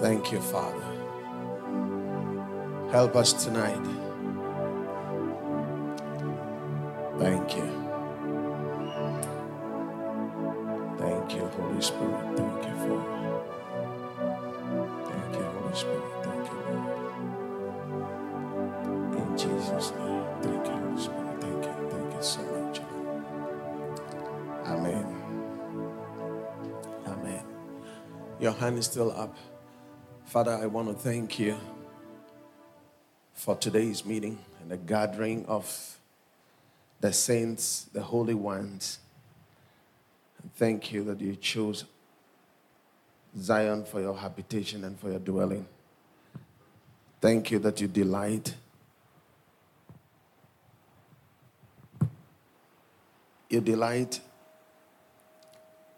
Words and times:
Thank 0.00 0.32
you, 0.32 0.40
Father. 0.40 0.84
Help 2.90 3.16
us 3.16 3.32
tonight. 3.44 3.80
Thank 7.18 7.56
you. 7.56 7.98
Thank 10.98 11.34
you, 11.34 11.46
Holy 11.46 11.82
Spirit. 11.82 12.38
Thank 12.38 12.66
you, 12.66 12.76
Father. 12.76 13.42
Thank 15.06 15.36
you, 15.36 15.44
Holy 15.44 15.74
Spirit. 15.74 16.24
Thank 16.24 16.48
you, 16.48 16.58
Lord. 16.70 17.08
In 19.18 19.38
Jesus' 19.38 19.92
name. 19.92 20.24
Thank 20.42 20.66
you, 20.66 20.72
Holy 20.72 21.00
Spirit. 21.00 21.40
Thank 21.42 21.64
you. 21.64 21.90
Thank 21.90 22.14
you 22.14 22.22
so 22.22 22.42
much. 22.42 22.80
Amen. 24.66 25.38
Amen. 27.06 27.44
Your 28.40 28.52
hand 28.52 28.78
is 28.78 28.86
still 28.86 29.12
up. 29.12 29.34
Father, 30.28 30.58
I 30.62 30.66
want 30.66 30.88
to 30.88 30.92
thank 30.94 31.38
you 31.38 31.56
for 33.32 33.56
today's 33.56 34.04
meeting 34.04 34.38
and 34.60 34.70
the 34.70 34.76
gathering 34.76 35.46
of 35.46 35.98
the 37.00 37.14
saints, 37.14 37.86
the 37.94 38.02
holy 38.02 38.34
ones. 38.34 38.98
And 40.42 40.52
thank 40.56 40.92
you 40.92 41.02
that 41.04 41.18
you 41.22 41.34
chose 41.34 41.86
Zion 43.40 43.86
for 43.86 44.02
your 44.02 44.14
habitation 44.14 44.84
and 44.84 45.00
for 45.00 45.08
your 45.08 45.18
dwelling. 45.18 45.66
Thank 47.22 47.50
you 47.50 47.58
that 47.60 47.80
you 47.80 47.88
delight. 47.88 48.54
You 53.48 53.62
delight 53.62 54.20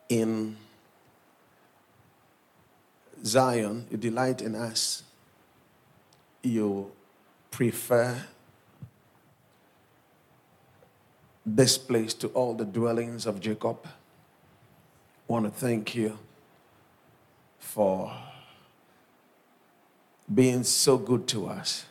in 0.08 0.56
Zion, 3.24 3.86
you 3.90 3.96
delight 3.96 4.40
in 4.40 4.54
us. 4.54 5.02
You 6.42 6.90
prefer 7.50 8.22
this 11.44 11.76
place 11.76 12.14
to 12.14 12.28
all 12.28 12.54
the 12.54 12.64
dwellings 12.64 13.26
of 13.26 13.40
Jacob. 13.40 13.78
I 13.84 15.32
want 15.32 15.44
to 15.44 15.50
thank 15.50 15.94
you 15.94 16.18
for 17.58 18.12
being 20.32 20.64
so 20.64 20.96
good 20.96 21.26
to 21.28 21.46
us. 21.46 21.84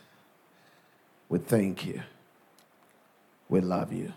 We 1.28 1.38
thank 1.38 1.86
you. 1.86 2.02
We 3.48 3.60
love 3.60 3.92
you. 3.92 4.12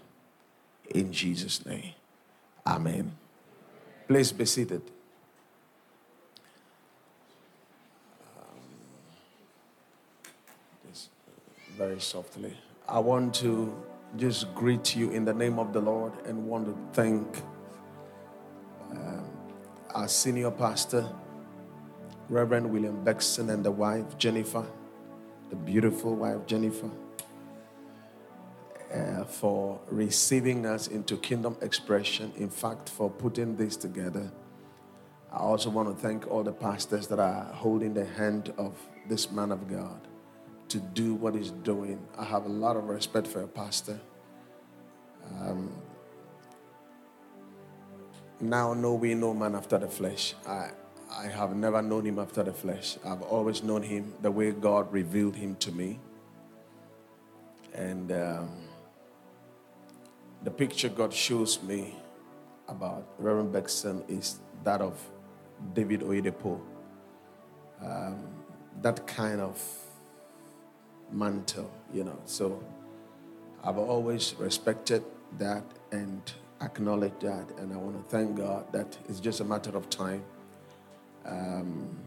In 0.89 1.11
Jesus' 1.11 1.65
name. 1.65 1.93
Amen. 2.65 3.13
Please 4.07 4.31
be 4.31 4.45
seated. 4.45 4.81
Um, 8.37 8.59
just 10.89 11.09
very 11.87 11.99
softly. 11.99 12.53
I 12.87 12.99
want 12.99 13.33
to 13.35 13.75
just 14.15 14.55
greet 14.55 14.95
you 14.95 15.11
in 15.11 15.25
the 15.25 15.33
name 15.33 15.59
of 15.59 15.73
the 15.73 15.81
Lord 15.81 16.13
and 16.25 16.47
want 16.47 16.65
to 16.67 16.75
thank 16.93 17.27
um, 18.91 19.25
our 19.93 20.07
senior 20.07 20.49
pastor, 20.49 21.05
Reverend 22.29 22.71
William 22.71 23.03
Beckson, 23.03 23.49
and 23.49 23.65
the 23.65 23.71
wife, 23.71 24.17
Jennifer, 24.17 24.65
the 25.49 25.57
beautiful 25.57 26.15
wife, 26.15 26.45
Jennifer, 26.47 26.89
uh, 28.93 29.25
for 29.25 29.81
receiving 29.89 30.65
us 30.65 30.87
into 30.87 31.17
Kingdom 31.17 31.57
Expression. 31.61 32.31
In 32.37 32.49
fact, 32.49 32.87
for 32.87 33.09
putting 33.09 33.57
this 33.57 33.75
together. 33.75 34.31
I 35.33 35.39
also 35.39 35.69
want 35.69 35.89
to 35.89 36.01
thank 36.01 36.31
all 36.31 36.43
the 36.43 36.53
pastors 36.53 37.07
that 37.07 37.19
are 37.19 37.43
holding 37.51 37.93
the 37.93 38.05
hand 38.05 38.53
of 38.57 38.73
this 39.09 39.31
man 39.31 39.51
of 39.51 39.67
God 39.67 40.07
to 40.73 40.79
do 40.79 41.13
what 41.13 41.35
he's 41.35 41.51
doing. 41.51 41.99
I 42.17 42.23
have 42.23 42.47
a 42.47 42.49
lot 42.49 42.75
of 42.75 42.85
respect 42.85 43.27
for 43.27 43.43
a 43.43 43.47
pastor. 43.47 43.99
Um, 45.39 45.71
now, 48.41 48.73
no, 48.73 48.95
we 48.95 49.13
know 49.13 49.35
man 49.35 49.53
after 49.53 49.77
the 49.77 49.87
flesh. 49.87 50.33
I, 50.47 50.71
I 51.15 51.27
have 51.27 51.55
never 51.55 51.83
known 51.83 52.05
him 52.05 52.17
after 52.17 52.41
the 52.41 52.53
flesh. 52.53 52.97
I've 53.05 53.21
always 53.21 53.61
known 53.61 53.83
him 53.83 54.15
the 54.23 54.31
way 54.31 54.49
God 54.49 54.91
revealed 54.91 55.35
him 55.35 55.55
to 55.57 55.71
me. 55.71 55.99
And 57.75 58.11
um, 58.11 58.49
the 60.41 60.49
picture 60.49 60.89
God 60.89 61.13
shows 61.13 61.61
me 61.61 61.95
about 62.67 63.05
Reverend 63.19 63.53
Beckson 63.53 64.03
is 64.07 64.39
that 64.63 64.81
of 64.81 64.99
David 65.75 66.01
Oyedepo. 66.01 66.59
Um, 67.79 68.25
that 68.81 69.05
kind 69.05 69.39
of 69.39 69.61
mantle, 71.13 71.71
you 71.93 72.03
know. 72.03 72.19
So 72.25 72.63
I've 73.63 73.77
always 73.77 74.35
respected 74.37 75.03
that 75.37 75.63
and 75.91 76.21
acknowledged 76.61 77.21
that, 77.21 77.47
and 77.57 77.73
I 77.73 77.77
want 77.77 77.97
to 77.97 78.09
thank 78.09 78.35
God 78.35 78.71
that 78.73 78.97
it's 79.07 79.19
just 79.19 79.39
a 79.39 79.43
matter 79.43 79.75
of 79.77 79.89
time. 79.89 80.23
Um, 81.25 81.97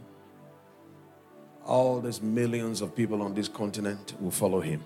all 1.64 2.00
these 2.00 2.22
millions 2.22 2.80
of 2.80 2.94
people 2.94 3.22
on 3.22 3.34
this 3.34 3.48
continent 3.48 4.14
will 4.20 4.30
follow 4.30 4.60
him. 4.60 4.84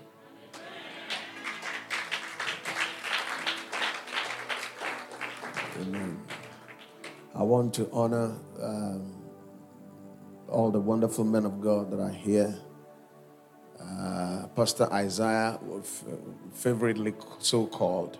Amen. 5.81 6.21
I 7.35 7.43
want 7.43 7.73
to 7.75 7.89
honor 7.91 8.35
um, 8.61 9.15
all 10.47 10.69
the 10.69 10.79
wonderful 10.79 11.23
men 11.23 11.45
of 11.45 11.61
God 11.61 11.91
that 11.91 11.99
are 11.99 12.09
here. 12.09 12.55
Uh, 13.81 14.47
Pastor 14.55 14.91
Isaiah, 14.93 15.59
favorably 16.53 17.13
so 17.39 17.65
called, 17.65 18.17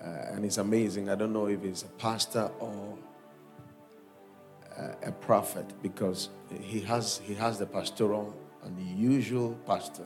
uh, 0.00 0.32
and 0.32 0.44
it's 0.44 0.58
amazing. 0.58 1.08
I 1.08 1.16
don't 1.16 1.32
know 1.32 1.46
if 1.46 1.62
he's 1.62 1.82
a 1.82 1.88
pastor 1.98 2.50
or 2.60 2.98
a 5.02 5.12
prophet 5.12 5.66
because 5.82 6.30
he 6.60 6.80
has 6.80 7.20
he 7.24 7.34
has 7.34 7.58
the 7.58 7.66
pastoral 7.66 8.34
and 8.62 8.76
the 8.76 9.02
usual 9.02 9.56
pastor, 9.66 10.04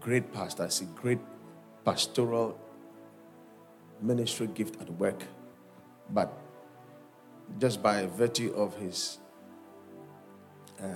great 0.00 0.32
pastor. 0.32 0.64
I 0.64 0.68
see 0.68 0.86
great 0.94 1.20
pastoral 1.84 2.58
ministry 4.00 4.46
gift 4.48 4.80
at 4.80 4.90
work, 4.90 5.22
but 6.10 6.32
just 7.58 7.82
by 7.82 8.06
virtue 8.06 8.52
of 8.54 8.76
his 8.76 9.18
uh, 10.82 10.86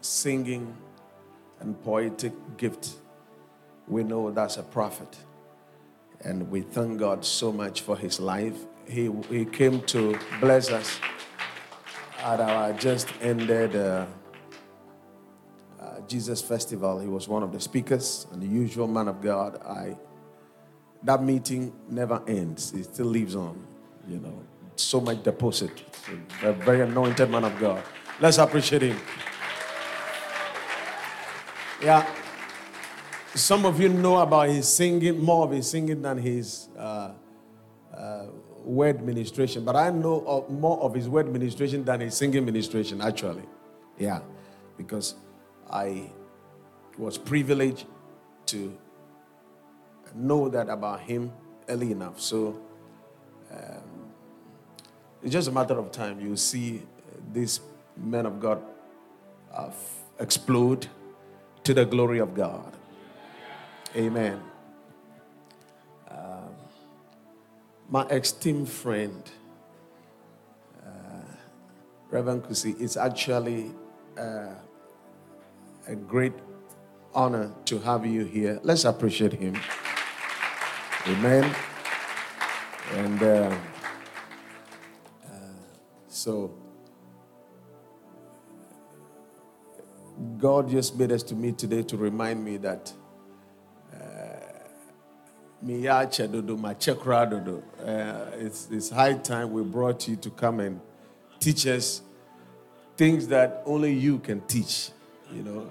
singing 0.00 0.76
and 1.60 1.82
poetic 1.82 2.32
gift, 2.56 2.96
we 3.88 4.02
know 4.02 4.30
that's 4.30 4.56
a 4.56 4.62
prophet. 4.62 5.16
And 6.22 6.50
we 6.50 6.62
thank 6.62 6.98
God 6.98 7.24
so 7.24 7.52
much 7.52 7.82
for 7.82 7.96
his 7.96 8.18
life. 8.18 8.56
He, 8.88 9.10
he 9.28 9.44
came 9.44 9.82
to 9.82 10.18
bless 10.40 10.70
us 10.70 10.98
at 12.18 12.40
our 12.40 12.72
just 12.72 13.08
ended 13.20 13.76
uh, 13.76 14.06
uh, 15.80 16.00
Jesus 16.08 16.40
Festival. 16.40 16.98
He 16.98 17.08
was 17.08 17.28
one 17.28 17.42
of 17.42 17.52
the 17.52 17.60
speakers 17.60 18.26
and 18.32 18.42
the 18.42 18.46
usual 18.46 18.88
man 18.88 19.08
of 19.08 19.20
God. 19.20 19.60
I 19.64 19.96
that 21.02 21.22
meeting 21.22 21.72
never 21.88 22.22
ends. 22.26 22.72
It 22.72 22.84
still 22.84 23.06
lives 23.06 23.36
on. 23.36 23.64
You 24.08 24.18
know, 24.18 24.42
so 24.76 25.00
much 25.00 25.22
deposit. 25.22 25.70
A 26.42 26.52
very 26.52 26.80
anointed 26.80 27.30
man 27.30 27.44
of 27.44 27.58
God. 27.58 27.82
Let's 28.20 28.38
appreciate 28.38 28.82
him. 28.82 28.98
Yeah. 31.82 32.08
Some 33.34 33.66
of 33.66 33.78
you 33.78 33.90
know 33.90 34.16
about 34.16 34.48
his 34.48 34.66
singing, 34.66 35.22
more 35.22 35.44
of 35.44 35.50
his 35.50 35.70
singing 35.70 36.00
than 36.00 36.16
his 36.16 36.68
uh, 36.78 37.10
uh, 37.94 38.26
word 38.64 39.02
ministration. 39.02 39.64
But 39.64 39.76
I 39.76 39.90
know 39.90 40.24
of 40.26 40.48
more 40.48 40.78
of 40.80 40.94
his 40.94 41.06
word 41.08 41.30
ministration 41.30 41.84
than 41.84 42.00
his 42.00 42.16
singing 42.16 42.46
ministration, 42.46 43.02
actually. 43.02 43.44
Yeah. 43.98 44.20
Because 44.78 45.16
I 45.70 46.10
was 46.96 47.18
privileged 47.18 47.84
to 48.46 48.76
know 50.14 50.48
that 50.48 50.70
about 50.70 51.00
him 51.00 51.30
early 51.68 51.92
enough. 51.92 52.18
So 52.20 52.58
um, 53.52 54.12
it's 55.22 55.32
just 55.32 55.48
a 55.48 55.52
matter 55.52 55.78
of 55.78 55.92
time. 55.92 56.20
You 56.20 56.36
see 56.36 56.82
this 57.32 57.60
man 57.98 58.24
of 58.24 58.40
God 58.40 58.62
uh, 59.52 59.70
explode 60.18 60.88
to 61.66 61.74
the 61.74 61.84
glory 61.84 62.20
of 62.20 62.32
God. 62.32 62.72
Amen. 63.96 64.40
Um, 66.08 66.54
my 67.88 68.06
esteemed 68.06 68.68
friend, 68.68 69.20
uh, 70.80 71.26
Reverend 72.08 72.44
Kusi, 72.44 72.80
it's 72.80 72.96
actually 72.96 73.72
uh, 74.16 74.54
a 75.88 75.96
great 75.96 76.34
honor 77.12 77.50
to 77.64 77.80
have 77.80 78.06
you 78.06 78.24
here. 78.24 78.60
Let's 78.62 78.84
appreciate 78.84 79.32
him. 79.32 79.58
Amen. 81.08 81.52
And 82.92 83.22
uh, 83.24 83.58
uh, 85.24 85.28
God 90.38 90.70
just 90.70 90.98
made 90.98 91.12
us 91.12 91.22
to 91.24 91.34
meet 91.34 91.58
today 91.58 91.82
to 91.84 91.96
remind 91.96 92.44
me 92.44 92.56
that 92.58 92.92
Miyache 95.64 96.30
dodo, 96.30 96.56
machekra 96.56 97.28
dodo. 97.28 97.62
Uh, 97.84 98.30
it's, 98.36 98.68
it's 98.70 98.90
high 98.90 99.14
time 99.14 99.52
we 99.52 99.62
brought 99.62 100.06
you 100.06 100.14
to 100.16 100.30
come 100.30 100.60
and 100.60 100.80
teach 101.40 101.66
us 101.66 102.02
things 102.96 103.26
that 103.28 103.62
only 103.66 103.92
you 103.92 104.18
can 104.18 104.40
teach. 104.42 104.90
You 105.32 105.42
know, 105.42 105.70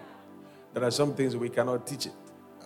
there 0.73 0.83
are 0.83 0.91
some 0.91 1.13
things 1.13 1.35
we 1.37 1.49
cannot 1.49 1.87
teach 1.87 2.07
it. 2.07 2.13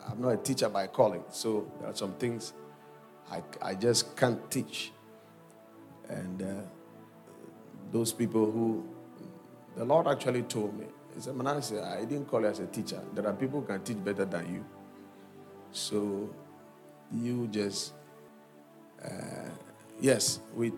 I'm 0.10 0.22
not 0.22 0.30
a 0.30 0.38
teacher 0.38 0.70
by 0.70 0.88
calling, 0.88 1.24
so 1.30 1.72
there 1.80 1.90
are 1.90 1.96
some 1.96 2.14
things 2.14 2.54
I, 3.30 3.44
I 3.62 3.76
just 3.76 4.18
can't 4.18 4.50
teach. 4.50 4.92
And 6.08 6.42
uh, 6.42 6.46
those 7.92 8.12
people 8.12 8.50
who 8.50 8.88
the 9.76 9.86
Lord 9.86 10.08
actually 10.08 10.44
told 10.44 10.80
me, 10.80 10.88
He 11.20 11.62
said, 11.62 11.84
I 11.84 12.06
didn't 12.06 12.28
call 12.30 12.40
you 12.40 12.48
as 12.48 12.60
a 12.60 12.68
teacher. 12.68 13.02
There 13.14 13.28
are 13.28 13.34
people 13.34 13.60
who 13.60 13.68
can 13.68 13.84
teach 13.84 14.02
better 14.02 14.24
than 14.24 14.54
you. 14.54 14.66
So 15.70 16.30
you 17.14 17.48
just, 17.48 17.92
uh, 19.04 19.50
yes, 20.00 20.40
we, 20.56 20.72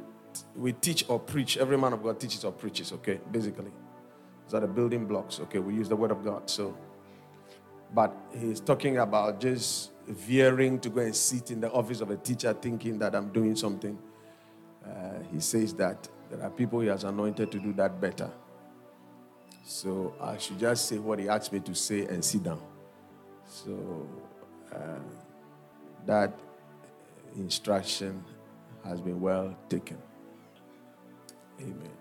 we 0.56 0.74
teach 0.74 1.06
or 1.08 1.20
preach. 1.20 1.58
Every 1.58 1.78
man 1.78 1.94
of 1.94 2.02
God 2.02 2.20
teaches 2.20 2.44
or 2.44 2.52
preaches, 2.52 2.92
okay, 2.92 3.20
basically. 3.32 3.72
Those 4.48 4.56
are 4.56 4.62
the 4.62 4.68
building 4.68 5.06
blocks, 5.06 5.40
okay? 5.42 5.60
We 5.60 5.76
use 5.76 5.88
the 5.88 5.96
word 5.96 6.10
of 6.10 6.24
God. 6.24 6.50
So, 6.50 6.76
but 7.94 8.12
he's 8.36 8.60
talking 8.60 8.98
about 8.98 9.40
just 9.40 9.92
veering 10.08 10.80
to 10.80 10.90
go 10.90 11.02
and 11.02 11.16
sit 11.16 11.52
in 11.52 11.62
the 11.62 11.72
office 11.72 12.02
of 12.02 12.10
a 12.10 12.18
teacher 12.18 12.52
thinking 12.54 12.98
that 12.98 13.14
I'm 13.14 13.32
doing 13.32 13.56
something. 13.56 13.96
Uh, 14.84 15.20
he 15.32 15.40
says 15.40 15.76
that 15.76 16.10
there 16.32 16.42
are 16.42 16.50
people 16.50 16.80
he 16.80 16.88
has 16.88 17.04
anointed 17.04 17.52
to 17.52 17.60
do 17.60 17.74
that 17.74 18.02
better. 18.02 18.32
So 19.64 20.14
I 20.20 20.38
should 20.38 20.60
just 20.60 20.88
say 20.88 20.98
what 20.98 21.20
he 21.20 21.30
asked 21.30 21.54
me 21.54 21.60
to 21.62 21.76
say 21.76 22.06
and 22.06 22.24
sit 22.24 22.44
down. 22.44 22.62
So 23.46 24.08
uh, 24.74 25.00
that 26.06 26.34
instruction 27.36 28.24
has 28.84 29.00
been 29.02 29.22
well 29.22 29.56
taken. 29.70 29.98
Amen. 31.60 31.92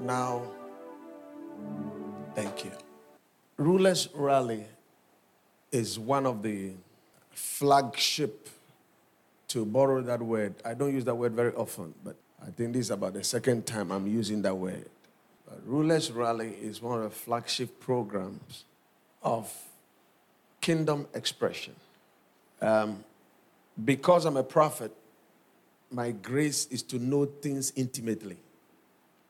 Now, 0.00 0.42
thank 2.34 2.64
you. 2.64 2.72
Rulers 3.56 4.08
Rally 4.14 4.66
is 5.72 5.98
one 5.98 6.26
of 6.26 6.42
the 6.42 6.72
flagship, 7.30 8.48
to 9.48 9.64
borrow 9.64 10.02
that 10.02 10.20
word. 10.20 10.54
I 10.64 10.74
don't 10.74 10.92
use 10.92 11.04
that 11.04 11.14
word 11.14 11.32
very 11.32 11.52
often, 11.54 11.94
but 12.04 12.16
I 12.40 12.50
think 12.50 12.74
this 12.74 12.86
is 12.86 12.90
about 12.90 13.14
the 13.14 13.24
second 13.24 13.66
time 13.66 13.90
I'm 13.90 14.06
using 14.06 14.42
that 14.42 14.54
word. 14.56 14.88
But 15.48 15.66
Rulers 15.66 16.10
Rally 16.12 16.54
is 16.60 16.82
one 16.82 17.02
of 17.02 17.10
the 17.10 17.16
flagship 17.16 17.80
programs 17.80 18.64
of 19.22 19.52
kingdom 20.60 21.06
expression. 21.14 21.74
Um, 22.60 23.04
because 23.84 24.24
I'm 24.24 24.36
a 24.36 24.42
prophet, 24.42 24.92
my 25.90 26.10
grace 26.10 26.66
is 26.70 26.82
to 26.84 26.98
know 26.98 27.24
things 27.24 27.72
intimately. 27.76 28.36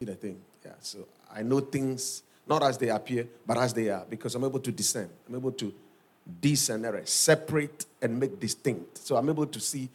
You 0.00 0.06
the 0.06 0.14
thing, 0.14 0.40
yeah. 0.64 0.72
So 0.80 1.06
I 1.32 1.42
know 1.42 1.60
things 1.60 2.22
not 2.48 2.62
as 2.62 2.78
they 2.78 2.88
appear, 2.88 3.28
but 3.46 3.58
as 3.58 3.74
they 3.74 3.90
are, 3.90 4.04
because 4.08 4.34
I'm 4.34 4.44
able 4.44 4.60
to 4.60 4.72
discern. 4.72 5.10
I'm 5.28 5.34
able 5.34 5.52
to 5.52 5.72
discern, 6.40 7.06
separate 7.06 7.86
and 8.00 8.18
make 8.18 8.40
distinct. 8.40 8.98
So 8.98 9.16
I'm 9.16 9.28
able 9.28 9.46
to 9.46 9.60
see 9.60 9.88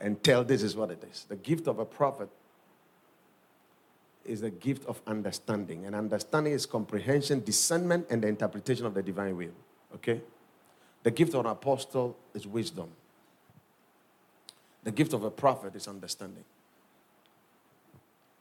and 0.00 0.22
tell 0.22 0.42
this 0.42 0.62
is 0.62 0.74
what 0.74 0.90
it 0.90 1.02
is. 1.10 1.24
The 1.28 1.36
gift 1.36 1.68
of 1.68 1.78
a 1.78 1.84
prophet 1.84 2.28
is 4.24 4.42
a 4.42 4.50
gift 4.50 4.86
of 4.86 5.00
understanding, 5.06 5.86
and 5.86 5.94
understanding 5.94 6.52
is 6.52 6.66
comprehension, 6.66 7.42
discernment, 7.44 8.06
and 8.10 8.22
the 8.22 8.28
interpretation 8.28 8.86
of 8.86 8.94
the 8.94 9.02
divine 9.02 9.36
will. 9.36 9.54
Okay. 9.94 10.20
The 11.02 11.10
gift 11.10 11.34
of 11.34 11.40
an 11.40 11.50
apostle 11.50 12.16
is 12.34 12.46
wisdom. 12.46 12.88
The 14.84 14.92
gift 14.92 15.12
of 15.12 15.24
a 15.24 15.30
prophet 15.30 15.74
is 15.74 15.88
understanding. 15.88 16.44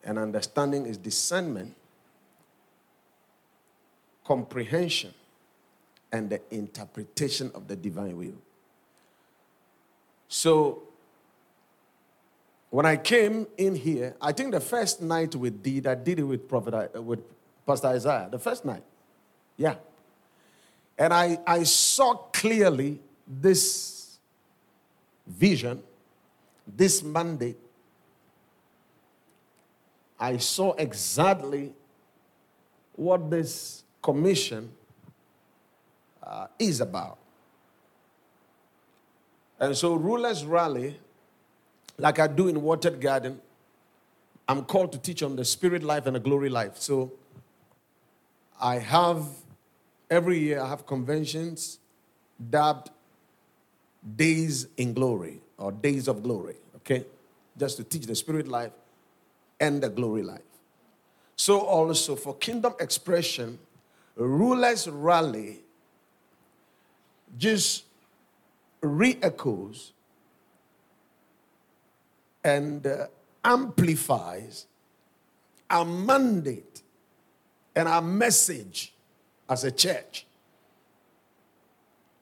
And 0.04 0.18
understanding 0.18 0.86
is 0.86 0.98
discernment, 0.98 1.76
comprehension, 4.26 5.14
and 6.12 6.30
the 6.30 6.42
interpretation 6.52 7.52
of 7.54 7.68
the 7.68 7.76
divine 7.76 8.18
will. 8.18 8.38
So, 10.28 10.84
when 12.72 12.86
I 12.86 12.96
came 12.96 13.48
in 13.58 13.76
here, 13.76 14.16
I 14.22 14.32
think 14.32 14.54
the 14.54 14.62
first 14.62 15.02
night 15.02 15.36
we 15.36 15.50
did, 15.50 15.86
I 15.86 15.94
did 15.94 16.20
it 16.20 16.24
with 16.24 16.48
Prophet 16.48 16.74
uh, 16.74 17.02
with 17.02 17.20
Pastor 17.68 17.90
Isaiah. 17.90 18.30
The 18.32 18.40
first 18.40 18.64
night, 18.64 18.84
yeah. 19.58 19.76
And 20.98 21.14
I, 21.14 21.38
I 21.46 21.64
saw 21.64 22.14
clearly 22.14 23.00
this 23.28 24.20
vision, 25.28 25.84
this 26.66 27.04
mandate. 27.04 27.58
I 30.18 30.38
saw 30.38 30.74
exactly 30.74 31.74
what 32.96 33.30
this 33.30 33.84
commission 34.02 34.72
uh, 36.24 36.48
is 36.58 36.80
about. 36.80 37.18
And 39.60 39.76
so, 39.76 39.96
Rulers 39.96 40.46
Rally, 40.46 41.00
like 42.02 42.20
I 42.20 42.28
do 42.28 42.48
in 42.48 42.62
Watered 42.62 43.00
Garden, 43.00 43.40
I'm 44.48 44.66
called 44.66 44.92
to 44.92 44.98
teach 44.98 45.24
on 45.24 45.36
the 45.36 45.46
spirit 45.46 45.84
life 45.84 46.06
and 46.06 46.16
the 46.16 46.20
glory 46.20 46.50
life. 46.50 46.78
So, 46.78 47.14
I 48.60 48.80
have 48.80 49.26
Every 50.12 50.40
year 50.40 50.60
I 50.60 50.68
have 50.68 50.86
conventions 50.86 51.80
dubbed 52.50 52.92
Days 54.18 54.68
in 54.76 54.94
Glory 54.94 55.42
or 55.58 55.72
Days 55.72 56.10
of 56.10 56.22
Glory, 56.22 56.58
okay? 56.76 57.06
Just 57.58 57.78
to 57.78 57.86
teach 57.86 58.06
the 58.06 58.16
spirit 58.16 58.46
life 58.46 58.74
and 59.62 59.82
the 59.82 59.90
glory 59.90 60.22
life. 60.22 60.42
So, 61.38 61.62
also 61.62 62.18
for 62.18 62.36
kingdom 62.36 62.74
expression, 62.82 63.58
rulers 64.18 64.90
rally 64.90 65.60
just 67.38 67.86
re 68.82 69.18
echoes 69.22 69.94
and 72.44 72.86
uh, 72.86 73.08
amplifies 73.44 74.68
our 75.70 75.86
mandate 75.86 76.82
and 77.76 77.88
our 77.88 78.02
message 78.02 78.94
as 79.50 79.64
a 79.64 79.72
church, 79.72 80.26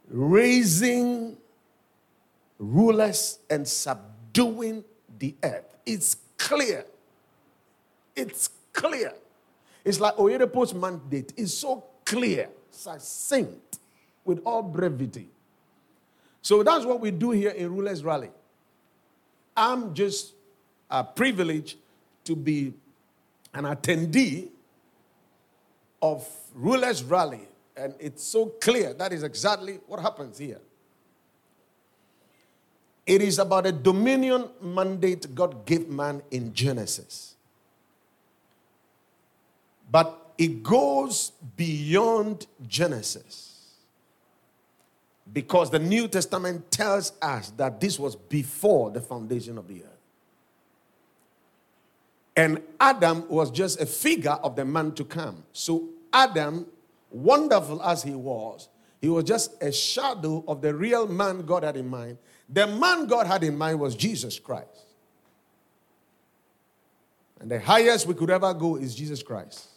raising 0.10 1.38
rulers 2.58 3.40
and 3.50 3.68
subduing 3.68 4.84
the 5.18 5.36
earth. 5.44 5.76
It's 5.86 6.18
clear. 6.38 6.86
It's 8.16 8.50
clear. 8.74 9.14
It's 9.84 10.00
like 10.00 10.16
Oyedepo's 10.16 10.74
mandate 10.74 11.34
is 11.38 11.58
so 11.58 11.84
clear, 12.06 12.50
succinct, 12.70 13.80
with 14.26 14.42
all 14.46 14.62
brevity. 14.62 15.30
So 16.42 16.64
that's 16.64 16.86
what 16.86 17.00
we 17.00 17.12
do 17.12 17.32
here 17.32 17.52
in 17.52 17.74
Rulers 17.74 18.04
Rally. 18.04 18.30
I'm 19.56 19.94
just 19.94 20.34
a 20.90 21.04
privilege 21.04 21.78
to 22.26 22.36
be 22.36 22.74
an 23.54 23.66
attendee 23.66 24.50
of 26.02 26.28
rulers 26.54 27.04
rally. 27.04 27.48
And 27.76 27.94
it's 28.00 28.24
so 28.24 28.48
clear 28.48 28.94
that 28.94 29.14
is 29.14 29.24
exactly 29.24 29.80
what 29.88 30.00
happens 30.00 30.38
here. 30.38 30.60
It 33.06 33.22
is 33.22 33.40
about 33.40 33.66
a 33.66 33.72
dominion 33.72 34.50
mandate 34.62 35.34
God 35.34 35.66
gave 35.66 35.90
man 35.90 36.22
in 36.30 36.54
Genesis. 36.54 37.36
But 39.92 40.34
it 40.38 40.62
goes 40.62 41.32
beyond 41.58 42.46
Genesis. 42.68 43.49
Because 45.32 45.70
the 45.70 45.80
New 45.80 46.08
Testament 46.08 46.72
tells 46.72 47.14
us 47.22 47.52
that 47.52 47.80
this 47.80 48.00
was 48.00 48.16
before 48.16 48.90
the 48.92 49.02
foundation 49.02 49.58
of 49.58 49.68
the 49.68 49.84
earth. 49.84 50.00
And 52.36 52.62
Adam 52.80 53.28
was 53.28 53.52
just 53.52 53.82
a 53.82 53.86
figure 53.86 54.32
of 54.32 54.56
the 54.56 54.66
man 54.66 54.94
to 54.94 55.04
come. 55.04 55.44
So, 55.52 55.90
Adam, 56.14 56.66
wonderful 57.12 57.84
as 57.84 58.02
he 58.02 58.16
was, 58.16 58.70
he 59.02 59.10
was 59.10 59.24
just 59.24 59.62
a 59.62 59.72
shadow 59.72 60.44
of 60.48 60.62
the 60.62 60.74
real 60.74 61.08
man 61.08 61.46
God 61.46 61.64
had 61.64 61.78
in 61.78 61.88
mind. 61.88 62.18
The 62.48 62.66
man 62.66 63.08
God 63.08 63.28
had 63.28 63.44
in 63.44 63.58
mind 63.58 63.80
was 63.80 63.96
Jesus 63.96 64.40
Christ. 64.40 64.86
And 67.40 67.50
the 67.50 67.60
highest 67.60 68.08
we 68.08 68.14
could 68.14 68.30
ever 68.30 68.54
go 68.54 68.76
is 68.76 68.96
Jesus 68.96 69.24
Christ. 69.24 69.68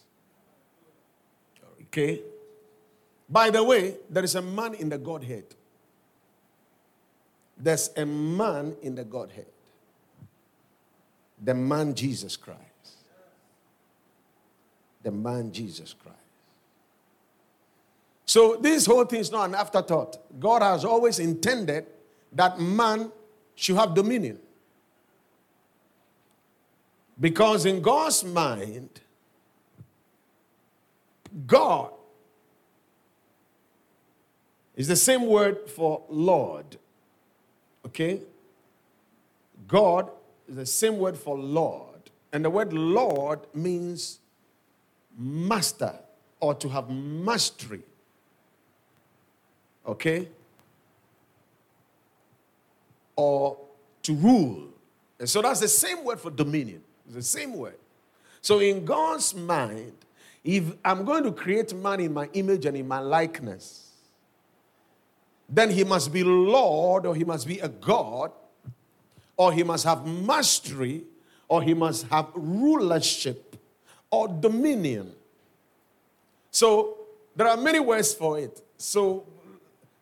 Okay? 1.83 2.21
By 3.33 3.49
the 3.49 3.63
way, 3.63 3.95
there 4.09 4.23
is 4.23 4.35
a 4.35 4.41
man 4.41 4.75
in 4.75 4.89
the 4.89 4.97
Godhead. 4.99 5.45
There's 7.57 7.89
a 7.97 8.05
man 8.05 8.75
in 8.83 8.93
the 8.93 9.03
Godhead 9.03 9.47
the 11.43 11.53
man 11.53 11.93
Jesus 11.93 12.37
Christ. 12.37 12.61
The 15.03 15.11
man 15.11 15.51
Jesus 15.51 15.93
Christ. 15.93 16.17
So 18.25 18.55
this 18.55 18.85
whole 18.85 19.03
thing 19.03 19.19
is 19.19 19.31
not 19.31 19.49
an 19.49 19.55
afterthought. 19.55 20.17
God 20.39 20.61
has 20.61 20.85
always 20.85 21.19
intended 21.19 21.85
that 22.31 22.59
man 22.59 23.11
should 23.55 23.75
have 23.75 23.93
dominion. 23.93 24.39
Because 27.19 27.65
in 27.65 27.81
God's 27.81 28.23
mind, 28.23 29.01
God 31.45 31.91
is 34.75 34.87
the 34.87 34.95
same 34.95 35.27
word 35.27 35.69
for 35.69 36.01
Lord. 36.09 36.77
Okay? 37.85 38.21
God 39.67 40.09
is 40.47 40.55
the 40.55 40.65
same 40.65 40.97
word 40.97 41.17
for 41.17 41.37
Lord. 41.37 42.09
And 42.31 42.43
the 42.43 42.49
word 42.49 42.73
Lord 42.73 43.41
means 43.53 44.19
master 45.17 45.93
or 46.39 46.55
to 46.55 46.69
have 46.69 46.89
mastery. 46.89 47.83
Okay? 49.85 50.27
Or 53.15 53.57
to 54.01 54.13
rule. 54.15 54.69
And 55.19 55.29
so 55.29 55.41
that's 55.41 55.59
the 55.59 55.67
same 55.67 56.03
word 56.03 56.19
for 56.19 56.31
dominion. 56.31 56.81
It's 57.05 57.15
the 57.15 57.21
same 57.21 57.55
word. 57.55 57.77
So 58.41 58.59
in 58.59 58.83
God's 58.83 59.35
mind, 59.35 59.93
if 60.43 60.73
I'm 60.83 61.05
going 61.05 61.23
to 61.23 61.31
create 61.31 61.73
man 61.73 61.99
in 61.99 62.13
my 62.13 62.27
image 62.33 62.65
and 62.65 62.75
in 62.75 62.87
my 62.87 62.99
likeness, 62.99 63.82
then 65.55 65.69
he 65.69 65.83
must 65.83 66.11
be 66.11 66.23
Lord 66.23 67.05
or 67.05 67.15
he 67.15 67.23
must 67.23 67.47
be 67.47 67.59
a 67.59 67.69
God 67.69 68.31
or 69.37 69.53
he 69.53 69.63
must 69.63 69.83
have 69.85 70.05
mastery 70.05 71.03
or 71.47 71.61
he 71.61 71.75
must 71.75 72.07
have 72.07 72.29
rulership 72.33 73.55
or 74.09 74.27
dominion. 74.27 75.13
So 76.49 76.97
there 77.35 77.47
are 77.47 77.57
many 77.57 77.79
words 77.79 78.15
for 78.15 78.39
it. 78.39 78.61
So 78.77 79.25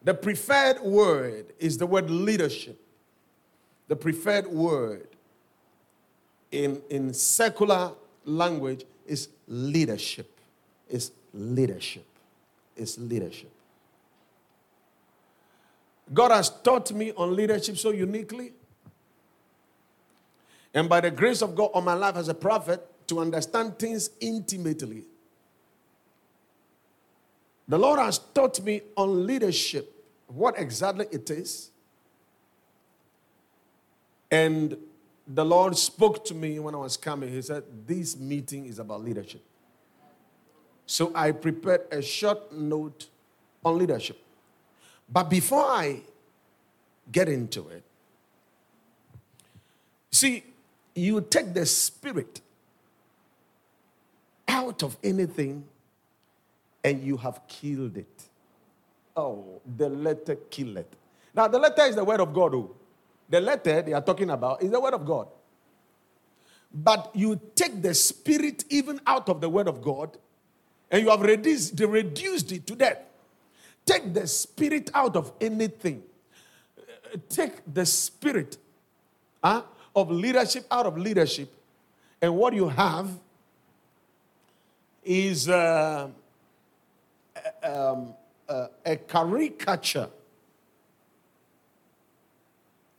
the 0.02 0.14
preferred 0.14 0.80
word 0.82 1.48
is 1.60 1.78
the 1.78 1.86
word 1.86 2.10
leadership. 2.10 2.80
The 3.90 3.98
preferred 3.98 4.48
word 4.48 5.08
in, 6.52 6.82
in 6.90 7.14
secular 7.14 7.92
language 8.24 8.86
is 9.06 9.28
leadership. 9.50 10.30
Is 10.90 11.12
leadership. 11.34 12.06
Is 12.78 12.98
leadership. 12.98 13.52
God 16.14 16.32
has 16.32 16.50
taught 16.50 16.92
me 16.92 17.14
on 17.16 17.36
leadership 17.36 17.78
so 17.78 17.92
uniquely. 17.92 18.54
And 20.74 20.88
by 20.90 21.02
the 21.02 21.12
grace 21.12 21.42
of 21.42 21.56
God 21.56 21.72
on 21.74 21.84
my 21.84 21.94
life 21.94 22.16
as 22.16 22.28
a 22.28 22.34
prophet, 22.34 22.86
to 23.08 23.20
understand 23.20 23.78
things 23.78 24.10
intimately. 24.22 25.04
The 27.68 27.78
Lord 27.78 28.00
has 28.00 28.20
taught 28.20 28.62
me 28.62 28.82
on 28.96 29.28
leadership, 29.28 29.94
what 30.28 30.58
exactly 30.58 31.08
it 31.12 31.30
is. 31.30 31.72
And 34.30 34.78
the 35.28 35.44
Lord 35.44 35.78
spoke 35.78 36.24
to 36.26 36.34
me 36.34 36.58
when 36.60 36.74
I 36.74 36.78
was 36.78 36.96
coming. 36.96 37.30
He 37.30 37.42
said, 37.42 37.64
This 37.86 38.18
meeting 38.18 38.66
is 38.66 38.80
about 38.80 39.04
leadership. 39.04 39.44
So 40.86 41.12
I 41.14 41.32
prepared 41.32 41.82
a 41.92 42.02
short 42.02 42.54
note 42.54 43.08
on 43.64 43.78
leadership. 43.78 44.22
But 45.12 45.30
before 45.30 45.66
I 45.66 46.02
get 47.12 47.28
into 47.28 47.68
it, 47.68 47.84
see, 50.12 50.44
you 50.96 51.22
take 51.22 51.54
the 51.54 51.66
spirit 51.66 52.42
out 54.48 54.84
of 54.84 54.98
anything 55.04 55.66
and 56.84 57.04
you 57.04 57.18
have 57.18 57.42
killed 57.48 57.98
it. 57.98 58.24
Oh, 59.16 59.62
the 59.78 59.90
letter 59.90 60.36
kill 60.50 60.78
it. 60.78 60.94
Now, 61.34 61.48
the 61.48 61.60
letter 61.60 61.84
is 61.84 61.96
the 61.96 62.04
word 62.04 62.20
of 62.20 62.34
God. 62.34 62.56
Oh. 62.56 62.76
The 63.30 63.42
letter 63.42 63.82
they 63.82 63.94
are 63.94 64.02
talking 64.02 64.30
about 64.30 64.64
is 64.64 64.72
the 64.72 64.80
word 64.80 64.94
of 64.94 65.06
God. 65.06 65.28
But 66.74 67.12
you 67.14 67.40
take 67.56 67.82
the 67.82 67.94
spirit 67.94 68.64
even 68.70 69.00
out 69.06 69.28
of 69.28 69.42
the 69.42 69.50
word 69.50 69.68
of 69.68 69.82
God 69.82 70.18
and 70.90 71.04
you 71.04 71.10
have 71.10 71.22
reduced, 71.22 71.80
reduced 71.80 72.52
it 72.52 72.66
to 72.68 72.76
death. 72.76 72.98
Take 73.86 74.14
the 74.14 74.28
spirit 74.28 74.90
out 74.94 75.16
of 75.16 75.32
anything. 75.42 76.04
Take 77.30 77.62
the 77.72 77.86
spirit 77.86 78.58
huh, 79.44 79.64
of 79.96 80.12
leadership 80.12 80.66
out 80.72 80.86
of 80.86 80.98
leadership. 80.98 81.52
And 82.22 82.36
what 82.36 82.54
you 82.54 82.70
have 82.70 83.10
is 85.04 85.50
uh, 85.50 86.10
um, 87.64 88.14
uh, 88.48 88.68
a 88.86 88.96
caricature. 88.96 90.10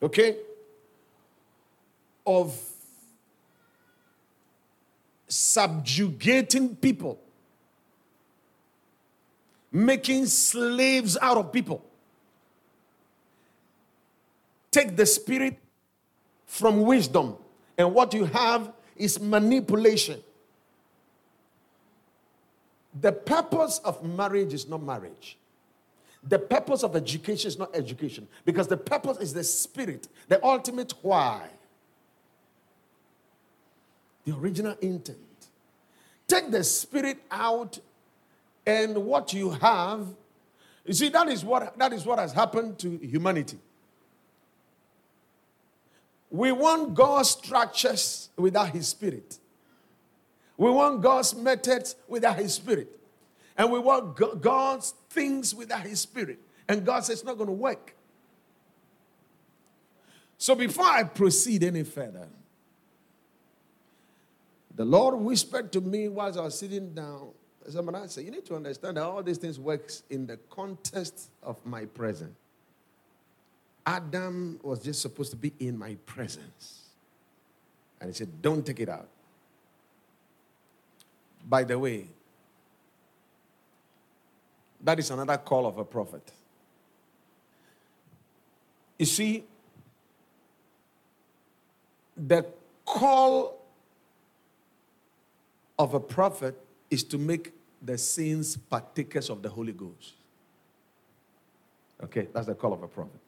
Okay? 0.02 0.36
Of 2.26 2.58
subjugating 5.28 6.76
people, 6.76 7.21
making 9.72 10.26
slaves 10.26 11.16
out 11.20 11.38
of 11.38 11.52
people. 11.52 11.84
Take 14.70 14.96
the 14.96 15.06
spirit 15.06 15.58
from 16.46 16.82
wisdom, 16.82 17.36
and 17.78 17.94
what 17.94 18.12
you 18.12 18.24
have 18.26 18.72
is 18.96 19.18
manipulation. 19.18 20.20
The 23.00 23.12
purpose 23.12 23.80
of 23.84 24.04
marriage 24.04 24.52
is 24.52 24.68
not 24.68 24.82
marriage. 24.82 25.38
The 26.22 26.38
purpose 26.38 26.84
of 26.84 26.94
education 26.94 27.48
is 27.48 27.58
not 27.58 27.74
education 27.74 28.28
because 28.44 28.68
the 28.68 28.76
purpose 28.76 29.18
is 29.18 29.32
the 29.32 29.42
spirit, 29.42 30.08
the 30.28 30.44
ultimate 30.44 30.92
why. 31.02 31.48
The 34.24 34.36
original 34.36 34.76
intent. 34.80 35.18
Take 36.28 36.50
the 36.50 36.62
spirit 36.62 37.18
out, 37.30 37.78
and 38.66 38.96
what 38.96 39.32
you 39.32 39.50
have, 39.50 40.06
you 40.84 40.94
see, 40.94 41.08
that 41.10 41.28
is 41.28 41.44
what, 41.44 41.78
that 41.78 41.92
is 41.92 42.04
what 42.04 42.18
has 42.18 42.32
happened 42.32 42.78
to 42.80 42.98
humanity. 42.98 43.58
We 46.30 46.50
want 46.52 46.94
God's 46.94 47.30
structures 47.30 48.30
without 48.36 48.70
His 48.70 48.88
spirit. 48.88 49.38
We 50.56 50.70
want 50.70 51.02
God's 51.02 51.34
methods 51.34 51.96
without 52.06 52.36
His 52.36 52.54
Spirit. 52.54 52.88
And 53.56 53.72
we 53.72 53.78
want 53.78 54.16
God's 54.40 54.94
things 55.10 55.54
without 55.54 55.82
His 55.82 56.00
Spirit. 56.00 56.38
And 56.68 56.84
God 56.84 57.04
says 57.04 57.18
it's 57.18 57.24
not 57.24 57.36
going 57.36 57.48
to 57.48 57.52
work. 57.52 57.96
So 60.38 60.54
before 60.54 60.86
I 60.86 61.04
proceed 61.04 61.64
any 61.64 61.82
further, 61.82 62.28
the 64.74 64.84
Lord 64.84 65.16
whispered 65.16 65.72
to 65.72 65.80
me 65.80 66.08
while 66.08 66.38
I 66.38 66.44
was 66.44 66.58
sitting 66.58 66.94
down. 66.94 67.30
Someone 67.68 67.94
I 67.94 68.06
said, 68.06 68.24
You 68.24 68.30
need 68.30 68.44
to 68.46 68.56
understand 68.56 68.96
that 68.96 69.04
all 69.04 69.22
these 69.22 69.38
things 69.38 69.58
works 69.58 70.02
in 70.10 70.26
the 70.26 70.36
context 70.50 71.30
of 71.42 71.64
my 71.64 71.84
presence. 71.84 72.36
Adam 73.86 74.60
was 74.62 74.80
just 74.82 75.00
supposed 75.00 75.30
to 75.30 75.36
be 75.36 75.52
in 75.58 75.78
my 75.78 75.96
presence. 76.06 76.82
And 78.00 78.10
he 78.10 78.14
said, 78.14 78.42
Don't 78.42 78.64
take 78.64 78.80
it 78.80 78.88
out. 78.88 79.08
By 81.48 81.64
the 81.64 81.78
way, 81.78 82.06
that 84.82 84.98
is 84.98 85.10
another 85.10 85.36
call 85.36 85.66
of 85.66 85.78
a 85.78 85.84
prophet. 85.84 86.32
You 88.98 89.06
see, 89.06 89.44
the 92.16 92.44
call 92.84 93.60
of 95.78 95.94
a 95.94 96.00
prophet 96.00 96.56
is 96.92 97.02
to 97.04 97.18
make 97.18 97.52
the 97.80 97.98
saints 97.98 98.56
partakers 98.56 99.30
of 99.30 99.42
the 99.42 99.48
Holy 99.48 99.72
Ghost. 99.72 100.14
Okay, 102.04 102.28
that's 102.32 102.46
the 102.46 102.54
call 102.54 102.72
of 102.72 102.82
a 102.82 102.88
prophet. 102.88 103.20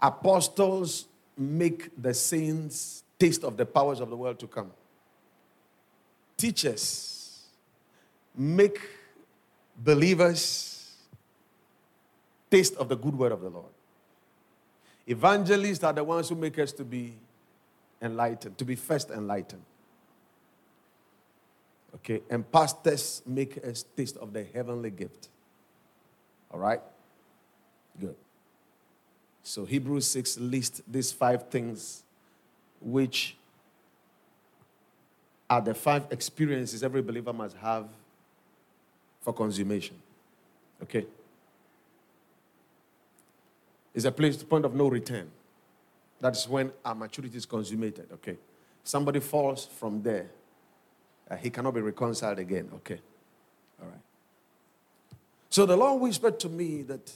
Apostles 0.00 1.06
make 1.36 1.90
the 2.00 2.14
saints 2.14 3.02
taste 3.18 3.44
of 3.44 3.56
the 3.56 3.66
powers 3.66 4.00
of 4.00 4.08
the 4.10 4.16
world 4.16 4.38
to 4.38 4.46
come 4.46 4.70
teachers 6.40 7.42
make 8.34 8.80
believers 9.76 10.96
taste 12.50 12.74
of 12.76 12.88
the 12.88 12.96
good 12.96 13.14
word 13.14 13.30
of 13.30 13.42
the 13.42 13.50
Lord. 13.50 13.72
Evangelists 15.06 15.84
are 15.84 15.92
the 15.92 16.02
ones 16.02 16.30
who 16.30 16.34
make 16.34 16.58
us 16.58 16.72
to 16.72 16.84
be 16.84 17.12
enlightened, 18.00 18.56
to 18.56 18.64
be 18.64 18.74
first 18.74 19.10
enlightened. 19.10 19.62
Okay, 21.96 22.22
and 22.30 22.50
pastors 22.50 23.22
make 23.26 23.58
us 23.64 23.84
taste 23.96 24.16
of 24.18 24.32
the 24.32 24.44
heavenly 24.44 24.90
gift. 24.90 25.28
All 26.50 26.60
right? 26.60 26.80
Good. 28.00 28.16
So 29.42 29.64
Hebrews 29.64 30.06
6 30.06 30.38
lists 30.38 30.82
these 30.86 31.12
five 31.12 31.48
things 31.48 32.04
which 32.80 33.36
are 35.48 35.60
the 35.60 35.74
five 35.74 36.06
experiences 36.10 36.82
every 36.82 37.02
believer 37.02 37.32
must 37.32 37.56
have 37.56 37.88
for 39.20 39.32
consummation. 39.32 39.96
Okay? 40.82 41.06
It's 43.92 44.04
a 44.04 44.12
place, 44.12 44.40
point 44.42 44.64
of 44.64 44.74
no 44.74 44.88
return. 44.88 45.28
That's 46.20 46.48
when 46.48 46.70
our 46.84 46.94
maturity 46.94 47.36
is 47.36 47.46
consummated. 47.46 48.06
Okay? 48.12 48.36
Somebody 48.84 49.20
falls 49.20 49.66
from 49.66 50.02
there, 50.02 50.30
uh, 51.30 51.36
he 51.36 51.50
cannot 51.50 51.74
be 51.74 51.80
reconciled 51.80 52.38
again. 52.38 52.68
Okay? 52.76 53.00
All 53.80 53.88
right. 53.88 54.00
So 55.48 55.66
the 55.66 55.76
Lord 55.76 56.00
whispered 56.00 56.40
to 56.40 56.48
me 56.48 56.82
that 56.82 57.12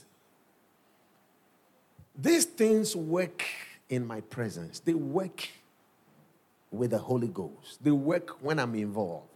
these 2.17 2.45
things 2.45 2.95
work 2.95 3.43
in 3.89 4.05
my 4.05 4.21
presence, 4.21 4.79
they 4.79 4.93
work 4.93 5.49
with 6.71 6.91
the 6.91 6.97
Holy 6.97 7.27
Ghost, 7.27 7.83
they 7.83 7.91
work 7.91 8.41
when 8.41 8.59
I'm 8.59 8.75
involved. 8.75 9.27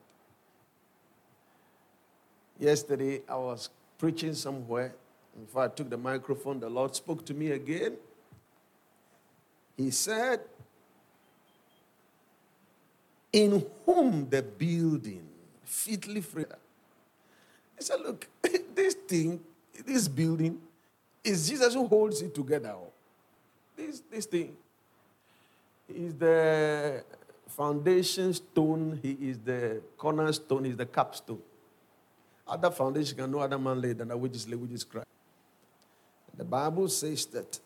Yesterday, 2.58 3.22
I 3.28 3.36
was 3.36 3.70
preaching 3.98 4.34
somewhere. 4.34 4.94
Before 5.40 5.64
I 5.64 5.68
took 5.70 5.90
the 5.90 5.98
microphone, 5.98 6.60
the 6.60 6.70
Lord 6.70 6.94
spoke 6.94 7.26
to 7.26 7.34
me 7.34 7.52
again. 7.52 7.96
He 9.78 9.92
said, 9.92 10.42
In 13.32 13.66
whom 13.86 14.30
the 14.30 14.42
building 14.42 15.28
fitly 15.64 16.22
framed. 16.22 16.48
He 17.78 17.84
said, 17.84 18.00
Look, 18.02 18.28
this 18.76 18.96
thing, 18.96 19.40
this 19.86 20.08
building, 20.08 20.60
is 21.24 21.48
Jesus 21.48 21.74
who 21.74 21.88
holds 21.88 22.22
it 22.22 22.34
together. 22.34 22.76
This, 23.76 24.02
this 24.12 24.26
thing 24.26 24.56
is 25.88 26.14
the 26.16 27.04
foundation 27.48 28.34
stone, 28.34 29.00
he 29.02 29.12
is 29.30 29.38
the 29.40 29.82
cornerstone, 29.98 30.66
he 30.66 30.72
is 30.72 30.78
the 30.78 30.86
capstone. 30.86 31.42
Other 32.48 32.72
foundation 32.72 33.18
can 33.18 33.32
no 33.32 33.40
other 33.40 33.60
man 33.60 33.80
lay 33.80 33.94
than 33.94 34.08
that 34.08 34.18
which 34.18 34.36
is 34.36 34.48
laid, 34.48 34.60
which 34.60 34.72
is 34.72 34.84
Christ. 34.84 35.08
The 36.36 36.44
Bible 36.44 36.88
says 36.88 37.26
that 37.28 37.60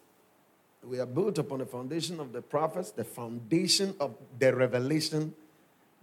we 0.84 1.00
are 1.00 1.05
built 1.05 1.38
upon 1.38 1.60
the 1.60 1.65
foundation 1.65 2.20
of 2.20 2.34
the 2.34 2.41
prophets, 2.41 2.91
the 2.91 3.03
foundation 3.03 3.96
of 4.00 4.15
the 4.38 4.53
revelation 4.53 5.34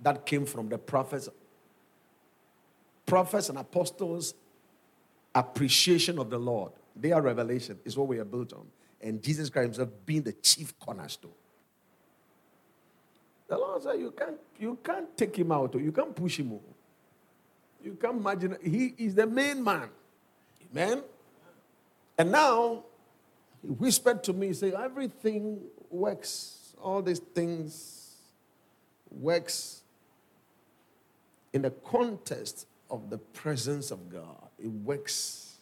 that 0.02 0.26
came 0.26 0.46
from 0.46 0.68
the 0.68 0.78
prophets. 0.78 1.28
Prophets 3.06 3.48
and 3.48 3.58
apostles' 3.58 4.34
appreciation 5.34 6.18
of 6.18 6.30
the 6.30 6.38
Lord, 6.38 6.72
their 6.94 7.20
revelation 7.20 7.78
is 7.84 7.96
what 7.96 8.08
we 8.08 8.18
are 8.18 8.24
built 8.24 8.52
on. 8.52 8.66
And 9.00 9.22
Jesus 9.22 9.48
Christ 9.48 9.64
Himself 9.66 9.90
being 10.04 10.22
the 10.22 10.32
chief 10.32 10.78
cornerstone. 10.78 11.32
The 13.48 13.58
Lord 13.58 13.82
said, 13.82 13.98
You 13.98 14.12
can't, 14.12 14.36
you 14.58 14.78
can't 14.82 15.16
take 15.16 15.36
him 15.36 15.50
out, 15.50 15.74
you 15.74 15.92
can't 15.92 16.14
push 16.14 16.38
him 16.38 16.52
over. 16.52 16.62
You 17.82 17.96
can't 18.00 18.18
imagine, 18.18 18.56
he 18.62 18.94
is 18.98 19.14
the 19.14 19.26
main 19.26 19.64
man. 19.64 19.88
Amen. 20.70 21.02
And 22.18 22.30
now, 22.30 22.84
he 23.62 23.68
whispered 23.68 24.22
to 24.24 24.32
me, 24.32 24.52
say, 24.52 24.72
everything 24.72 25.60
works, 25.90 26.74
all 26.80 27.02
these 27.02 27.18
things 27.18 28.16
works 29.10 29.79
in 31.52 31.62
the 31.62 31.70
context 31.70 32.66
of 32.90 33.10
the 33.10 33.18
presence 33.18 33.90
of 33.90 34.10
God. 34.10 34.48
It 34.58 34.68
works 34.68 35.56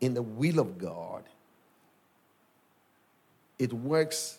in 0.00 0.14
the 0.14 0.22
will 0.22 0.58
of 0.58 0.78
God. 0.78 1.24
It 3.58 3.72
works 3.72 4.38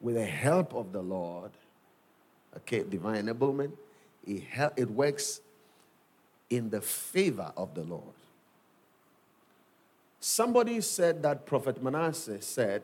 with 0.00 0.14
the 0.14 0.24
help 0.24 0.74
of 0.74 0.92
the 0.92 1.02
Lord. 1.02 1.50
Okay, 2.56 2.82
divine 2.82 3.26
enablement 3.26 3.72
it, 4.26 4.72
it 4.76 4.90
works 4.90 5.40
in 6.50 6.70
the 6.70 6.80
favor 6.80 7.52
of 7.56 7.74
the 7.74 7.82
Lord. 7.82 8.02
Somebody 10.20 10.80
said 10.80 11.22
that 11.22 11.46
Prophet 11.46 11.82
Manasseh 11.82 12.42
said, 12.42 12.82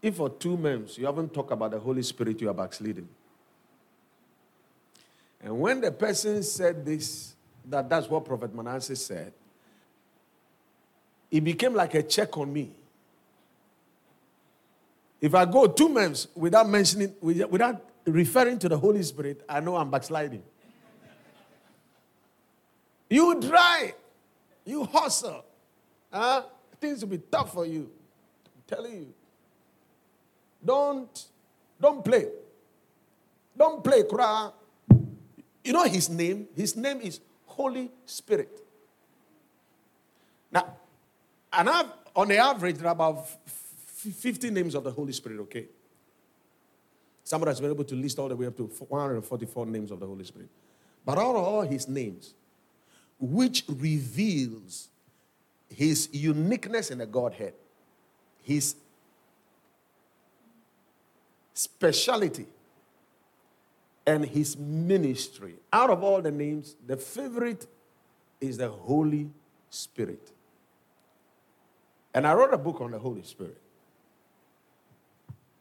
if 0.00 0.16
for 0.16 0.30
two 0.30 0.56
months 0.56 0.96
you 0.96 1.06
haven't 1.06 1.34
talked 1.34 1.52
about 1.52 1.72
the 1.72 1.78
Holy 1.78 2.02
Spirit, 2.02 2.40
you 2.40 2.48
are 2.48 2.54
backsliding. 2.54 3.08
And 5.40 5.58
when 5.60 5.80
the 5.80 5.92
person 5.92 6.42
said 6.42 6.84
this, 6.84 7.34
that 7.66 7.88
that's 7.88 8.08
what 8.08 8.24
Prophet 8.24 8.54
Manasseh 8.54 8.96
said, 8.96 9.32
it 11.30 11.44
became 11.44 11.74
like 11.74 11.94
a 11.94 12.02
check 12.02 12.36
on 12.38 12.52
me. 12.52 12.72
If 15.20 15.34
I 15.34 15.44
go 15.44 15.66
two 15.66 15.88
months 15.88 16.28
without 16.34 16.68
mentioning, 16.68 17.14
without 17.20 17.84
referring 18.06 18.58
to 18.60 18.68
the 18.68 18.78
Holy 18.78 19.02
Spirit, 19.02 19.44
I 19.48 19.60
know 19.60 19.76
I'm 19.76 19.90
backsliding. 19.90 20.42
You 23.10 23.40
dry, 23.40 23.94
you 24.64 24.84
hustle. 24.84 25.44
Huh? 26.12 26.44
Things 26.80 27.02
will 27.02 27.10
be 27.10 27.18
tough 27.18 27.52
for 27.52 27.66
you. 27.66 27.90
I'm 28.46 28.62
telling 28.66 28.92
you. 28.92 29.14
Don't, 30.64 31.26
don't 31.80 32.04
play. 32.04 32.28
Don't 33.56 33.82
play, 33.82 34.02
cry. 34.04 34.50
You 35.68 35.74
know 35.74 35.84
his 35.84 36.08
name? 36.08 36.48
His 36.56 36.74
name 36.76 37.02
is 37.02 37.20
Holy 37.44 37.90
Spirit. 38.06 38.48
Now, 40.50 40.64
and 41.52 41.68
I've, 41.68 41.88
on 42.16 42.28
the 42.28 42.38
average, 42.38 42.76
there 42.76 42.86
are 42.86 42.92
about 42.92 43.26
50 43.26 44.48
names 44.48 44.74
of 44.74 44.82
the 44.82 44.90
Holy 44.90 45.12
Spirit, 45.12 45.40
okay? 45.40 45.66
Somebody 47.22 47.50
has 47.50 47.60
been 47.60 47.70
able 47.70 47.84
to 47.84 47.94
list 47.94 48.18
all 48.18 48.30
the 48.30 48.36
way 48.36 48.46
up 48.46 48.56
to 48.56 48.62
144 48.64 49.66
names 49.66 49.90
of 49.90 50.00
the 50.00 50.06
Holy 50.06 50.24
Spirit. 50.24 50.48
But 51.04 51.18
out 51.18 51.36
of 51.36 51.44
all 51.44 51.60
his 51.60 51.86
names, 51.86 52.32
which 53.20 53.64
reveals 53.68 54.88
his 55.68 56.08
uniqueness 56.12 56.90
in 56.90 56.96
the 56.96 57.06
Godhead, 57.06 57.52
his 58.42 58.74
speciality, 61.52 62.46
and 64.08 64.24
his 64.24 64.56
ministry. 64.56 65.56
Out 65.70 65.90
of 65.90 66.02
all 66.02 66.22
the 66.22 66.30
names, 66.30 66.76
the 66.86 66.96
favorite 66.96 67.66
is 68.40 68.56
the 68.56 68.70
Holy 68.70 69.28
Spirit. 69.68 70.32
And 72.14 72.26
I 72.26 72.32
wrote 72.32 72.54
a 72.54 72.58
book 72.58 72.80
on 72.80 72.92
the 72.92 72.98
Holy 72.98 73.22
Spirit. 73.22 73.60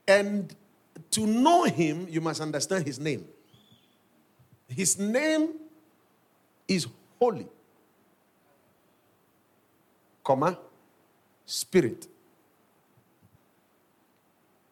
And 0.07 0.55
to 1.11 1.25
know 1.27 1.65
him, 1.65 2.07
you 2.09 2.21
must 2.21 2.39
understand 2.39 2.85
his 2.85 3.01
name. 3.01 3.27
His 4.69 4.97
name 4.97 5.49
is 6.69 6.87
holy, 7.19 7.47
comma, 10.23 10.57
spirit. 11.45 12.07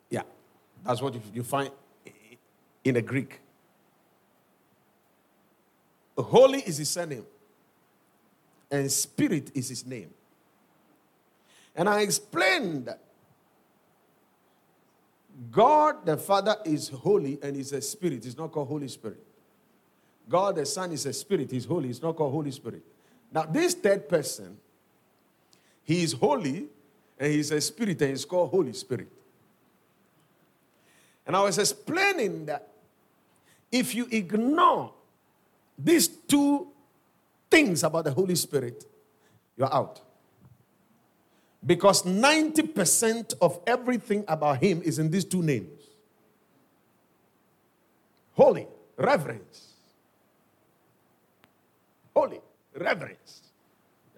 Yeah, 0.09 0.21
that's 0.85 1.01
what 1.01 1.13
you 1.33 1.43
find 1.43 1.71
in 2.85 2.93
the 2.93 3.01
Greek. 3.01 3.41
Holy 6.17 6.59
is 6.59 6.77
his 6.77 6.89
surname, 6.89 7.25
and 8.71 8.91
spirit 8.91 9.51
is 9.53 9.69
his 9.69 9.85
name. 9.85 10.13
And 11.75 11.89
I 11.89 12.01
explained 12.01 12.85
that 12.85 13.01
God 15.51 16.05
the 16.05 16.17
Father 16.17 16.55
is 16.63 16.87
holy 16.89 17.37
and 17.41 17.57
is 17.57 17.73
a 17.73 17.81
spirit. 17.81 18.23
He's 18.23 18.37
not 18.37 18.51
called 18.51 18.69
Holy 18.69 18.87
Spirit. 18.87 19.21
God 20.29 20.55
the 20.55 20.65
Son 20.65 20.91
is 20.93 21.05
a 21.05 21.13
spirit. 21.13 21.51
He's 21.51 21.65
holy. 21.65 21.87
He's 21.87 22.01
not 22.01 22.15
called 22.15 22.31
Holy 22.31 22.51
Spirit. 22.51 22.81
Now, 23.31 23.43
this 23.43 23.73
third 23.73 24.07
person, 24.07 24.57
he 25.83 26.03
is 26.03 26.13
holy 26.13 26.67
and 27.19 27.31
he's 27.31 27.51
a 27.51 27.59
spirit 27.59 28.01
and 28.01 28.11
he's 28.11 28.23
called 28.23 28.49
Holy 28.49 28.73
Spirit. 28.73 29.09
And 31.27 31.35
I 31.35 31.43
was 31.43 31.57
explaining 31.57 32.45
that 32.45 32.69
if 33.71 33.93
you 33.93 34.07
ignore 34.09 34.93
these 35.77 36.07
two 36.07 36.67
things 37.49 37.83
about 37.83 38.05
the 38.05 38.11
Holy 38.11 38.35
Spirit, 38.35 38.85
you're 39.57 39.73
out. 39.73 40.01
Because 41.65 42.03
90% 42.03 43.33
of 43.41 43.59
everything 43.65 44.23
about 44.27 44.61
him 44.61 44.81
is 44.83 44.99
in 44.99 45.09
these 45.09 45.25
two 45.25 45.41
names 45.41 45.69
holy, 48.35 48.67
reverence. 48.97 49.73
Holy, 52.13 52.41
reverence. 52.77 53.41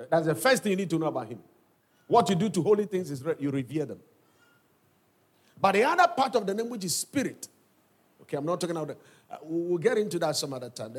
That's 0.10 0.26
the 0.26 0.36
first 0.36 0.64
thing 0.64 0.72
you 0.72 0.76
need 0.76 0.90
to 0.90 1.00
know 1.00 1.08
about 1.08 1.28
him. 1.28 1.40
What 2.08 2.30
you 2.30 2.36
do 2.36 2.50
to 2.50 2.62
holy 2.62 2.86
things 2.86 3.12
is 3.12 3.24
you 3.40 3.52
revere 3.52 3.86
them. 3.86 4.00
But 5.60 5.74
the 5.74 5.84
other 5.84 6.08
part 6.08 6.36
of 6.36 6.46
the 6.46 6.54
name, 6.54 6.70
which 6.70 6.86
is 6.86 6.96
spirit, 6.96 7.48
okay, 8.22 8.38
I'm 8.38 8.46
not 8.46 8.62
talking 8.62 8.76
about 8.76 8.92
uh, 8.92 8.96
we'll 9.42 9.78
get 9.78 9.98
into 9.98 10.20
that 10.20 10.36
some 10.36 10.54
other 10.54 10.70
time. 10.70 10.96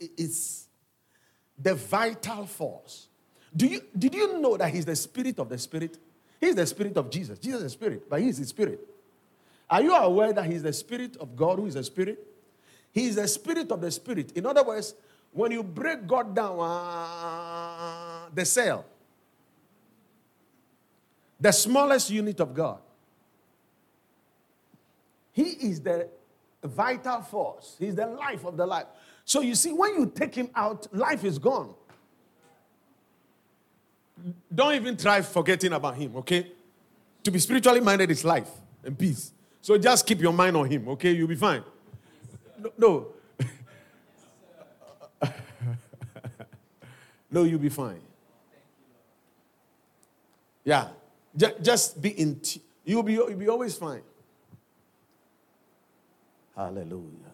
It's 0.00 0.66
the 1.58 1.74
vital 1.74 2.46
force 2.46 3.08
do 3.54 3.66
you, 3.66 3.80
did 3.96 4.14
you 4.14 4.40
know 4.40 4.56
that 4.56 4.72
he's 4.72 4.84
the 4.84 4.96
spirit 4.96 5.38
of 5.38 5.48
the 5.48 5.58
spirit? 5.58 5.98
He's 6.40 6.54
the 6.54 6.66
spirit 6.66 6.96
of 6.96 7.10
Jesus. 7.10 7.38
Jesus 7.38 7.58
is 7.58 7.64
the 7.64 7.70
spirit, 7.70 8.08
but 8.08 8.20
he's 8.20 8.38
the 8.38 8.46
spirit. 8.46 8.80
Are 9.68 9.82
you 9.82 9.94
aware 9.94 10.32
that 10.32 10.46
he's 10.46 10.62
the 10.62 10.72
spirit 10.72 11.16
of 11.16 11.36
God 11.36 11.58
who 11.58 11.66
is 11.66 11.74
the 11.74 11.84
spirit? 11.84 12.26
He 12.92 13.06
is 13.06 13.16
the 13.16 13.28
spirit 13.28 13.70
of 13.70 13.80
the 13.80 13.90
spirit. 13.90 14.32
In 14.36 14.46
other 14.46 14.62
words, 14.62 14.94
when 15.32 15.52
you 15.52 15.62
break 15.62 16.06
God 16.06 16.34
down, 16.34 16.58
uh, 16.60 18.28
the 18.34 18.44
cell, 18.44 18.84
the 21.38 21.52
smallest 21.52 22.10
unit 22.10 22.40
of 22.40 22.52
God. 22.52 22.78
He 25.32 25.42
is 25.42 25.80
the 25.80 26.08
vital 26.68 27.22
force, 27.22 27.76
He's 27.78 27.94
the 27.94 28.06
life 28.06 28.44
of 28.44 28.56
the 28.56 28.66
life. 28.66 28.86
So 29.24 29.40
you 29.40 29.54
see, 29.54 29.72
when 29.72 29.94
you 29.94 30.12
take 30.14 30.34
Him 30.34 30.50
out, 30.54 30.86
life 30.94 31.24
is 31.24 31.38
gone. 31.38 31.74
Don't 34.54 34.74
even 34.74 34.96
try 34.96 35.22
forgetting 35.22 35.72
about 35.72 35.96
Him, 35.96 36.16
okay? 36.16 36.52
To 37.24 37.30
be 37.30 37.38
spiritually 37.38 37.80
minded 37.80 38.10
is 38.10 38.24
life 38.24 38.48
and 38.84 38.98
peace. 38.98 39.32
So 39.62 39.78
just 39.78 40.06
keep 40.06 40.20
your 40.20 40.32
mind 40.32 40.56
on 40.56 40.70
Him, 40.70 40.88
okay? 40.88 41.12
You'll 41.12 41.28
be 41.28 41.36
fine. 41.36 41.62
No. 42.58 42.72
no. 42.76 43.06
no, 47.30 47.44
you'll 47.44 47.58
be 47.58 47.68
fine. 47.68 48.00
Yeah. 50.64 50.88
Just 51.62 52.00
be 52.02 52.10
in, 52.10 52.40
t- 52.40 52.60
you'll, 52.84 53.02
be, 53.02 53.14
you'll 53.14 53.34
be 53.34 53.48
always 53.48 53.76
fine. 53.76 54.02
Hallelujah. 56.60 57.32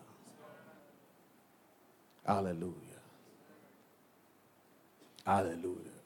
Hallelujah. 2.25 2.73
Hallelujah. 5.25 5.97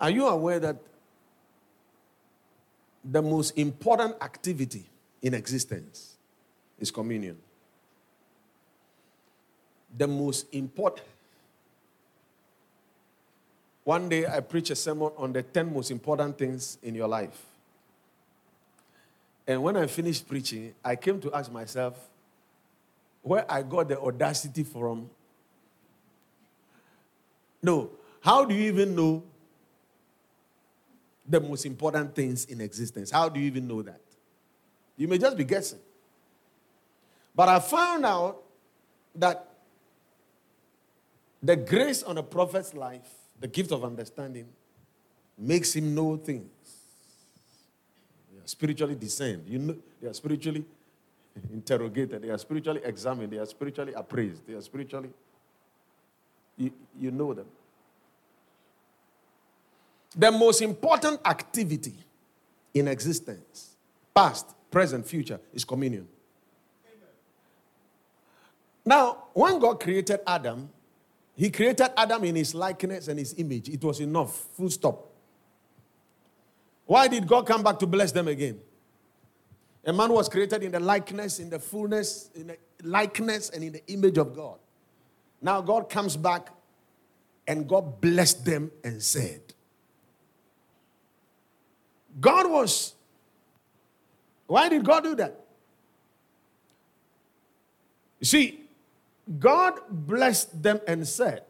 Are 0.00 0.10
you 0.10 0.28
aware 0.28 0.60
that 0.60 0.76
the 3.04 3.20
most 3.20 3.58
important 3.58 4.14
activity 4.20 4.84
in 5.20 5.34
existence 5.34 6.14
is 6.78 6.92
communion? 6.92 7.38
The 9.98 10.06
most 10.06 10.46
important. 10.54 11.08
One 13.82 14.08
day 14.08 14.26
I 14.28 14.38
preached 14.38 14.70
a 14.70 14.76
sermon 14.76 15.10
on 15.16 15.32
the 15.32 15.42
10 15.42 15.74
most 15.74 15.90
important 15.90 16.38
things 16.38 16.78
in 16.84 16.94
your 16.94 17.08
life. 17.08 17.53
And 19.46 19.62
when 19.62 19.76
I 19.76 19.86
finished 19.86 20.26
preaching, 20.26 20.74
I 20.84 20.96
came 20.96 21.20
to 21.20 21.32
ask 21.32 21.52
myself 21.52 21.98
where 23.22 23.50
I 23.50 23.62
got 23.62 23.88
the 23.88 24.00
audacity 24.00 24.64
from. 24.64 25.10
No, 27.62 27.90
how 28.20 28.44
do 28.44 28.54
you 28.54 28.64
even 28.72 28.94
know 28.94 29.22
the 31.26 31.40
most 31.40 31.64
important 31.66 32.14
things 32.14 32.44
in 32.46 32.60
existence? 32.60 33.10
How 33.10 33.28
do 33.28 33.40
you 33.40 33.46
even 33.46 33.66
know 33.66 33.82
that? 33.82 34.00
You 34.96 35.08
may 35.08 35.18
just 35.18 35.36
be 35.36 35.44
guessing. 35.44 35.80
But 37.34 37.48
I 37.48 37.58
found 37.58 38.04
out 38.04 38.42
that 39.14 39.48
the 41.42 41.56
grace 41.56 42.02
on 42.02 42.16
a 42.16 42.22
prophet's 42.22 42.74
life, 42.74 43.10
the 43.40 43.48
gift 43.48 43.72
of 43.72 43.84
understanding, 43.84 44.46
makes 45.36 45.74
him 45.74 45.94
know 45.94 46.16
things 46.16 46.48
spiritually 48.44 48.94
discerned. 48.94 49.44
You 49.48 49.58
know, 49.58 49.76
they 50.00 50.08
are 50.08 50.14
spiritually 50.14 50.64
interrogated. 51.52 52.22
They 52.22 52.30
are 52.30 52.38
spiritually 52.38 52.80
examined. 52.84 53.32
They 53.32 53.38
are 53.38 53.46
spiritually 53.46 53.92
appraised. 53.94 54.46
They 54.46 54.54
are 54.54 54.60
spiritually, 54.60 55.10
you, 56.56 56.72
you 56.98 57.10
know 57.10 57.34
them. 57.34 57.46
The 60.16 60.30
most 60.30 60.62
important 60.62 61.20
activity 61.24 61.94
in 62.72 62.88
existence, 62.88 63.74
past, 64.14 64.54
present, 64.70 65.06
future, 65.06 65.40
is 65.52 65.64
communion. 65.64 66.06
Now, 68.84 69.24
when 69.32 69.58
God 69.58 69.80
created 69.80 70.20
Adam, 70.26 70.68
He 71.36 71.50
created 71.50 71.88
Adam 71.96 72.22
in 72.24 72.36
His 72.36 72.54
likeness 72.54 73.08
and 73.08 73.18
His 73.18 73.34
image. 73.38 73.68
It 73.68 73.82
was 73.82 74.00
enough, 74.00 74.46
full 74.54 74.70
stop. 74.70 75.13
Why 76.86 77.08
did 77.08 77.26
God 77.26 77.46
come 77.46 77.62
back 77.62 77.78
to 77.80 77.86
bless 77.86 78.12
them 78.12 78.28
again? 78.28 78.60
A 79.84 79.92
man 79.92 80.12
was 80.12 80.28
created 80.28 80.62
in 80.62 80.72
the 80.72 80.80
likeness, 80.80 81.38
in 81.38 81.50
the 81.50 81.58
fullness, 81.58 82.30
in 82.34 82.48
the 82.48 82.58
likeness, 82.82 83.50
and 83.50 83.62
in 83.62 83.72
the 83.72 83.86
image 83.92 84.18
of 84.18 84.34
God. 84.34 84.58
Now 85.42 85.60
God 85.60 85.90
comes 85.90 86.16
back 86.16 86.48
and 87.46 87.68
God 87.68 88.00
blessed 88.00 88.44
them 88.44 88.70
and 88.82 89.02
said, 89.02 89.40
God 92.20 92.50
was. 92.50 92.94
Why 94.46 94.68
did 94.68 94.84
God 94.84 95.04
do 95.04 95.14
that? 95.16 95.40
You 98.20 98.26
see, 98.26 98.60
God 99.38 99.80
blessed 99.90 100.62
them 100.62 100.80
and 100.86 101.06
said, 101.06 101.44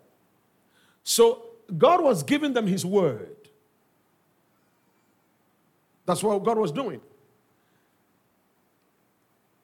so 1.02 1.42
God 1.76 2.02
was 2.02 2.22
giving 2.22 2.52
them 2.52 2.66
His 2.66 2.84
word. 2.84 3.33
That's 6.06 6.22
what 6.22 6.42
God 6.44 6.58
was 6.58 6.72
doing. 6.72 7.00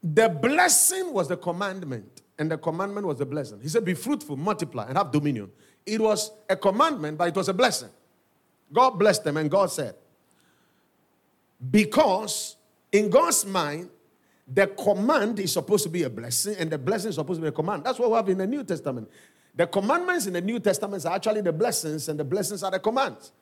The 0.03 0.29
blessing 0.29 1.13
was 1.13 1.29
the 1.29 1.37
commandment, 1.37 2.23
and 2.39 2.51
the 2.51 2.57
commandment 2.57 3.07
was 3.07 3.19
the 3.19 3.27
blessing. 3.27 3.61
He 3.61 3.69
said, 3.69 3.85
Be 3.85 3.95
fruitful, 3.95 4.37
multiply, 4.37 4.87
and 4.87 4.97
have 4.97 5.11
dominion. 5.11 5.51
It 5.85 6.01
was 6.01 6.33
a 6.49 6.57
commandment, 6.57 7.19
but 7.19 7.29
it 7.29 7.35
was 7.37 7.49
a 7.49 7.55
blessing. 7.55 7.91
God 8.73 8.91
blessed 8.91 9.25
them, 9.25 9.37
and 9.37 9.51
God 9.51 9.71
said, 9.71 9.95
Because 11.71 12.57
in 12.93 13.11
God's 13.11 13.45
mind, 13.45 13.91
the 14.53 14.67
command 14.67 15.39
is 15.39 15.53
supposed 15.53 15.85
to 15.85 15.91
be 15.91 16.03
a 16.05 16.11
blessing, 16.11 16.57
and 16.59 16.71
the 16.71 16.79
blessing 16.79 17.11
is 17.11 17.17
supposed 17.17 17.39
to 17.39 17.43
be 17.43 17.49
a 17.49 17.53
command. 17.53 17.85
That's 17.85 17.99
what 17.99 18.11
we 18.11 18.17
have 18.17 18.29
in 18.29 18.39
the 18.39 18.47
New 18.47 18.65
Testament. 18.65 19.09
The 19.55 19.67
commandments 19.67 20.27
in 20.27 20.33
the 20.33 20.41
New 20.41 20.61
Testament 20.61 21.05
are 21.05 21.15
actually 21.15 21.43
the 21.43 21.53
blessings, 21.53 22.09
and 22.09 22.19
the 22.19 22.25
blessings 22.25 22.63
are 22.63 22.71
the 22.71 22.79
commands. 22.79 23.33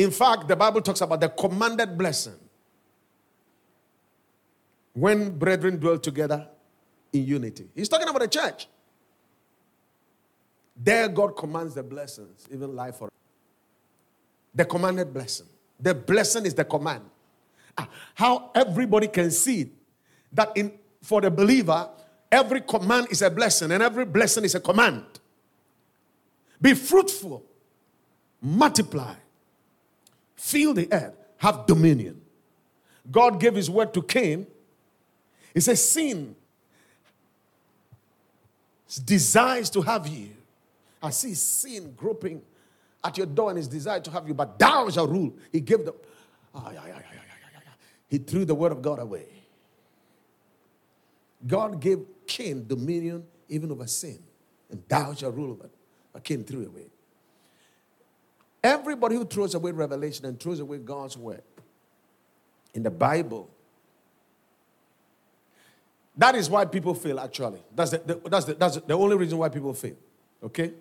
In 0.00 0.10
fact, 0.10 0.48
the 0.48 0.56
Bible 0.56 0.80
talks 0.80 1.02
about 1.02 1.20
the 1.20 1.28
commanded 1.28 1.98
blessing. 1.98 2.32
When 4.94 5.38
brethren 5.38 5.78
dwell 5.78 5.98
together 5.98 6.48
in 7.12 7.26
unity. 7.26 7.68
He's 7.74 7.86
talking 7.86 8.08
about 8.08 8.22
the 8.22 8.28
church. 8.28 8.66
There, 10.74 11.06
God 11.08 11.36
commands 11.36 11.74
the 11.74 11.82
blessings, 11.82 12.48
even 12.50 12.74
life 12.74 12.96
for 12.96 13.10
the 14.54 14.64
commanded 14.64 15.12
blessing. 15.12 15.48
The 15.78 15.94
blessing 15.94 16.46
is 16.46 16.54
the 16.54 16.64
command. 16.64 17.04
Ah, 17.76 17.86
how 18.14 18.52
everybody 18.54 19.06
can 19.06 19.30
see 19.30 19.70
that 20.32 20.56
in 20.56 20.72
for 21.02 21.20
the 21.20 21.30
believer, 21.30 21.90
every 22.32 22.62
command 22.62 23.08
is 23.10 23.20
a 23.20 23.28
blessing 23.28 23.70
and 23.70 23.82
every 23.82 24.06
blessing 24.06 24.44
is 24.44 24.54
a 24.54 24.60
command. 24.60 25.04
Be 26.58 26.72
fruitful, 26.72 27.44
multiply, 28.40 29.14
fill 30.40 30.72
the 30.72 30.88
earth, 30.90 31.14
have 31.36 31.66
dominion. 31.66 32.20
God 33.10 33.38
gave 33.38 33.54
his 33.54 33.68
word 33.68 33.92
to 33.94 34.02
Cain. 34.02 34.46
He 35.52 35.60
says, 35.60 35.86
Sin 35.86 36.34
desires 39.04 39.70
to 39.70 39.82
have 39.82 40.06
you. 40.06 40.30
I 41.02 41.10
see 41.10 41.34
sin 41.34 41.94
groping 41.96 42.42
at 43.04 43.16
your 43.16 43.26
door 43.26 43.50
and 43.50 43.58
his 43.58 43.68
desire 43.68 44.00
to 44.00 44.10
have 44.10 44.26
you, 44.26 44.34
but 44.34 44.58
thou 44.58 44.88
shalt 44.90 45.10
rule. 45.10 45.34
He 45.52 45.60
gave 45.60 45.84
the. 45.84 45.94
Ah, 46.54 46.72
he 48.08 48.18
threw 48.18 48.44
the 48.44 48.54
word 48.54 48.72
of 48.72 48.82
God 48.82 48.98
away. 48.98 49.26
God 51.46 51.80
gave 51.80 52.00
Cain 52.26 52.66
dominion 52.66 53.24
even 53.48 53.70
over 53.70 53.86
sin, 53.86 54.18
and 54.70 54.82
thou 54.88 55.14
shalt 55.14 55.34
rule 55.34 55.52
over 55.52 55.64
it. 55.64 55.74
But 56.12 56.24
Cain 56.24 56.44
threw 56.44 56.62
it 56.62 56.68
away. 56.68 56.86
Everybody 58.62 59.16
who 59.16 59.24
throws 59.24 59.54
away 59.54 59.72
revelation 59.72 60.26
and 60.26 60.38
throws 60.38 60.60
away 60.60 60.78
God's 60.78 61.16
word 61.16 61.42
in 62.74 62.82
the 62.82 62.90
Bible, 62.90 63.48
that 66.16 66.34
is 66.34 66.50
why 66.50 66.66
people 66.66 66.94
fail, 66.94 67.18
actually. 67.18 67.62
That's 67.74 67.92
the, 67.92 67.98
the, 67.98 68.28
that's, 68.28 68.44
the, 68.44 68.54
that's 68.54 68.76
the 68.76 68.94
only 68.94 69.16
reason 69.16 69.38
why 69.38 69.48
people 69.48 69.72
fail. 69.72 69.96
Okay? 70.42 70.72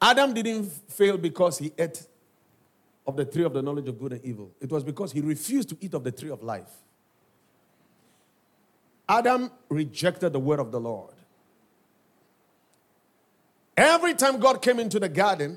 Adam 0.00 0.32
didn't 0.34 0.66
fail 0.88 1.16
because 1.16 1.58
he 1.58 1.72
ate 1.78 2.06
of 3.06 3.16
the 3.16 3.24
tree 3.24 3.44
of 3.44 3.54
the 3.54 3.62
knowledge 3.62 3.88
of 3.88 3.98
good 3.98 4.12
and 4.12 4.24
evil. 4.24 4.50
It 4.60 4.70
was 4.70 4.84
because 4.84 5.12
he 5.12 5.20
refused 5.22 5.70
to 5.70 5.76
eat 5.80 5.94
of 5.94 6.04
the 6.04 6.12
tree 6.12 6.30
of 6.30 6.42
life. 6.42 6.70
Adam 9.08 9.50
rejected 9.70 10.34
the 10.34 10.38
word 10.38 10.60
of 10.60 10.70
the 10.70 10.78
Lord. 10.78 11.14
Every 13.78 14.14
time 14.14 14.40
God 14.40 14.60
came 14.60 14.80
into 14.80 14.98
the 14.98 15.08
garden, 15.08 15.56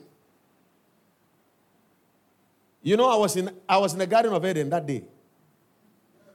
you 2.84 2.96
know, 2.96 3.10
I 3.10 3.16
was 3.16 3.36
in 3.36 3.50
I 3.68 3.80
was 3.80 3.94
in 3.94 4.00
the 4.00 4.06
Garden 4.06 4.32
of 4.32 4.46
Eden 4.46 4.70
that 4.70 4.86
day. 4.86 5.04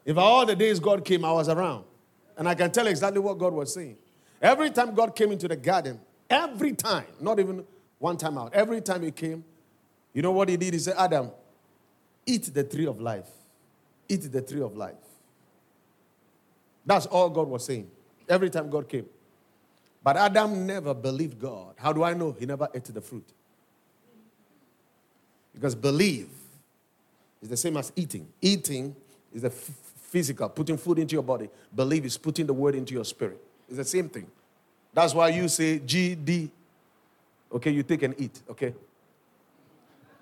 If 0.05 0.19
all 0.19 0.45
the 0.45 0.57
days 0.57 0.81
God 0.81 1.05
came, 1.05 1.25
I 1.25 1.31
was 1.31 1.49
around. 1.49 1.85
And 2.37 2.49
I 2.49 2.57
can 2.57 2.73
tell 2.73 2.89
exactly 2.89 3.21
what 3.21 3.39
God 3.39 3.53
was 3.53 3.73
saying. 3.73 3.97
Every 4.43 4.71
time 4.71 4.97
God 4.97 5.15
came 5.15 5.31
into 5.31 5.47
the 5.47 5.55
garden, 5.55 6.01
every 6.29 6.73
time, 6.73 7.07
not 7.21 7.39
even 7.39 7.65
one 8.01 8.17
time 8.17 8.37
out, 8.37 8.53
every 8.53 8.81
time 8.81 9.05
he 9.05 9.13
came, 9.13 9.45
you 10.13 10.23
know 10.23 10.33
what 10.33 10.49
he 10.49 10.57
did? 10.57 10.75
He 10.75 10.81
said, 10.81 10.97
Adam, 10.99 11.31
eat 12.27 12.53
the 12.53 12.65
tree 12.65 12.87
of 12.87 13.01
life. 13.01 13.29
Eat 14.09 14.33
the 14.33 14.43
tree 14.43 14.61
of 14.61 14.77
life. 14.77 14.95
That's 16.85 17.07
all 17.07 17.31
God 17.31 17.47
was 17.47 17.65
saying. 17.65 17.89
Every 18.29 18.51
time 18.51 18.71
God 18.71 18.89
came. 18.89 19.07
But 20.07 20.17
Adam 20.17 20.65
never 20.65 20.95
believed 20.95 21.41
God. 21.41 21.75
How 21.79 21.93
do 21.93 22.05
I 22.05 22.15
know? 22.15 22.31
He 22.31 22.47
never 22.47 22.69
ate 22.73 22.85
the 22.85 23.01
fruit. 23.01 23.27
Because 25.53 25.75
believe 25.75 26.29
is 27.43 27.49
the 27.49 27.57
same 27.57 27.77
as 27.77 27.93
eating. 27.97 28.29
Eating 28.41 28.95
is 29.35 29.43
the 29.43 29.49
f- 29.49 29.71
physical, 29.97 30.49
putting 30.49 30.77
food 30.77 31.01
into 31.01 31.15
your 31.15 31.25
body. 31.25 31.49
Believe 31.75 32.05
is 32.05 32.17
putting 32.17 32.47
the 32.47 32.53
word 32.53 32.77
into 32.77 32.95
your 32.95 33.05
spirit. 33.05 33.43
It's 33.67 33.79
the 33.79 33.85
same 33.85 34.09
thing. 34.09 34.29
That's 34.95 35.13
why 35.13 35.31
you 35.31 35.49
say 35.49 35.81
GD. 35.81 36.51
Okay, 37.53 37.73
you 37.73 37.83
take 37.83 38.05
and 38.05 38.15
eat, 38.17 38.43
okay? 38.49 38.75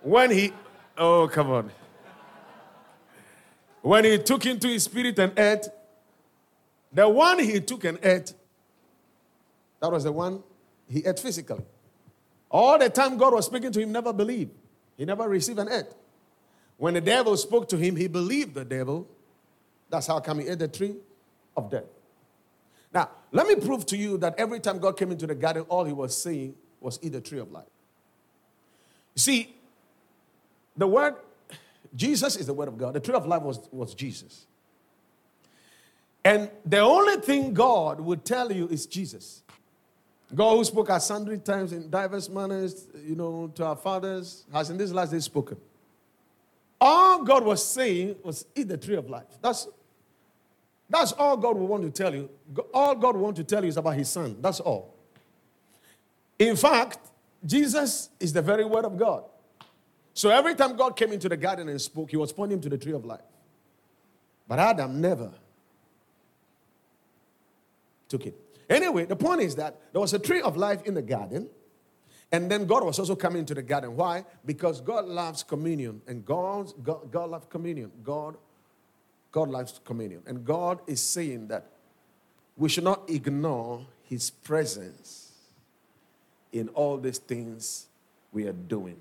When 0.00 0.30
he, 0.30 0.50
oh, 0.96 1.28
come 1.28 1.50
on. 1.50 1.70
When 3.82 4.06
he 4.06 4.16
took 4.16 4.46
into 4.46 4.68
his 4.68 4.84
spirit 4.84 5.18
and 5.18 5.38
ate, 5.38 5.68
the 6.90 7.06
one 7.06 7.38
he 7.38 7.60
took 7.60 7.84
and 7.84 7.98
ate, 8.02 8.32
that 9.84 9.92
was 9.92 10.04
the 10.04 10.12
one 10.12 10.42
he 10.88 11.04
ate 11.04 11.18
physically. 11.18 11.62
All 12.50 12.78
the 12.78 12.88
time 12.88 13.18
God 13.18 13.34
was 13.34 13.44
speaking 13.44 13.70
to 13.70 13.80
him, 13.80 13.92
never 13.92 14.14
believed. 14.14 14.52
He 14.96 15.04
never 15.04 15.28
received 15.28 15.58
an 15.58 15.70
ate. 15.70 15.92
When 16.78 16.94
the 16.94 17.02
devil 17.02 17.36
spoke 17.36 17.68
to 17.68 17.76
him, 17.76 17.94
he 17.94 18.08
believed 18.08 18.54
the 18.54 18.64
devil. 18.64 19.06
That's 19.90 20.06
how 20.06 20.20
come 20.20 20.38
he 20.38 20.48
ate 20.48 20.58
the 20.58 20.68
tree 20.68 20.94
of 21.54 21.70
death. 21.70 21.84
Now, 22.94 23.10
let 23.30 23.46
me 23.46 23.56
prove 23.56 23.84
to 23.86 23.96
you 23.98 24.16
that 24.18 24.36
every 24.38 24.58
time 24.58 24.78
God 24.78 24.96
came 24.96 25.12
into 25.12 25.26
the 25.26 25.34
garden, 25.34 25.66
all 25.68 25.84
he 25.84 25.92
was 25.92 26.16
saying 26.16 26.54
was 26.80 26.98
eat 27.02 27.12
the 27.12 27.20
tree 27.20 27.40
of 27.40 27.52
life. 27.52 27.68
You 29.14 29.20
see, 29.20 29.54
the 30.78 30.86
word, 30.86 31.16
Jesus 31.94 32.36
is 32.36 32.46
the 32.46 32.54
word 32.54 32.68
of 32.68 32.78
God. 32.78 32.94
The 32.94 33.00
tree 33.00 33.14
of 33.14 33.26
life 33.26 33.42
was, 33.42 33.60
was 33.70 33.94
Jesus. 33.94 34.46
And 36.24 36.48
the 36.64 36.78
only 36.78 37.16
thing 37.16 37.52
God 37.52 38.00
would 38.00 38.24
tell 38.24 38.50
you 38.50 38.66
is 38.68 38.86
Jesus. 38.86 39.42
God 40.32 40.56
who 40.56 40.64
spoke 40.64 40.90
at 40.90 41.02
sundry 41.02 41.38
times 41.38 41.72
in 41.72 41.90
diverse 41.90 42.28
manners, 42.28 42.86
you 43.04 43.14
know, 43.14 43.50
to 43.54 43.64
our 43.64 43.76
fathers, 43.76 44.44
has 44.52 44.70
in 44.70 44.76
this 44.76 44.92
last 44.92 45.10
day 45.10 45.18
spoken. 45.18 45.56
All 46.80 47.22
God 47.22 47.44
was 47.44 47.64
saying 47.64 48.16
was 48.22 48.46
eat 48.54 48.68
the 48.68 48.76
tree 48.76 48.96
of 48.96 49.08
life. 49.08 49.26
That's, 49.40 49.68
that's 50.88 51.12
all 51.12 51.36
God 51.36 51.56
will 51.56 51.66
want 51.66 51.82
to 51.82 51.90
tell 51.90 52.14
you. 52.14 52.28
All 52.72 52.94
God 52.94 53.16
want 53.16 53.36
to 53.36 53.44
tell 53.44 53.62
you 53.62 53.68
is 53.68 53.76
about 53.76 53.94
his 53.94 54.08
son. 54.08 54.36
That's 54.40 54.60
all. 54.60 54.94
In 56.38 56.56
fact, 56.56 56.98
Jesus 57.44 58.10
is 58.18 58.32
the 58.32 58.42
very 58.42 58.64
word 58.64 58.84
of 58.84 58.98
God. 58.98 59.24
So 60.14 60.30
every 60.30 60.54
time 60.54 60.76
God 60.76 60.96
came 60.96 61.12
into 61.12 61.28
the 61.28 61.36
garden 61.36 61.68
and 61.68 61.80
spoke, 61.80 62.10
he 62.10 62.16
was 62.16 62.32
pointing 62.32 62.60
to 62.60 62.68
the 62.68 62.78
tree 62.78 62.92
of 62.92 63.04
life. 63.04 63.24
But 64.46 64.58
Adam 64.58 65.00
never 65.00 65.32
took 68.08 68.26
it. 68.26 68.43
Anyway, 68.68 69.04
the 69.04 69.16
point 69.16 69.40
is 69.40 69.56
that 69.56 69.80
there 69.92 70.00
was 70.00 70.14
a 70.14 70.18
tree 70.18 70.40
of 70.40 70.56
life 70.56 70.82
in 70.84 70.94
the 70.94 71.02
garden, 71.02 71.48
and 72.32 72.50
then 72.50 72.66
God 72.66 72.84
was 72.84 72.98
also 72.98 73.14
coming 73.14 73.40
into 73.40 73.54
the 73.54 73.62
garden. 73.62 73.96
Why? 73.96 74.24
Because 74.44 74.80
God 74.80 75.06
loves 75.06 75.42
communion, 75.42 76.00
and 76.06 76.24
God's, 76.24 76.72
God, 76.72 77.10
God 77.10 77.30
loves 77.30 77.46
communion. 77.48 77.90
God, 78.02 78.36
God 79.30 79.50
loves 79.50 79.80
communion. 79.84 80.22
And 80.26 80.44
God 80.44 80.80
is 80.86 81.00
saying 81.00 81.48
that 81.48 81.66
we 82.56 82.68
should 82.68 82.84
not 82.84 83.08
ignore 83.08 83.86
His 84.04 84.30
presence 84.30 85.32
in 86.52 86.68
all 86.68 86.96
these 86.96 87.18
things 87.18 87.86
we 88.32 88.46
are 88.46 88.52
doing. 88.52 88.96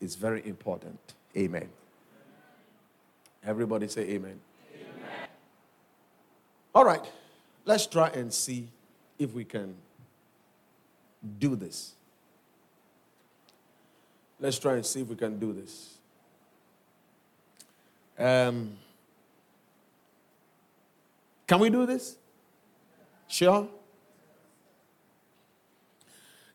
It's 0.00 0.14
very 0.14 0.46
important. 0.46 0.98
Amen. 1.36 1.68
Everybody 3.44 3.88
say 3.88 4.02
amen. 4.02 4.40
amen. 4.72 5.28
All 6.74 6.84
right. 6.84 7.04
Let's 7.64 7.86
try 7.86 8.08
and 8.08 8.32
see 8.32 8.68
if 9.18 9.32
we 9.32 9.44
can 9.44 9.74
do 11.38 11.56
this. 11.56 11.94
Let's 14.40 14.58
try 14.58 14.74
and 14.74 14.84
see 14.84 15.00
if 15.00 15.08
we 15.08 15.16
can 15.16 15.38
do 15.38 15.52
this. 15.52 15.98
Um, 18.18 18.76
can 21.46 21.60
we 21.60 21.70
do 21.70 21.86
this? 21.86 22.16
Sure. 23.26 23.68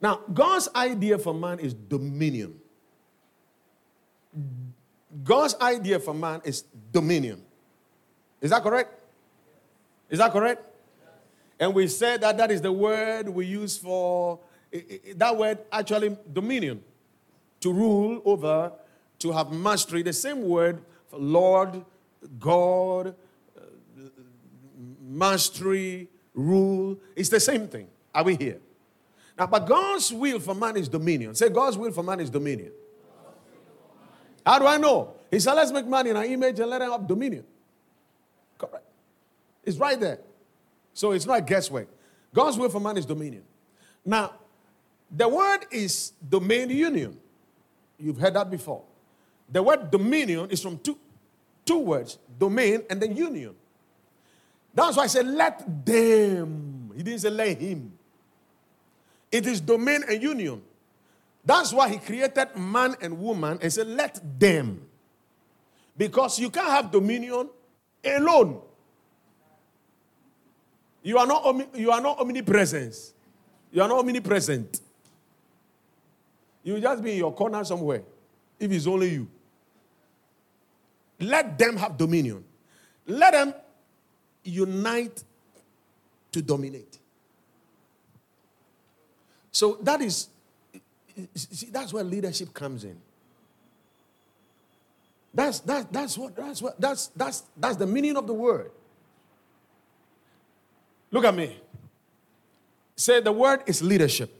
Now, 0.02 0.22
God's 0.32 0.70
idea 0.76 1.18
for 1.18 1.34
man 1.34 1.60
is 1.60 1.74
dominion. 1.74 2.60
God's 5.24 5.56
idea 5.60 6.00
for 6.00 6.14
man 6.14 6.42
is 6.46 6.64
dominion. 6.92 7.44
Is 8.40 8.52
that 8.52 8.64
correct? 8.64 8.94
Is 10.10 10.20
that 10.20 10.32
correct? 10.32 10.64
And 11.60 11.74
we 11.74 11.88
said 11.88 12.22
that 12.22 12.38
that 12.38 12.52
is 12.52 12.62
the 12.62 12.72
word 12.72 13.28
we 13.30 13.46
use 13.46 13.78
for 13.78 14.40
that 15.16 15.36
word 15.36 15.60
actually 15.72 16.16
dominion. 16.32 16.84
To 17.62 17.74
rule 17.74 18.22
over, 18.24 18.72
to 19.20 19.32
have 19.34 19.52
mastery. 19.52 20.02
The 20.02 20.14
same 20.14 20.44
word 20.44 20.82
for 21.08 21.20
Lord, 21.20 21.84
God, 22.40 23.16
uh, 23.58 23.62
mastery, 25.02 26.08
rule. 26.34 26.98
It's 27.18 27.28
the 27.28 27.40
same 27.40 27.68
thing. 27.68 27.88
Are 28.16 28.24
we 28.24 28.38
here? 28.38 28.60
Now, 29.38 29.48
but 29.48 29.68
God's 29.68 30.14
will 30.14 30.40
for 30.40 30.56
man 30.56 30.78
is 30.78 30.88
dominion. 30.88 31.36
Say, 31.36 31.50
God's 31.50 31.78
will 31.78 31.92
for 31.92 32.04
man 32.04 32.22
is 32.22 32.30
dominion. 32.30 32.72
How 34.46 34.60
do 34.60 34.66
I 34.66 34.78
know? 34.78 35.16
He 35.30 35.40
said, 35.40 35.54
let's 35.54 35.72
make 35.72 35.86
man 35.86 36.08
in 36.08 36.16
our 36.16 36.26
image 36.26 36.60
and 36.60 36.70
let 36.70 36.82
him 36.82 36.92
have 36.92 37.08
dominion. 37.08 37.44
Correct. 38.58 38.86
It's 39.64 39.78
right 39.78 40.00
there. 40.00 40.20
So 40.94 41.12
it's 41.12 41.26
not 41.26 41.46
guesswork. 41.46 41.88
God's 42.34 42.58
will 42.58 42.70
for 42.70 42.80
man 42.80 42.98
is 42.98 43.06
dominion. 43.06 43.44
Now, 44.06 44.34
the 45.12 45.28
word 45.28 45.66
is 45.72 46.14
domain 46.28 46.70
union. 46.70 47.18
You've 47.98 48.18
heard 48.18 48.36
that 48.36 48.50
before. 48.50 48.84
The 49.52 49.64
word 49.64 49.92
dominion 49.92 50.50
is 50.52 50.62
from 50.62 50.78
two, 50.78 50.98
two 51.66 51.80
words 51.80 52.18
domain 52.38 52.84
and 52.90 53.02
then 53.02 53.16
union. 53.16 53.56
That's 54.74 54.96
why 54.96 55.04
I 55.04 55.08
said, 55.08 55.28
let 55.28 55.86
them. 55.86 56.92
He 56.96 57.04
didn't 57.04 57.20
say, 57.22 57.30
let 57.30 57.60
him. 57.60 57.92
It 59.32 59.46
is 59.46 59.60
domain 59.60 60.04
and 60.08 60.22
union. 60.22 60.62
That's 61.44 61.74
why 61.74 61.90
he 61.90 61.98
created 61.98 62.56
man 62.56 62.96
and 63.02 63.20
woman 63.20 63.60
and 63.62 63.74
said, 63.74 63.88
let 63.88 64.20
them. 64.40 64.86
Because 65.98 66.40
you 66.40 66.50
can't 66.50 66.70
have 66.70 66.92
dominion 66.92 67.50
alone. 68.06 68.62
You 71.02 71.18
are 71.18 71.26
not, 71.28 71.76
you 71.76 71.92
are 71.92 72.02
not 72.02 72.20
omnipresent. 72.20 72.96
You 73.72 73.82
are 73.82 73.88
not 73.88 74.00
omnipresent. 74.00 74.82
You 76.64 76.80
just 76.80 77.04
be 77.04 77.12
in 77.12 77.18
your 77.18 77.34
corner 77.34 77.64
somewhere 77.64 78.04
if 78.60 78.72
it's 78.72 78.86
only 78.88 79.12
you. 79.12 79.28
Let 81.20 81.58
them 81.58 81.78
have 81.78 81.98
dominion. 81.98 82.44
Let 83.08 83.34
them 83.34 83.54
unite 84.44 85.24
to 86.32 86.42
dominate. 86.42 86.98
So 89.52 89.78
that 89.82 90.02
is, 90.02 90.28
see, 91.34 91.68
that's 91.68 91.92
where 91.92 92.04
leadership 92.04 92.54
comes 92.54 92.84
in. 92.84 92.98
That's, 95.34 95.60
that, 95.62 95.92
that's 95.92 96.18
what 96.18 96.36
that's 96.36 96.62
what 96.62 96.82
that's 96.82 97.08
that's 97.16 97.44
that's 97.56 97.76
the 97.76 97.86
meaning 97.86 98.18
of 98.18 98.26
the 98.26 98.34
word. 98.34 98.72
Look 101.12 101.26
at 101.26 101.36
me. 101.36 101.58
Say 102.96 103.22
the 103.22 103.32
word 103.32 103.64
is 103.66 103.82
leadership. 103.82 104.36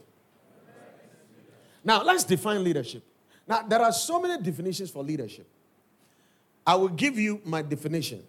Now, 1.84 2.04
let's 2.04 2.24
define 2.24 2.64
leadership. 2.64 3.04
Now, 3.48 3.64
there 3.64 3.82
are 3.82 3.92
so 3.92 4.22
many 4.22 4.42
definitions 4.44 4.92
for 4.92 5.04
leadership. 5.04 5.48
I 6.68 6.76
will 6.76 6.90
give 6.90 7.18
you 7.18 7.42
my 7.46 7.62
definition 7.62 8.22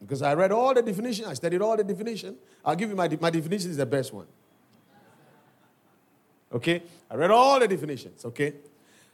because 0.00 0.22
I 0.22 0.34
read 0.34 0.52
all 0.52 0.74
the 0.74 0.82
definition, 0.82 1.24
I 1.24 1.34
studied 1.34 1.62
all 1.62 1.76
the 1.76 1.84
definition. 1.84 2.36
I'll 2.64 2.76
give 2.76 2.90
you 2.90 2.96
my, 2.96 3.08
my 3.20 3.30
definition 3.30 3.70
is 3.70 3.76
the 3.76 3.86
best 3.86 4.12
one. 4.12 4.26
Okay? 6.52 6.82
I 7.10 7.14
read 7.14 7.30
all 7.30 7.58
the 7.58 7.66
definitions, 7.66 8.24
okay? 8.24 8.54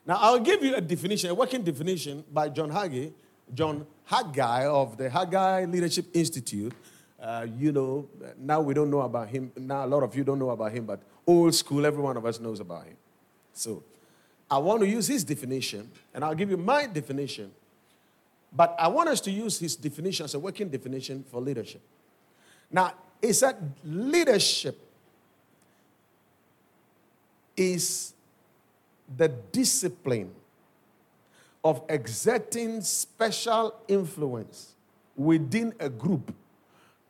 Now, 0.05 0.17
I'll 0.21 0.41
give 0.41 0.63
you 0.65 0.75
a 0.75 0.81
definition, 0.81 1.31
a 1.31 1.35
working 1.35 1.63
definition 1.63 2.25
by 2.33 2.49
John 2.49 2.71
Haggai, 2.71 3.11
John 3.55 3.87
Haggai 4.05 4.67
of 4.67 4.97
the 4.97 5.09
Haggai 5.09 5.67
Leadership 5.67 6.07
Institute. 6.13 6.73
Uh, 7.23 7.47
you 7.57 7.71
know, 7.71 8.09
now 8.37 8.61
we 8.61 8.75
don't 8.75 8.91
know 8.91 9.03
about 9.03 9.29
him. 9.29 9.53
Now 9.57 9.85
a 9.85 9.87
lot 9.87 10.03
of 10.03 10.17
you 10.17 10.25
don't 10.25 10.41
know 10.41 10.51
about 10.51 10.73
him, 10.73 10.85
but 10.85 11.01
old 11.25 11.55
school, 11.55 11.87
every 11.87 12.03
one 12.03 12.17
of 12.17 12.27
us 12.27 12.41
knows 12.41 12.59
about 12.59 12.85
him. 12.85 12.97
So 13.53 13.85
I 14.51 14.59
want 14.59 14.81
to 14.81 14.89
use 14.89 15.07
his 15.07 15.23
definition, 15.23 15.89
and 16.13 16.25
I'll 16.25 16.35
give 16.35 16.51
you 16.51 16.57
my 16.57 16.87
definition. 16.87 17.53
But 18.53 18.75
I 18.77 18.89
want 18.89 19.09
us 19.09 19.21
to 19.23 19.31
use 19.31 19.59
his 19.59 19.77
definition 19.77 20.25
as 20.25 20.35
a 20.35 20.39
working 20.41 20.69
definition 20.69 21.25
for 21.31 21.41
leadership. 21.41 21.81
Now, 22.73 22.93
he 23.21 23.33
said 23.33 23.73
leadership 23.85 24.79
is 27.57 28.15
the 29.17 29.29
discipline 29.29 30.33
of 31.63 31.83
exerting 31.89 32.81
special 32.81 33.77
influence 33.87 34.75
within 35.17 35.73
a 35.79 35.89
group 35.89 36.35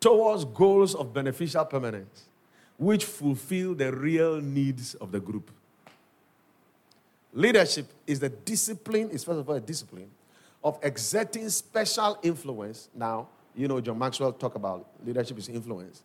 towards 0.03 0.45
goals 0.45 0.97
of 0.97 1.15
beneficial 1.15 1.65
permanence 1.65 2.25
which 2.77 3.05
fulfill 3.05 3.75
the 3.75 3.93
real 3.93 4.41
needs 4.41 4.95
of 4.95 5.13
the 5.13 5.21
group. 5.21 5.51
Leadership 7.33 7.87
is 8.07 8.19
the 8.19 8.29
discipline, 8.29 9.09
is 9.11 9.23
first 9.23 9.39
of 9.39 9.49
all 9.49 9.55
a 9.55 9.61
discipline 9.61 10.11
of 10.65 10.79
exerting 10.83 11.49
special 11.49 12.19
influence. 12.23 12.89
Now, 12.95 13.29
you 13.55 13.69
know, 13.69 13.81
John 13.81 13.99
Maxwell 13.99 14.33
talk 14.33 14.57
about 14.57 14.87
leadership 15.05 15.39
is 15.39 15.49
influence. 15.49 16.03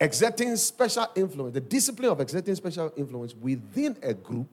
Exerting 0.00 0.56
special 0.56 1.06
influence, 1.14 1.54
the 1.54 1.60
discipline 1.60 2.10
of 2.10 2.20
exerting 2.20 2.56
special 2.56 2.92
influence 2.96 3.34
within 3.36 3.96
a 4.02 4.12
group 4.12 4.48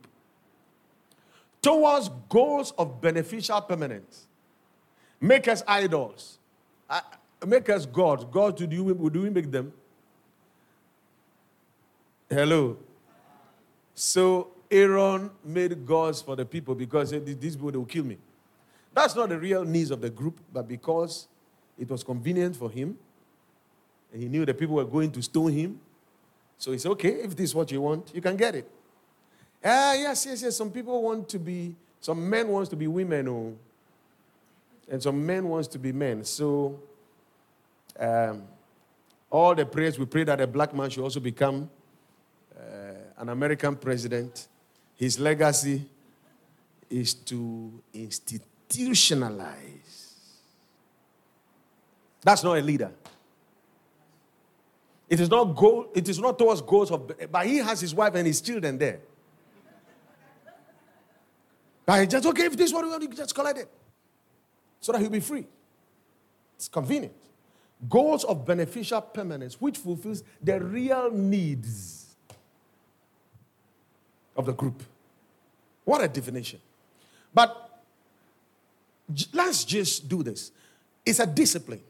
towards 1.62 2.10
goals 2.30 2.72
of 2.78 3.02
beneficial 3.02 3.60
permanence. 3.62 4.28
Make 5.20 5.48
us 5.48 5.64
idols. 5.68 6.38
Make 7.46 7.70
us 7.70 7.86
gods. 7.86 8.26
God, 8.26 8.58
do, 8.58 8.68
do 8.68 8.84
we 8.84 9.30
make 9.30 9.50
them? 9.52 9.74
Hello. 12.30 12.78
So 13.96 14.50
Aaron 14.70 15.32
made 15.44 15.86
gods 15.86 16.22
for 16.22 16.36
the 16.36 16.46
people 16.46 16.76
because 16.76 17.12
these 17.12 17.56
people 17.56 17.72
will 17.72 17.86
kill 17.86 18.06
me. 18.06 18.18
That's 18.94 19.16
not 19.16 19.30
the 19.30 19.38
real 19.38 19.66
needs 19.66 19.92
of 19.92 20.02
the 20.02 20.10
group, 20.10 20.40
but 20.52 20.68
because 20.68 21.28
it 21.78 21.90
was 21.90 22.04
convenient 22.04 22.56
for 22.56 22.70
him, 22.70 22.98
and 24.14 24.22
he 24.22 24.30
knew 24.30 24.46
the 24.46 24.54
people 24.54 24.76
were 24.76 24.86
going 24.86 25.12
to 25.12 25.22
stone 25.22 25.52
him. 25.52 25.80
So 26.58 26.72
he 26.72 26.78
said, 26.78 26.92
okay, 26.92 27.10
if 27.10 27.36
this 27.36 27.50
is 27.50 27.56
what 27.56 27.72
you 27.72 27.82
want, 27.82 28.12
you 28.14 28.22
can 28.22 28.36
get 28.36 28.56
it. 28.56 28.70
Ah, 29.64 29.94
yes, 29.94 30.26
yes, 30.26 30.42
yes. 30.44 30.58
Some 30.58 30.72
people 30.72 31.02
want 31.02 31.28
to 31.30 31.40
be, 31.40 31.76
some 32.00 32.30
men 32.30 32.48
wants 32.50 32.70
to 32.70 32.76
be 32.76 32.88
women, 32.88 33.28
oh, 33.28 33.58
and 34.90 35.02
some 35.02 35.26
men 35.26 35.48
wants 35.48 35.68
to 35.70 35.80
be 35.80 35.92
men. 35.92 36.24
So 36.24 36.80
um, 38.02 38.44
all 39.30 39.56
the 39.56 39.66
prayers 39.66 39.98
we 40.00 40.06
pray 40.06 40.24
that 40.26 40.42
a 40.42 40.48
black 40.48 40.74
man 40.74 40.90
should 40.90 41.04
also 41.04 41.20
become 41.20 41.70
uh, 42.58 42.62
an 43.18 43.30
American 43.30 43.76
president. 43.76 44.48
His 44.96 45.20
legacy 45.20 45.86
is 46.90 47.14
to 47.14 47.72
institutionalize. 47.94 49.56
That's 52.24 52.44
not 52.44 52.58
a 52.58 52.62
leader. 52.62 52.92
It 55.08 55.20
is 55.20 55.30
not 55.30 55.56
goal, 55.56 55.88
it 55.94 56.08
is 56.10 56.20
not 56.20 56.40
towards 56.40 56.62
goals 56.62 56.92
of 56.92 57.12
but 57.32 57.46
he 57.46 57.58
has 57.58 57.82
his 57.82 57.94
wife 57.94 58.16
and 58.16 58.26
his 58.26 58.42
children 58.42 58.78
there. 58.78 59.00
But 61.86 62.02
he 62.02 62.08
just 62.08 62.26
okay, 62.26 62.46
if 62.46 62.58
this 62.58 62.74
one 62.74 62.86
we 62.86 63.06
you 63.06 63.14
just 63.14 63.36
collect 63.36 63.60
it. 63.60 63.70
So 64.80 64.92
that 64.92 65.02
he'll 65.02 65.10
be 65.10 65.20
free. 65.20 65.46
It's 66.56 66.68
convenient. 66.68 67.14
Goals 67.90 68.24
of 68.24 68.46
beneficial 68.46 69.02
permanence, 69.02 69.60
which 69.60 69.78
fulfills 69.78 70.24
the 70.42 70.60
real 70.60 71.12
needs 71.12 72.16
of 74.36 74.46
the 74.46 74.54
group. 74.54 74.84
What 75.84 76.04
a 76.04 76.08
definition. 76.08 76.60
But 77.34 77.82
let's 79.34 79.64
just 79.64 80.08
do 80.08 80.24
this. 80.24 80.52
It's 81.06 81.20
a 81.20 81.26
discipline. 81.26 81.82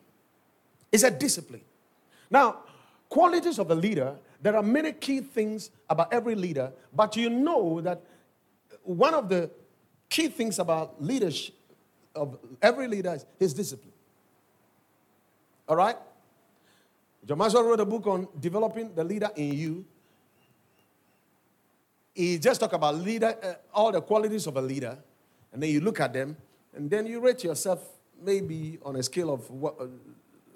It's 0.91 1.03
a 1.03 1.11
discipline. 1.11 1.61
Now, 2.29 2.57
qualities 3.09 3.59
of 3.59 3.69
a 3.69 3.75
leader, 3.75 4.15
there 4.41 4.55
are 4.55 4.63
many 4.63 4.93
key 4.93 5.19
things 5.19 5.69
about 5.89 6.13
every 6.13 6.35
leader, 6.35 6.71
but 6.93 7.15
you 7.15 7.29
know 7.29 7.81
that 7.81 8.01
one 8.83 9.13
of 9.13 9.29
the 9.29 9.49
key 10.09 10.29
things 10.29 10.59
about 10.59 11.01
leadership 11.01 11.55
of 12.15 12.37
every 12.61 12.87
leader 12.87 13.13
is 13.13 13.25
his 13.39 13.53
discipline. 13.53 13.90
All 15.71 15.77
right? 15.77 15.95
John 17.25 17.37
Maxwell 17.37 17.63
wrote 17.63 17.79
a 17.79 17.85
book 17.85 18.05
on 18.05 18.27
developing 18.37 18.93
the 18.93 19.05
leader 19.05 19.29
in 19.37 19.53
you. 19.53 19.85
He 22.13 22.37
just 22.39 22.59
talked 22.59 22.73
about 22.73 22.95
leader, 22.95 23.33
uh, 23.41 23.53
all 23.73 23.89
the 23.93 24.01
qualities 24.01 24.47
of 24.47 24.57
a 24.57 24.61
leader, 24.61 24.97
and 25.53 25.63
then 25.63 25.69
you 25.69 25.79
look 25.79 26.01
at 26.01 26.11
them, 26.11 26.35
and 26.75 26.89
then 26.89 27.07
you 27.07 27.21
rate 27.21 27.45
yourself 27.45 27.79
maybe 28.21 28.79
on 28.83 28.97
a 28.97 29.03
scale 29.03 29.33
of 29.33 29.49
uh, 29.49 29.85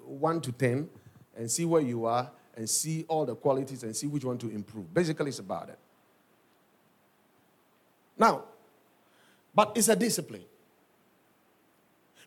one 0.04 0.38
to 0.42 0.52
ten, 0.52 0.86
and 1.34 1.50
see 1.50 1.64
where 1.64 1.80
you 1.80 2.04
are, 2.04 2.30
and 2.54 2.68
see 2.68 3.06
all 3.08 3.24
the 3.24 3.34
qualities, 3.34 3.84
and 3.84 3.96
see 3.96 4.06
which 4.06 4.22
one 4.26 4.36
to 4.36 4.50
improve. 4.50 4.92
Basically, 4.92 5.30
it's 5.30 5.38
about 5.38 5.70
it. 5.70 5.78
Now, 8.18 8.44
but 9.54 9.72
it's 9.76 9.88
a 9.88 9.96
discipline. 9.96 10.44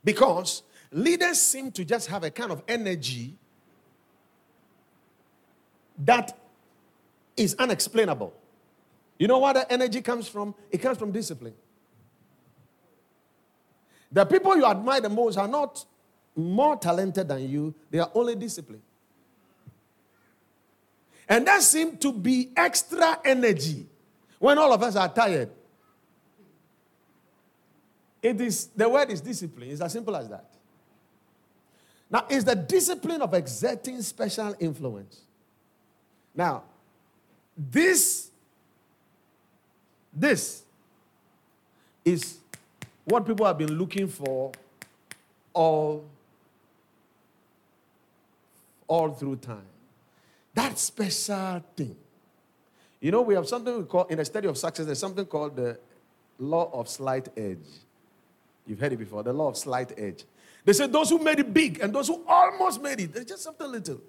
Because 0.03 0.63
leaders 0.91 1.41
seem 1.41 1.71
to 1.71 1.85
just 1.85 2.07
have 2.07 2.23
a 2.23 2.31
kind 2.31 2.51
of 2.51 2.63
energy 2.67 3.35
that 6.05 6.37
is 7.35 7.55
unexplainable. 7.59 8.33
You 9.17 9.27
know 9.27 9.39
where 9.39 9.53
the 9.53 9.71
energy 9.71 10.01
comes 10.01 10.27
from? 10.27 10.55
It 10.71 10.79
comes 10.79 10.97
from 10.97 11.11
discipline. 11.11 11.53
The 14.11 14.25
people 14.25 14.55
you 14.55 14.65
admire 14.65 15.01
the 15.01 15.09
most 15.09 15.37
are 15.37 15.47
not 15.47 15.85
more 16.35 16.77
talented 16.77 17.27
than 17.27 17.47
you, 17.47 17.75
they 17.91 17.99
are 17.99 18.09
only 18.15 18.35
disciplined. 18.35 18.81
And 21.27 21.45
that 21.45 21.61
seems 21.61 21.99
to 21.99 22.11
be 22.11 22.49
extra 22.55 23.19
energy 23.23 23.85
when 24.39 24.57
all 24.57 24.73
of 24.73 24.81
us 24.81 24.95
are 24.95 25.09
tired. 25.09 25.49
It 28.21 28.41
is 28.41 28.67
the 28.75 28.89
word 28.89 29.11
is 29.11 29.21
discipline. 29.21 29.69
It's 29.69 29.81
as 29.81 29.93
simple 29.93 30.15
as 30.15 30.27
that. 30.29 30.49
Now, 32.09 32.25
it's 32.29 32.43
the 32.43 32.55
discipline 32.55 33.21
of 33.21 33.33
exerting 33.33 34.01
special 34.01 34.55
influence. 34.59 35.21
Now, 36.33 36.63
this 37.55 38.31
this 40.13 40.63
is 42.03 42.37
what 43.05 43.25
people 43.25 43.45
have 43.45 43.57
been 43.57 43.77
looking 43.77 44.07
for 44.07 44.51
all 45.53 46.05
all 48.87 49.11
through 49.11 49.35
time. 49.37 49.67
That 50.55 50.79
special 50.79 51.63
thing. 51.75 51.95
You 52.99 53.11
know, 53.11 53.21
we 53.21 53.35
have 53.35 53.47
something 53.47 53.77
we 53.77 53.83
call 53.83 54.05
in 54.05 54.17
the 54.17 54.25
study 54.25 54.47
of 54.47 54.57
success, 54.57 54.85
there's 54.85 54.99
something 54.99 55.25
called 55.25 55.55
the 55.55 55.79
law 56.39 56.69
of 56.73 56.89
slight 56.89 57.29
edge. 57.37 57.57
You've 58.65 58.79
heard 58.79 58.93
it 58.93 58.97
before 58.97 59.23
the 59.23 59.31
law 59.31 59.49
of 59.49 59.57
slight 59.57 59.97
edge. 59.97 60.25
They 60.65 60.73
said 60.73 60.91
those 60.91 61.09
who 61.09 61.19
made 61.19 61.39
it 61.39 61.53
big 61.53 61.79
and 61.79 61.93
those 61.93 62.07
who 62.07 62.23
almost 62.27 62.81
made 62.81 62.99
it, 62.99 63.13
there's 63.13 63.25
just 63.25 63.43
something 63.43 63.71
little. 63.71 64.01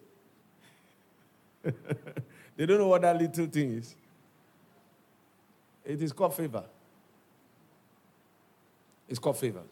they 1.63 2.67
don't 2.67 2.79
know 2.79 2.89
what 2.89 3.03
that 3.03 3.19
little 3.19 3.47
thing 3.47 3.73
is. 3.75 3.95
It 5.85 6.03
is 6.03 6.13
called 6.13 6.35
favor. 6.35 6.65
It's 9.09 9.19
called 9.19 9.39
favor. 9.39 9.63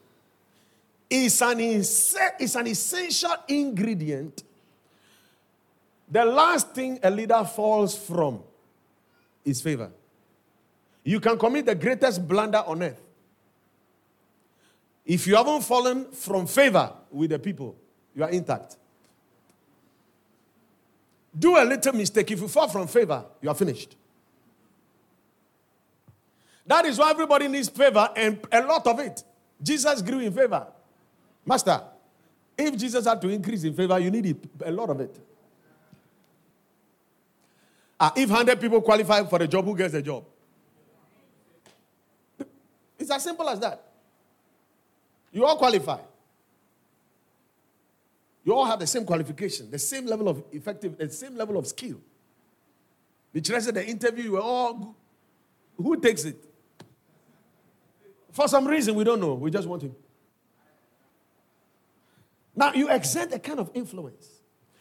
It's 1.09 1.41
an, 1.41 1.59
it's 1.59 2.55
an 2.55 2.67
essential 2.67 3.35
ingredient. 3.47 4.43
The 6.11 6.25
last 6.25 6.73
thing 6.73 6.99
a 7.03 7.09
leader 7.09 7.43
falls 7.45 7.97
from 7.97 8.41
is 9.45 9.61
favor. 9.61 9.91
You 11.03 11.19
can 11.19 11.37
commit 11.37 11.65
the 11.65 11.75
greatest 11.75 12.27
blunder 12.27 12.59
on 12.59 12.83
earth 12.83 13.01
if 15.09 15.25
you 15.25 15.35
haven't 15.35 15.61
fallen 15.61 16.05
from 16.11 16.45
favor 16.45 16.93
with 17.09 17.31
the 17.31 17.39
people, 17.39 17.75
you 18.15 18.23
are 18.23 18.29
intact. 18.29 18.77
Do 21.37 21.57
a 21.57 21.65
little 21.65 21.93
mistake. 21.93 22.29
If 22.29 22.41
you 22.41 22.47
fall 22.47 22.67
from 22.67 22.87
favor, 22.87 23.25
you 23.41 23.49
are 23.49 23.55
finished. 23.55 23.95
That 26.63 26.85
is 26.85 26.99
why 26.99 27.09
everybody 27.09 27.47
needs 27.47 27.69
favor 27.69 28.07
and 28.15 28.39
a 28.51 28.61
lot 28.61 28.85
of 28.85 28.99
it. 28.99 29.23
Jesus 29.59 29.99
grew 30.03 30.19
in 30.19 30.31
favor. 30.31 30.67
Master, 31.43 31.81
if 32.55 32.77
Jesus 32.77 33.05
had 33.05 33.19
to 33.19 33.29
increase 33.29 33.63
in 33.63 33.73
favor, 33.73 33.97
you 33.97 34.11
need 34.11 34.47
a 34.63 34.71
lot 34.71 34.91
of 34.91 35.01
it. 35.01 35.19
Uh, 37.99 38.11
if 38.15 38.29
100 38.29 38.61
people 38.61 38.79
qualify 38.83 39.23
for 39.23 39.39
the 39.39 39.47
job, 39.47 39.65
who 39.65 39.75
gets 39.75 39.93
the 39.93 40.03
job? 40.03 40.23
It's 42.99 43.09
as 43.09 43.23
simple 43.23 43.49
as 43.49 43.59
that. 43.59 43.88
You 45.31 45.45
all 45.45 45.57
qualify. 45.57 45.99
You 48.43 48.55
all 48.55 48.65
have 48.65 48.79
the 48.79 48.87
same 48.87 49.05
qualification, 49.05 49.69
the 49.69 49.79
same 49.79 50.05
level 50.05 50.27
of 50.27 50.43
effective, 50.51 50.97
the 50.97 51.09
same 51.09 51.35
level 51.35 51.57
of 51.57 51.67
skill. 51.67 51.99
The 53.31 53.41
rest 53.53 53.67
of 53.67 53.75
the 53.75 53.85
interview, 53.85 54.23
you 54.23 54.31
were 54.31 54.41
all 54.41 54.95
who 55.81 55.99
takes 55.99 56.25
it? 56.25 56.37
For 58.31 58.47
some 58.47 58.67
reason, 58.67 58.95
we 58.95 59.03
don't 59.03 59.19
know. 59.19 59.33
We 59.33 59.49
just 59.49 59.67
want 59.67 59.81
him. 59.81 59.95
Now, 62.55 62.73
you 62.73 62.89
exert 62.89 63.33
a 63.33 63.39
kind 63.39 63.59
of 63.59 63.71
influence. 63.73 64.27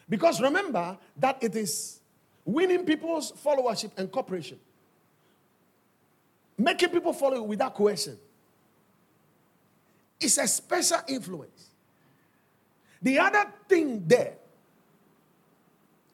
Because 0.09 0.41
remember 0.41 0.99
that 1.17 1.43
it 1.43 1.55
is 1.55 2.01
winning 2.45 2.85
people's 2.85 3.33
followership 3.33 3.93
and 3.97 4.11
cooperation, 4.11 4.59
making 6.57 6.89
people 6.89 7.13
follow 7.13 7.43
without 7.43 7.75
coercion. 7.75 8.19
It's 10.21 10.39
a 10.39 10.47
special 10.47 10.99
influence. 11.07 11.69
The 13.01 13.19
other 13.19 13.45
thing 13.69 14.05
there, 14.07 14.35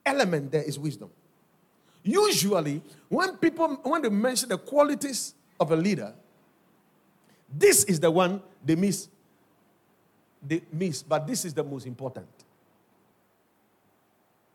element 0.05 0.53
there 0.53 0.63
is 0.63 0.79
wisdom. 0.79 1.11
usually, 2.03 2.83
when 3.09 3.37
people 3.39 3.69
when 3.83 4.03
they 4.03 4.11
mention 4.11 4.51
the 4.51 4.59
qualities 4.59 5.35
of 5.59 5.73
a 5.73 5.77
leader, 5.77 6.13
this 7.53 7.85
is 7.85 7.99
the 7.99 8.11
one 8.11 8.43
they 8.65 8.75
miss. 8.75 9.09
They 10.47 10.61
miss, 10.71 11.03
but 11.03 11.27
this 11.27 11.47
is 11.47 11.55
the 11.55 11.65
most 11.65 11.87
important. 11.87 12.27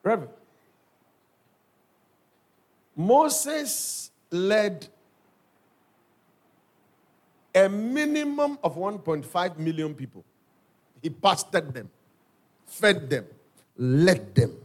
Reverend. 0.04 0.32
Moses 2.96 4.12
led 4.30 4.88
a 7.54 7.68
minimum 7.68 8.58
of 8.64 8.76
1.5 8.76 9.58
million 9.58 9.94
people. 9.94 10.24
He 11.02 11.10
pastored 11.10 11.74
them, 11.74 11.90
fed 12.66 13.10
them, 13.10 13.26
led 13.78 14.36
them. 14.36 14.56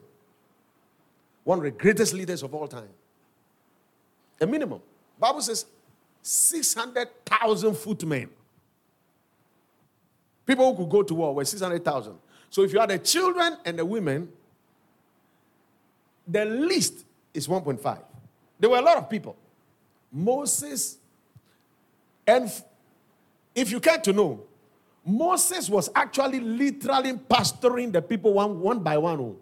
One 1.44 1.58
of 1.58 1.64
the 1.64 1.70
greatest 1.70 2.14
leaders 2.14 2.42
of 2.42 2.54
all 2.54 2.66
time. 2.66 2.88
A 4.40 4.46
minimum. 4.46 4.80
Bible 5.18 5.42
says 5.42 5.66
600,000 6.22 7.74
footmen. 7.76 8.30
People 10.46 10.74
who 10.74 10.84
could 10.84 10.90
go 10.90 11.02
to 11.02 11.14
war 11.14 11.34
were 11.34 11.44
600,000. 11.44 12.14
So 12.50 12.62
if 12.62 12.72
you 12.72 12.80
are 12.80 12.86
the 12.86 12.98
children 12.98 13.56
and 13.64 13.78
the 13.78 13.84
women, 13.84 14.28
the 16.26 16.44
least 16.44 17.04
is 17.32 17.46
1.5. 17.46 17.98
There 18.58 18.70
were 18.70 18.78
a 18.78 18.82
lot 18.82 18.96
of 18.96 19.10
people. 19.10 19.36
Moses, 20.12 20.98
and 22.26 22.50
if 23.54 23.70
you 23.70 23.80
care 23.80 23.98
to 23.98 24.12
know, 24.12 24.42
Moses 25.04 25.68
was 25.68 25.90
actually 25.94 26.40
literally 26.40 27.12
pastoring 27.12 27.92
the 27.92 28.00
people 28.00 28.32
one, 28.34 28.60
one 28.60 28.78
by 28.80 28.96
one. 28.98 29.20
Oh. 29.20 29.36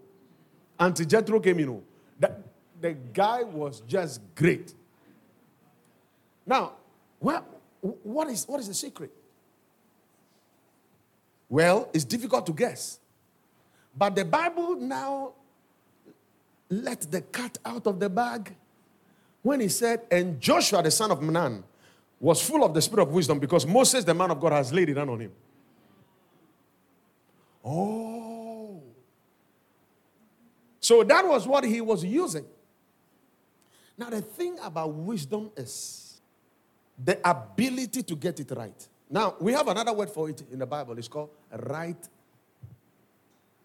Until 0.79 1.07
Jethro 1.07 1.41
came 1.41 1.61
in. 1.61 1.69
Oh. 1.69 1.83
The, 2.19 2.37
the 2.81 2.93
guy 2.93 3.43
was 3.45 3.81
just 3.87 4.21
great. 4.35 4.75
Now, 6.45 6.73
well, 7.21 7.47
what, 7.81 8.29
is, 8.29 8.47
what 8.49 8.61
is 8.61 8.69
the 8.69 8.75
secret? 8.75 9.13
Well, 11.49 11.89
it's 11.93 12.05
difficult 12.05 12.47
to 12.47 12.53
guess. 12.53 12.99
But 13.97 14.17
the 14.17 14.25
Bible 14.25 14.77
now 14.77 15.33
let 16.69 17.03
the 17.03 17.21
cat 17.21 17.59
out 17.65 17.87
of 17.87 18.01
the 18.01 18.09
bag 18.09 18.55
when 19.43 19.61
he 19.61 19.69
said, 19.69 20.07
and 20.11 20.41
Joshua 20.41 20.83
the 20.83 20.91
son 20.91 21.11
of 21.11 21.23
Nun 21.23 21.63
was 22.23 22.41
full 22.41 22.65
of 22.65 22.73
the 22.73 22.81
spirit 22.81 23.03
of 23.03 23.13
wisdom 23.13 23.41
because 23.41 23.67
Moses, 23.67 24.05
the 24.05 24.15
man 24.15 24.31
of 24.31 24.41
God, 24.41 24.53
has 24.53 24.73
laid 24.73 24.89
it 24.89 24.97
on 24.97 25.21
him. 25.21 25.33
Oh. 27.65 28.81
So 30.79 31.03
that 31.03 31.27
was 31.27 31.49
what 31.49 31.65
he 31.65 31.81
was 31.81 32.05
using. 32.05 32.45
Now, 33.99 34.09
the 34.09 34.21
thing 34.21 34.57
about 34.63 34.95
wisdom 34.95 35.51
is 35.57 36.21
the 36.97 37.19
ability 37.29 38.05
to 38.05 38.15
get 38.15 38.39
it 38.39 38.53
right. 38.53 38.89
Now, 39.11 39.35
we 39.41 39.53
have 39.53 39.67
another 39.67 39.93
word 39.93 40.09
for 40.09 40.31
it 40.31 40.45
in 40.53 40.61
the 40.61 40.67
Bible. 40.67 40.97
It's 40.99 41.09
called 41.09 41.31
right. 41.51 42.09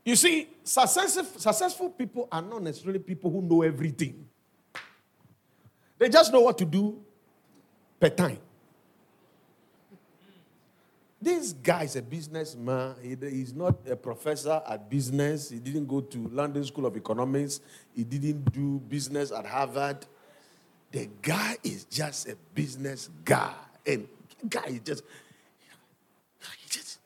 You 0.03 0.15
see, 0.15 0.47
successful, 0.63 1.39
successful 1.39 1.89
people 1.91 2.27
are 2.31 2.41
not 2.41 2.63
necessarily 2.63 2.99
people 2.99 3.29
who 3.29 3.43
know 3.43 3.61
everything. 3.61 4.27
They 5.99 6.09
just 6.09 6.33
know 6.33 6.41
what 6.41 6.57
to 6.57 6.65
do 6.65 6.99
per 7.99 8.09
time. 8.09 8.39
This 11.19 11.51
guy 11.53 11.83
is 11.83 11.95
a 11.95 12.01
businessman. 12.01 12.95
He, 13.01 13.15
he's 13.29 13.53
not 13.53 13.75
a 13.89 13.95
professor 13.95 14.61
at 14.69 14.87
business. 14.89 15.49
He 15.49 15.57
didn't 15.59 15.87
go 15.87 16.01
to 16.01 16.27
London 16.27 16.63
School 16.63 16.85
of 16.85 16.95
Economics. 16.95 17.59
He 17.95 18.03
didn't 18.03 18.51
do 18.53 18.79
business 18.87 19.31
at 19.31 19.45
Harvard. 19.45 20.05
The 20.91 21.09
guy 21.21 21.57
is 21.63 21.85
just 21.85 22.29
a 22.29 22.37
business 22.53 23.09
guy. 23.25 23.53
And 23.85 24.07
guy 24.47 24.65
is 24.67 24.79
just, 24.81 25.03
he 26.39 26.69
just, 26.69 26.99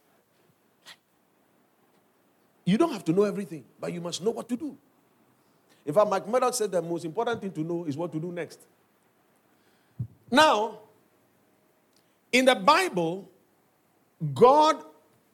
you 2.66 2.78
don't 2.78 2.92
have 2.92 3.06
to 3.06 3.14
know 3.14 3.24
everything, 3.24 3.64
but 3.80 3.94
you 3.94 4.02
must 4.02 4.22
know 4.22 4.32
what 4.32 4.50
to 4.50 4.58
do. 4.58 4.78
In 5.86 5.94
fact, 5.94 6.10
Mike 6.10 6.28
Murdock 6.28 6.54
said 6.54 6.72
the 6.72 6.82
most 6.82 7.06
important 7.06 7.40
thing 7.42 7.52
to 7.54 7.62
know 7.62 7.86
is 7.86 7.96
what 7.96 8.12
to 8.12 8.20
do 8.20 8.32
next. 8.32 8.60
Now, 10.30 10.80
in 12.32 12.46
the 12.46 12.56
Bible, 12.56 13.31
God 14.34 14.84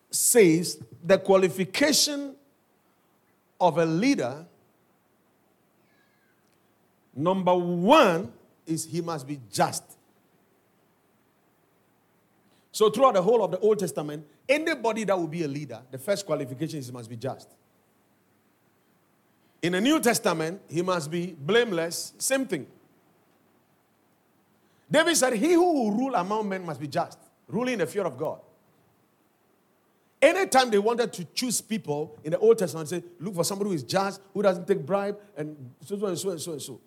says 0.09 0.81
the 1.03 1.17
qualification 1.17 2.35
of 3.59 3.77
a 3.77 3.85
leader, 3.85 4.45
number 7.15 7.55
one, 7.55 8.31
is 8.65 8.85
he 8.85 9.01
must 9.01 9.27
be 9.27 9.39
just. 9.51 9.83
So, 12.71 12.89
throughout 12.89 13.15
the 13.15 13.21
whole 13.21 13.43
of 13.43 13.51
the 13.51 13.59
Old 13.59 13.79
Testament, 13.79 14.25
anybody 14.47 15.03
that 15.05 15.17
will 15.17 15.27
be 15.27 15.43
a 15.43 15.47
leader, 15.47 15.81
the 15.89 15.97
first 15.97 16.25
qualification 16.25 16.79
is 16.79 16.87
he 16.87 16.91
must 16.91 17.09
be 17.09 17.15
just. 17.15 17.49
In 19.61 19.71
the 19.71 19.81
New 19.81 19.99
Testament, 19.99 20.61
he 20.69 20.81
must 20.81 21.09
be 21.09 21.35
blameless, 21.37 22.13
same 22.19 22.45
thing. 22.45 22.67
David 24.89 25.17
said, 25.17 25.33
He 25.33 25.53
who 25.53 25.73
will 25.73 25.91
rule 25.91 26.15
among 26.15 26.47
men 26.47 26.65
must 26.65 26.79
be 26.79 26.87
just, 26.87 27.17
ruling 27.47 27.73
in 27.73 27.79
the 27.79 27.87
fear 27.87 28.03
of 28.03 28.17
God. 28.17 28.39
Anytime 30.21 30.71
they 30.71 30.79
wanted 30.79 31.13
to 31.13 31.25
choose 31.25 31.61
people 31.61 32.17
in 32.23 32.31
the 32.31 32.39
Old 32.39 32.57
Testament, 32.57 32.89
say, 32.89 33.03
look 33.19 33.35
for 33.35 33.43
somebody 33.43 33.69
who 33.69 33.75
is 33.75 33.83
just, 33.83 34.19
who 34.33 34.41
doesn't 34.41 34.67
take 34.67 34.83
bribe, 34.83 35.17
and 35.35 35.55
so 35.85 35.95
and 36.05 36.17
so 36.17 36.29
and 36.31 36.41
so 36.41 36.51
and 36.53 36.61
so. 36.61 36.79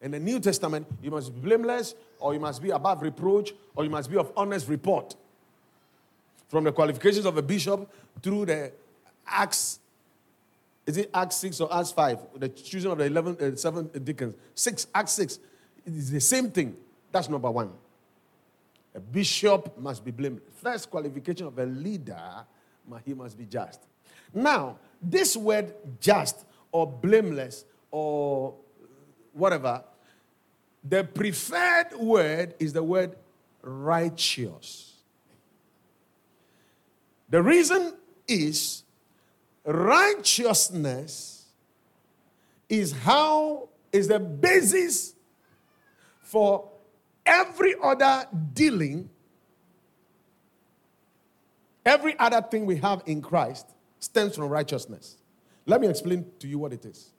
In 0.00 0.12
the 0.12 0.20
New 0.20 0.38
Testament, 0.38 0.86
you 1.02 1.10
must 1.10 1.34
be 1.34 1.40
blameless, 1.40 1.94
or 2.20 2.32
you 2.32 2.40
must 2.40 2.62
be 2.62 2.70
above 2.70 3.02
reproach, 3.02 3.52
or 3.74 3.82
you 3.82 3.90
must 3.90 4.10
be 4.10 4.16
of 4.16 4.30
honest 4.36 4.68
report. 4.68 5.16
From 6.48 6.62
the 6.62 6.70
qualifications 6.70 7.26
of 7.26 7.36
a 7.36 7.42
bishop 7.42 7.90
through 8.22 8.46
the 8.46 8.72
Acts, 9.26 9.80
is 10.86 10.96
it 10.96 11.10
Acts 11.12 11.36
6 11.36 11.60
or 11.62 11.74
Acts 11.76 11.90
5? 11.90 12.18
The 12.36 12.48
choosing 12.50 12.92
of 12.92 12.98
the 12.98 13.04
11, 13.04 13.36
uh, 13.40 13.56
7 13.56 13.90
deacons. 14.04 14.34
6, 14.54 14.86
Acts 14.94 15.12
6. 15.12 15.38
It 15.84 15.92
is 15.94 16.10
the 16.12 16.20
same 16.20 16.50
thing. 16.52 16.76
That's 17.10 17.28
number 17.28 17.50
one. 17.50 17.72
A 18.94 19.00
bishop 19.00 19.76
must 19.76 20.04
be 20.04 20.12
blameless. 20.12 20.44
First 20.62 20.88
qualification 20.88 21.48
of 21.48 21.58
a 21.58 21.66
leader, 21.66 22.44
he 23.04 23.14
must 23.14 23.36
be 23.36 23.44
just. 23.46 23.80
Now, 24.32 24.78
this 25.00 25.36
word 25.36 25.74
just 26.00 26.44
or 26.72 26.86
blameless 26.86 27.64
or 27.90 28.54
whatever, 29.32 29.84
the 30.82 31.04
preferred 31.04 31.92
word 31.98 32.54
is 32.58 32.72
the 32.72 32.82
word 32.82 33.16
righteous. 33.62 34.94
The 37.28 37.42
reason 37.42 37.94
is 38.28 38.84
righteousness 39.64 41.46
is 42.68 42.92
how 42.92 43.68
is 43.92 44.08
the 44.08 44.18
basis 44.18 45.14
for 46.20 46.68
every 47.24 47.74
other 47.82 48.26
dealing, 48.52 49.10
every 51.86 52.18
other 52.18 52.42
thing 52.42 52.66
we 52.66 52.76
have 52.76 53.02
in 53.06 53.22
Christ 53.22 53.66
stems 54.00 54.36
from 54.36 54.48
righteousness. 54.48 55.16
Let 55.64 55.80
me 55.80 55.88
explain 55.88 56.26
to 56.40 56.48
you 56.48 56.58
what 56.58 56.72
it 56.72 56.84
is. 56.84 57.10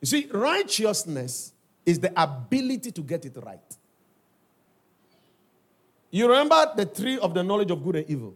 You 0.00 0.06
see, 0.06 0.28
righteousness 0.32 1.52
is 1.84 2.00
the 2.00 2.12
ability 2.20 2.90
to 2.92 3.00
get 3.02 3.24
it 3.24 3.36
right. 3.44 3.60
You 6.10 6.28
remember 6.28 6.72
the 6.74 6.86
tree 6.86 7.18
of 7.18 7.34
the 7.34 7.42
knowledge 7.42 7.70
of 7.70 7.84
good 7.84 7.96
and 7.96 8.10
evil? 8.10 8.34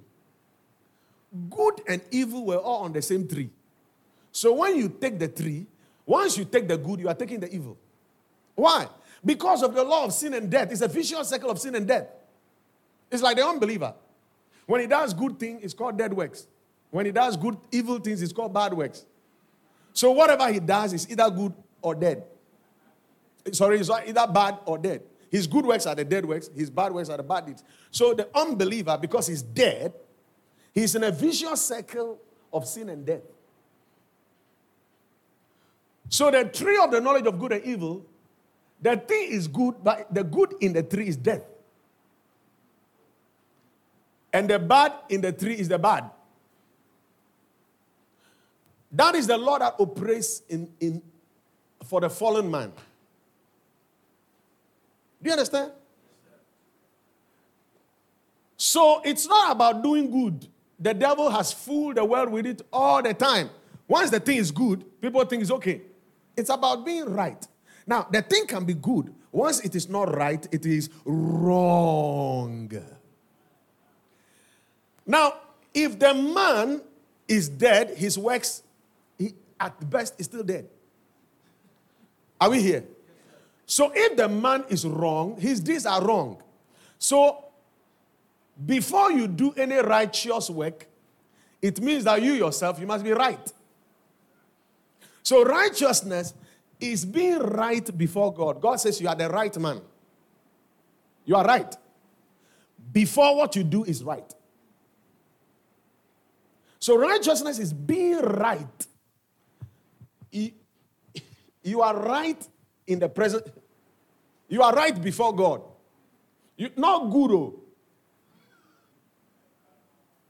Good 1.50 1.80
and 1.88 2.02
evil 2.10 2.44
were 2.44 2.58
all 2.58 2.84
on 2.84 2.92
the 2.92 3.00
same 3.00 3.26
tree. 3.26 3.50
So 4.30 4.52
when 4.52 4.76
you 4.76 4.88
take 4.88 5.18
the 5.18 5.28
tree, 5.28 5.66
once 6.04 6.36
you 6.36 6.44
take 6.44 6.68
the 6.68 6.76
good, 6.76 7.00
you 7.00 7.08
are 7.08 7.14
taking 7.14 7.40
the 7.40 7.52
evil. 7.54 7.78
Why? 8.54 8.88
Because 9.24 9.62
of 9.62 9.74
the 9.74 9.82
law 9.82 10.04
of 10.04 10.12
sin 10.12 10.34
and 10.34 10.50
death. 10.50 10.70
It's 10.72 10.82
a 10.82 10.88
vicious 10.88 11.28
cycle 11.28 11.50
of 11.50 11.58
sin 11.58 11.74
and 11.74 11.86
death. 11.86 12.06
It's 13.10 13.22
like 13.22 13.36
the 13.36 13.46
unbeliever. 13.46 13.94
When 14.66 14.80
he 14.80 14.86
does 14.86 15.12
good 15.12 15.38
things, 15.38 15.62
it's 15.62 15.74
called 15.74 15.98
dead 15.98 16.12
works. 16.12 16.46
When 16.90 17.06
he 17.06 17.12
does 17.12 17.36
good, 17.36 17.56
evil 17.70 17.98
things, 17.98 18.22
it's 18.22 18.32
called 18.32 18.52
bad 18.52 18.74
works. 18.74 19.04
So 19.92 20.10
whatever 20.10 20.50
he 20.52 20.60
does 20.60 20.92
is 20.92 21.10
either 21.10 21.28
good 21.30 21.52
or 21.80 21.94
dead. 21.94 22.24
Sorry, 23.52 23.78
it's 23.78 23.90
either 23.90 24.26
bad 24.26 24.58
or 24.64 24.78
dead. 24.78 25.02
His 25.30 25.46
good 25.46 25.64
works 25.64 25.86
are 25.86 25.94
the 25.94 26.04
dead 26.04 26.24
works, 26.26 26.50
his 26.54 26.70
bad 26.70 26.92
works 26.92 27.08
are 27.08 27.16
the 27.16 27.22
bad 27.22 27.46
deeds. 27.46 27.64
So 27.90 28.14
the 28.14 28.28
unbeliever, 28.36 28.98
because 29.00 29.26
he's 29.26 29.42
dead, 29.42 29.92
he's 30.72 30.94
in 30.94 31.04
a 31.04 31.10
vicious 31.10 31.62
cycle 31.62 32.20
of 32.52 32.66
sin 32.66 32.90
and 32.90 33.04
death. 33.04 33.22
So 36.10 36.30
the 36.30 36.44
tree 36.44 36.78
of 36.82 36.90
the 36.90 37.00
knowledge 37.00 37.26
of 37.26 37.38
good 37.38 37.52
and 37.52 37.64
evil 37.64 38.04
the 38.82 38.96
thing 38.96 39.30
is 39.30 39.46
good, 39.46 39.76
but 39.82 40.12
the 40.12 40.24
good 40.24 40.54
in 40.60 40.72
the 40.72 40.82
tree 40.82 41.06
is 41.06 41.16
death. 41.16 41.42
And 44.32 44.48
the 44.48 44.58
bad 44.58 44.92
in 45.08 45.20
the 45.20 45.32
tree 45.32 45.54
is 45.54 45.68
the 45.68 45.78
bad. 45.78 46.10
That 48.90 49.14
is 49.14 49.26
the 49.26 49.38
law 49.38 49.58
that 49.58 49.74
operates 49.78 50.42
in, 50.48 50.68
in, 50.80 51.02
for 51.84 52.00
the 52.00 52.10
fallen 52.10 52.50
man. 52.50 52.72
Do 55.22 55.28
you 55.28 55.32
understand? 55.32 55.72
So 58.56 59.00
it's 59.04 59.26
not 59.26 59.52
about 59.52 59.82
doing 59.82 60.10
good. 60.10 60.46
The 60.78 60.94
devil 60.94 61.30
has 61.30 61.52
fooled 61.52 61.96
the 61.96 62.04
world 62.04 62.30
with 62.30 62.46
it 62.46 62.62
all 62.72 63.02
the 63.02 63.14
time. 63.14 63.50
Once 63.88 64.10
the 64.10 64.20
thing 64.20 64.36
is 64.36 64.50
good, 64.50 64.84
people 65.00 65.24
think 65.24 65.42
it's 65.42 65.50
okay. 65.50 65.82
It's 66.36 66.50
about 66.50 66.84
being 66.84 67.06
right. 67.06 67.46
Now, 67.86 68.06
the 68.10 68.22
thing 68.22 68.46
can 68.46 68.64
be 68.64 68.74
good. 68.74 69.14
Once 69.30 69.60
it 69.60 69.74
is 69.74 69.88
not 69.88 70.14
right, 70.14 70.46
it 70.52 70.66
is 70.66 70.90
wrong. 71.04 72.70
Now, 75.06 75.34
if 75.74 75.98
the 75.98 76.14
man 76.14 76.82
is 77.26 77.48
dead, 77.48 77.96
his 77.96 78.18
works, 78.18 78.62
he, 79.18 79.34
at 79.58 79.88
best, 79.88 80.14
is 80.18 80.26
still 80.26 80.42
dead. 80.42 80.68
Are 82.40 82.50
we 82.50 82.60
here? 82.60 82.84
So 83.66 83.92
if 83.94 84.16
the 84.16 84.28
man 84.28 84.64
is 84.68 84.86
wrong, 84.86 85.36
his 85.38 85.60
deeds 85.60 85.86
are 85.86 86.04
wrong. 86.04 86.42
So 86.98 87.44
before 88.64 89.12
you 89.12 89.26
do 89.26 89.52
any 89.56 89.76
righteous 89.76 90.50
work, 90.50 90.86
it 91.60 91.80
means 91.80 92.04
that 92.04 92.20
you 92.20 92.32
yourself, 92.32 92.78
you 92.80 92.86
must 92.86 93.04
be 93.04 93.12
right. 93.12 93.52
So 95.22 95.44
righteousness 95.44 96.34
is 96.80 97.04
being 97.04 97.38
right 97.38 97.96
before 97.96 98.34
God. 98.34 98.60
God 98.60 98.80
says 98.80 99.00
you 99.00 99.08
are 99.08 99.14
the 99.14 99.28
right 99.28 99.56
man. 99.58 99.80
You 101.24 101.36
are 101.36 101.44
right. 101.44 101.76
Before 102.92 103.36
what 103.36 103.54
you 103.54 103.62
do 103.62 103.84
is 103.84 104.02
right. 104.02 104.34
So 106.82 106.98
righteousness 106.98 107.60
is 107.60 107.72
being 107.72 108.18
right. 108.18 108.86
You 110.32 111.80
are 111.80 111.96
right 111.96 112.48
in 112.88 112.98
the 112.98 113.08
present. 113.08 113.46
You 114.48 114.62
are 114.62 114.74
right 114.74 115.00
before 115.00 115.32
God. 115.32 115.62
You, 116.56 116.70
not 116.76 117.08
guru. 117.08 117.36
Oh. 117.36 117.60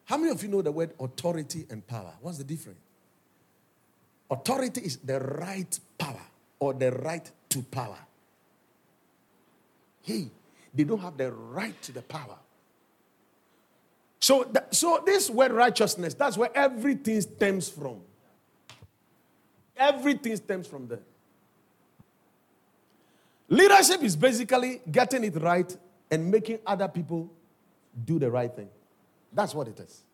How 0.04 0.18
many 0.18 0.30
of 0.30 0.42
you 0.42 0.50
know 0.50 0.60
the 0.60 0.72
word 0.72 0.92
authority 1.00 1.64
and 1.70 1.86
power? 1.86 2.12
What's 2.20 2.36
the 2.36 2.44
difference? 2.44 2.80
Authority 4.30 4.82
is 4.82 4.98
the 4.98 5.20
right 5.20 5.80
power 5.96 6.20
or 6.58 6.74
the 6.74 6.90
right 6.92 7.30
to 7.48 7.62
power. 7.62 7.96
Hey, 10.02 10.28
they 10.74 10.84
don't 10.84 11.00
have 11.00 11.16
the 11.16 11.32
right 11.32 11.80
to 11.80 11.92
the 11.92 12.02
power. 12.02 12.36
So, 14.22 14.44
that, 14.52 14.72
so 14.72 15.02
this 15.04 15.28
word 15.28 15.50
righteousness, 15.50 16.14
that's 16.14 16.38
where 16.38 16.56
everything 16.56 17.20
stems 17.20 17.68
from. 17.68 18.00
Everything 19.76 20.36
stems 20.36 20.68
from 20.68 20.86
there. 20.86 21.00
Leadership 23.48 24.00
is 24.04 24.14
basically 24.14 24.80
getting 24.92 25.24
it 25.24 25.34
right 25.42 25.76
and 26.08 26.30
making 26.30 26.60
other 26.64 26.86
people 26.86 27.32
do 28.04 28.20
the 28.20 28.30
right 28.30 28.54
thing. 28.54 28.68
That's 29.32 29.56
what 29.56 29.66
it 29.66 29.80
is. 29.80 30.04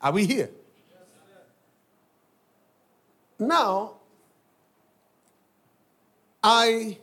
Are 0.00 0.12
we 0.12 0.24
here? 0.24 0.50
Now, 3.40 3.94
I 6.44 6.96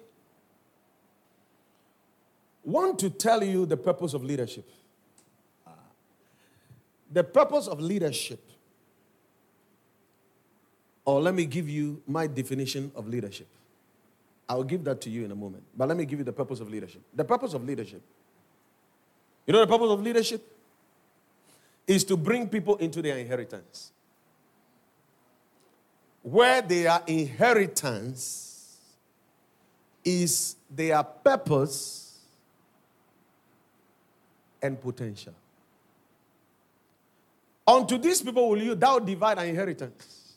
want 2.72 3.00
to 3.00 3.10
tell 3.10 3.44
you 3.44 3.66
the 3.66 3.78
purpose 3.78 4.14
of 4.14 4.24
leadership. 4.24 4.70
The 7.12 7.24
purpose 7.24 7.68
of 7.68 7.82
leadership, 7.82 8.40
or 11.06 11.20
let 11.20 11.34
me 11.34 11.46
give 11.46 11.68
you 11.68 12.04
my 12.06 12.28
definition 12.28 12.92
of 12.96 13.08
leadership. 13.08 13.48
I'll 14.48 14.64
give 14.64 14.84
that 14.84 15.02
to 15.02 15.10
you 15.10 15.26
in 15.26 15.32
a 15.32 15.36
moment. 15.36 15.64
But 15.76 15.88
let 15.88 15.98
me 15.98 16.06
give 16.06 16.20
you 16.20 16.26
the 16.26 16.34
purpose 16.34 16.60
of 16.60 16.70
leadership. 16.70 17.02
The 17.14 17.24
purpose 17.24 17.54
of 17.54 17.64
leadership. 17.64 18.02
You 19.46 19.54
know 19.54 19.60
the 19.60 19.68
purpose 19.68 19.90
of 19.90 20.02
leadership? 20.02 20.44
Is 21.88 22.04
to 22.06 22.18
bring 22.18 22.48
people 22.48 22.76
into 22.78 23.02
their 23.02 23.18
inheritance. 23.18 23.92
Where 26.22 26.62
their 26.62 27.02
inheritance 27.08 28.78
is 30.04 30.56
their 30.70 31.02
purpose 31.04 32.09
and 34.62 34.80
potential. 34.80 35.34
Unto 37.68 37.98
these 37.98 38.22
people 38.22 38.50
will 38.50 38.62
you 38.62 38.76
thou 38.76 39.00
divide 39.00 39.38
an 39.38 39.48
inheritance. 39.48 40.34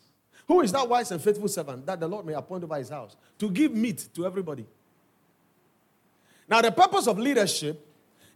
Who 0.47 0.61
is 0.61 0.73
that 0.73 0.87
wise 0.89 1.11
and 1.11 1.23
faithful 1.23 1.49
servant 1.49 1.87
that 1.87 1.99
the 1.99 2.09
Lord 2.09 2.27
may 2.27 2.35
appoint 2.35 2.65
over 2.65 2.77
his 2.77 2.91
house 2.91 3.17
to 3.39 3.51
give 3.51 3.73
meat 3.73 4.09
to 4.15 4.27
everybody? 4.27 4.67
Now, 6.49 6.61
the 6.61 6.71
purpose 6.71 7.07
of 7.07 7.19
leadership 7.19 7.87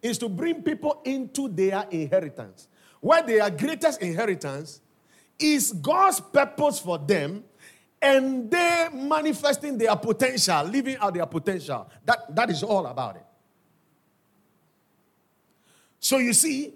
is 0.00 0.16
to 0.18 0.28
bring 0.28 0.62
people 0.62 1.02
into 1.04 1.48
their 1.48 1.86
inheritance. 1.90 2.68
Where 3.00 3.22
their 3.22 3.50
greatest 3.50 4.00
inheritance 4.00 4.80
is 5.38 5.72
God's 5.72 6.20
purpose 6.20 6.78
for 6.78 6.98
them 6.98 7.44
and 8.00 8.50
they 8.50 8.88
manifesting 8.92 9.76
their 9.76 9.96
potential, 9.96 10.64
living 10.64 10.96
out 10.98 11.14
their 11.14 11.26
potential. 11.26 11.90
That, 12.04 12.34
that 12.34 12.50
is 12.50 12.62
all 12.62 12.86
about 12.86 13.16
it. 13.16 13.24
So 16.06 16.18
you 16.18 16.34
see, 16.34 16.72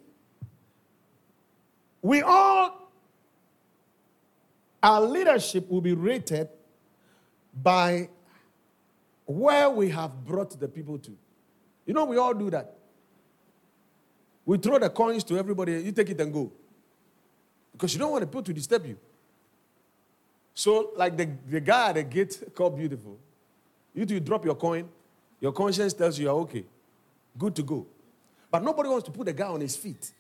we 2.03 2.21
all, 2.21 2.91
our 4.83 5.03
leadership 5.03 5.71
will 5.71 5.81
be 5.81 5.93
rated 5.93 6.49
by 7.63 8.09
where 9.27 9.71
we 9.71 9.89
have 9.91 10.25
brought 10.27 10.59
the 10.59 10.67
people 10.67 10.99
to. 10.99 11.17
You 11.87 11.95
know, 11.95 12.07
we 12.07 12.17
all 12.17 12.35
do 12.35 12.51
that. 12.51 12.75
We 14.45 14.59
throw 14.59 14.81
the 14.81 14.91
coins 14.91 15.23
to 15.23 15.39
everybody, 15.39 15.81
you 15.81 15.93
take 15.93 16.11
it 16.11 16.21
and 16.21 16.33
go. 16.33 16.51
Because 17.71 17.93
you 17.93 18.01
don't 18.01 18.11
want 18.11 18.23
the 18.23 18.27
people 18.27 18.43
to 18.43 18.53
disturb 18.53 18.85
you. 18.85 18.99
So, 20.55 20.91
like 20.97 21.17
the, 21.17 21.31
the 21.49 21.61
guy 21.61 21.91
at 21.91 21.95
the 21.95 22.03
gate 22.03 22.43
called 22.53 22.77
Beautiful, 22.77 23.17
you 23.95 24.05
do 24.05 24.19
drop 24.19 24.45
your 24.45 24.57
coin, 24.57 24.89
your 25.41 25.53
conscience 25.53 25.93
tells 25.93 26.19
you 26.19 26.25
you're 26.25 26.41
okay, 26.41 26.65
good 27.39 27.55
to 27.55 27.63
go. 27.63 27.87
But 28.51 28.65
nobody 28.65 28.89
wants 28.89 29.05
to 29.05 29.11
put 29.11 29.27
the 29.27 29.33
guy 29.33 29.47
on 29.47 29.61
his 29.61 29.77
feet. 29.77 30.11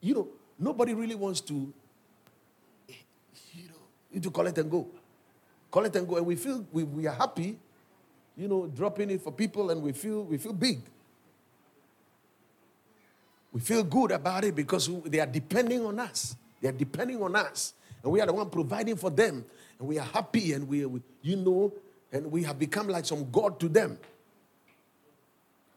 You 0.00 0.14
know, 0.14 0.28
nobody 0.58 0.94
really 0.94 1.14
wants 1.14 1.40
to, 1.42 1.72
you 3.54 3.64
know, 4.14 4.20
to 4.20 4.30
collect 4.30 4.58
and 4.58 4.70
go. 4.70 4.86
Collect 5.70 5.96
and 5.96 6.08
go. 6.08 6.16
And 6.16 6.26
we 6.26 6.36
feel 6.36 6.66
we, 6.72 6.84
we 6.84 7.06
are 7.06 7.14
happy, 7.14 7.58
you 8.36 8.48
know, 8.48 8.66
dropping 8.66 9.10
it 9.10 9.22
for 9.22 9.32
people 9.32 9.70
and 9.70 9.82
we 9.82 9.92
feel 9.92 10.24
we 10.24 10.36
feel 10.36 10.52
big. 10.52 10.80
We 13.52 13.60
feel 13.60 13.82
good 13.82 14.12
about 14.12 14.44
it 14.44 14.54
because 14.54 14.88
they 15.04 15.18
are 15.18 15.26
depending 15.26 15.84
on 15.84 15.98
us. 15.98 16.36
They 16.60 16.68
are 16.68 16.72
depending 16.72 17.22
on 17.22 17.34
us. 17.34 17.74
And 18.02 18.12
we 18.12 18.20
are 18.20 18.26
the 18.26 18.32
one 18.32 18.48
providing 18.48 18.96
for 18.96 19.10
them. 19.10 19.44
And 19.78 19.88
we 19.88 19.98
are 19.98 20.06
happy 20.06 20.52
and 20.52 20.68
we, 20.68 20.86
we 20.86 21.00
you 21.22 21.36
know, 21.36 21.72
and 22.12 22.30
we 22.30 22.44
have 22.44 22.58
become 22.58 22.88
like 22.88 23.04
some 23.04 23.30
God 23.30 23.58
to 23.60 23.68
them. 23.68 23.98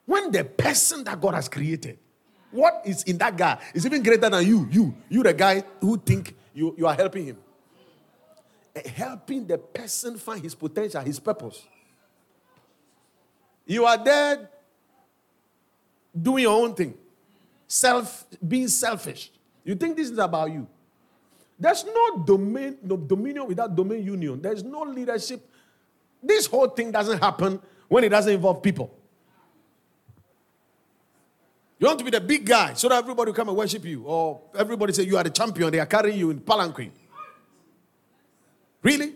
When 0.06 0.32
the 0.32 0.43
person 0.43 1.04
that 1.06 1.20
God 1.20 1.34
has 1.34 1.47
created 1.47 1.97
what 2.54 2.84
is 2.86 3.01
in 3.04 3.18
that 3.18 3.36
guy 3.36 3.58
is 3.74 3.86
even 3.86 4.04
greater 4.04 4.30
than 4.30 4.45
you. 4.45 4.68
You, 4.72 4.95
you, 5.10 5.24
the 5.24 5.34
guy 5.34 5.64
who 5.82 5.97
think 5.97 6.36
you, 6.54 6.74
you 6.78 6.86
are 6.86 6.93
helping 6.93 7.26
him. 7.26 7.38
Eh, 8.76 8.88
helping 8.89 9.47
the 9.47 9.58
person 9.58 10.18
find 10.18 10.41
his 10.41 10.54
potential, 10.54 11.01
his 11.01 11.20
purpose. 11.20 11.64
You 13.66 13.86
are 13.86 14.01
there 14.01 14.49
doing 16.20 16.43
your 16.43 16.62
own 16.62 16.76
thing, 16.76 16.93
self, 17.68 18.26
being 18.47 18.68
selfish. 18.68 19.32
You 19.64 19.74
think 19.74 19.97
this 19.97 20.12
is 20.12 20.18
about 20.20 20.51
you. 20.51 20.68
There's 21.60 21.84
no 21.86 22.24
domain, 22.24 22.78
no 22.84 22.97
dominion 22.97 23.47
without 23.47 23.76
domain 23.76 24.04
union. 24.04 24.41
There's 24.41 24.64
no 24.64 24.82
leadership. 24.82 25.49
This 26.22 26.45
whole 26.45 26.68
thing 26.68 26.91
doesn't 26.91 27.20
happen 27.20 27.60
when 27.88 28.04
it 28.04 28.10
doesn't 28.10 28.34
involve 28.34 28.62
people. 28.62 28.93
You 31.84 31.88
want 31.88 32.00
to 32.00 32.06
be 32.06 32.12
the 32.12 32.22
big 32.22 32.46
guy 32.46 32.76
so 32.76 32.88
that 32.88 33.00
everybody 33.00 33.32
will 33.32 33.36
come 33.36 33.50
and 33.50 33.58
worship 33.58 33.84
you. 33.84 34.04
Or 34.06 34.40
everybody 34.58 34.94
say 34.94 35.04
you 35.04 35.18
are 35.18 35.24
the 35.26 35.30
champion, 35.30 35.70
they 35.70 35.82
are 35.82 35.86
carrying 35.86 36.18
you 36.18 36.30
in 36.30 36.40
palanquin. 36.40 36.92
Really? 38.82 39.14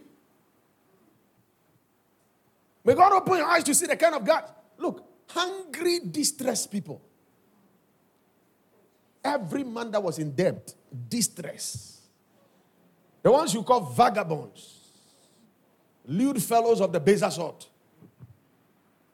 May 2.84 2.94
God 2.94 3.14
open 3.14 3.38
your 3.38 3.46
eyes 3.46 3.64
to 3.64 3.74
see 3.74 3.86
the 3.86 3.96
kind 3.96 4.16
of 4.16 4.26
God. 4.26 4.44
Look, 4.78 5.02
hungry, 5.30 6.00
distressed 6.12 6.70
people. 6.70 7.02
Every 9.24 9.64
man 9.64 9.90
that 9.92 10.04
was 10.04 10.20
in 10.20 10.36
debt, 10.36 10.74
distress. 11.08 12.02
The 13.24 13.32
ones 13.32 13.54
you 13.54 13.64
call 13.64 13.80
vagabonds, 13.80 14.90
lewd 16.06 16.44
fellows 16.44 16.82
of 16.82 16.92
the 16.92 17.00
baser 17.00 17.32
sort. 17.32 17.66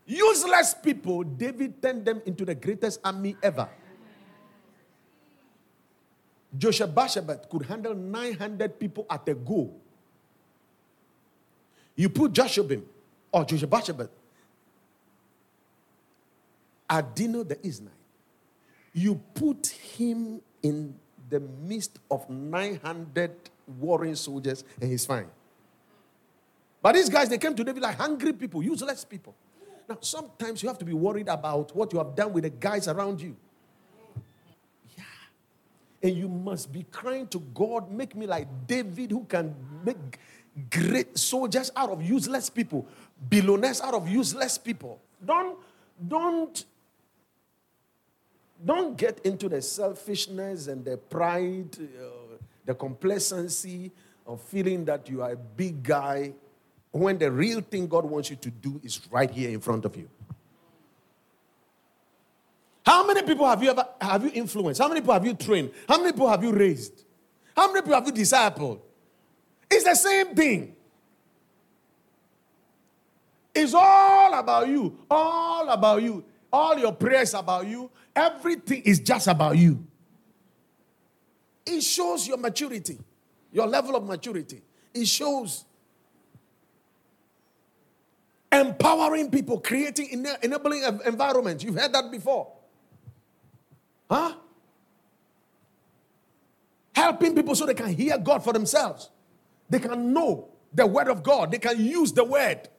Useless 0.06 0.74
people, 0.74 1.24
David 1.24 1.82
turned 1.82 2.06
them 2.06 2.22
into 2.26 2.44
the 2.44 2.56
greatest 2.56 3.00
army 3.04 3.38
ever. 3.42 3.70
Josheb-Basshebeth 6.58 7.50
could 7.50 7.66
handle 7.66 7.96
900 7.96 8.80
people 8.80 9.06
at 9.10 9.28
a 9.28 9.34
go. 9.34 9.72
You 11.96 12.10
put 12.10 12.34
Joshua 12.34 12.78
or 13.32 13.46
Josheb-Basshebeth, 13.46 14.10
Adino 16.90 17.48
the 17.48 17.58
Israelite, 17.66 17.96
you 18.94 19.16
put 19.34 19.68
him 19.68 20.42
in 20.62 20.94
the 21.30 21.40
midst 21.40 22.00
of 22.12 22.30
900 22.30 23.32
warring 23.80 24.16
soldiers 24.16 24.64
and 24.80 24.92
he's 24.92 25.06
fine. 25.06 25.28
But 26.82 26.94
these 26.94 27.10
guys, 27.10 27.30
they 27.30 27.38
came 27.38 27.56
to 27.56 27.64
David 27.64 27.82
like 27.82 27.98
hungry 27.98 28.34
people, 28.34 28.62
useless 28.62 29.04
people. 29.06 29.34
Now, 29.88 29.98
sometimes 30.00 30.64
you 30.64 30.70
have 30.70 30.78
to 30.80 30.86
be 30.86 30.94
worried 30.94 31.28
about 31.28 31.76
what 31.76 31.92
you 31.92 32.00
have 32.00 32.16
done 32.16 32.34
with 32.34 32.44
the 32.44 32.50
guys 32.50 32.88
around 32.88 33.22
you. 33.22 33.36
Yeah. 34.98 35.04
And 36.02 36.18
you 36.18 36.30
must 36.30 36.72
be 36.72 36.86
crying 36.92 37.28
to 37.28 37.40
God, 37.40 37.92
make 37.92 38.16
me 38.16 38.26
like 38.26 38.48
David, 38.66 39.12
who 39.12 39.26
can 39.26 39.54
make 39.84 40.20
great 40.70 41.18
soldiers 41.18 41.72
out 41.76 41.90
of 41.90 42.02
useless 42.02 42.50
people, 42.50 42.88
billionaires 43.30 43.82
out 43.82 43.94
of 43.94 44.08
useless 44.08 44.58
people. 44.58 45.02
Don't, 45.26 45.58
don't, 46.08 46.66
don't 48.64 48.98
get 48.98 49.20
into 49.26 49.50
the 49.50 49.62
selfishness 49.62 50.68
and 50.68 50.86
the 50.86 50.98
pride, 50.98 51.78
uh, 51.80 52.38
the 52.66 52.74
complacency 52.74 53.92
of 54.26 54.42
feeling 54.42 54.86
that 54.86 55.10
you 55.10 55.22
are 55.22 55.32
a 55.32 55.38
big 55.38 55.84
guy 55.84 56.34
when 56.94 57.18
the 57.18 57.32
real 57.32 57.60
thing 57.60 57.88
God 57.88 58.06
wants 58.06 58.30
you 58.30 58.36
to 58.38 58.52
do 58.52 58.80
is 58.84 59.02
right 59.10 59.30
here 59.30 59.50
in 59.50 59.60
front 59.60 59.84
of 59.84 59.96
you. 59.98 60.08
How 62.86 63.06
many 63.06 63.24
people 63.24 63.48
have 63.48 63.64
you 63.64 63.72
ever 63.72 63.86
have 64.00 64.24
you 64.24 64.32
influenced? 64.34 64.80
How 64.80 64.88
many 64.88 65.02
people 65.02 65.14
have 65.14 65.26
you 65.26 65.34
trained? 65.34 65.72
How 65.88 65.98
many 65.98 66.12
people 66.12 66.30
have 66.30 66.44
you 66.44 66.52
raised? 66.52 67.04
How 67.56 67.68
many 67.68 67.82
people 67.82 67.96
have 67.96 68.06
you 68.06 68.14
discipled? 68.14 68.80
It's 69.72 69.86
the 69.86 69.96
same 69.96 70.36
thing. 70.36 70.76
It's 73.56 73.74
all 73.74 74.34
about 74.38 74.68
you. 74.68 75.00
All 75.10 75.70
about 75.70 76.04
you. 76.04 76.24
All 76.52 76.78
your 76.78 76.94
prayers 76.94 77.34
about 77.34 77.66
you. 77.66 77.90
Everything 78.16 78.84
is 78.84 79.00
just 79.00 79.28
about 79.28 79.58
you. 79.58 79.84
It 81.66 81.82
shows 81.82 82.28
your 82.28 82.38
maturity, 82.38 83.00
your 83.52 83.66
level 83.66 83.96
of 83.96 84.06
maturity. 84.06 84.62
It 84.94 85.08
shows 85.08 85.66
empowering 88.54 89.32
people, 89.32 89.60
creating 89.60 90.26
enabling 90.44 90.84
environments. 91.06 91.64
You've 91.64 91.76
heard 91.76 91.92
that 91.94 92.12
before. 92.12 92.54
Huh? 94.10 94.36
Helping 96.96 97.36
people 97.36 97.56
so 97.56 97.66
they 97.66 97.74
can 97.74 97.94
hear 97.94 98.18
God 98.18 98.44
for 98.44 98.54
themselves. 98.54 99.10
They 99.70 99.80
can 99.80 100.14
know 100.14 100.50
the 100.74 100.86
word 100.86 101.08
of 101.08 101.24
God. 101.24 101.52
They 101.52 101.58
can 101.58 101.84
use 101.84 102.12
the 102.12 102.24
word. 102.24 102.70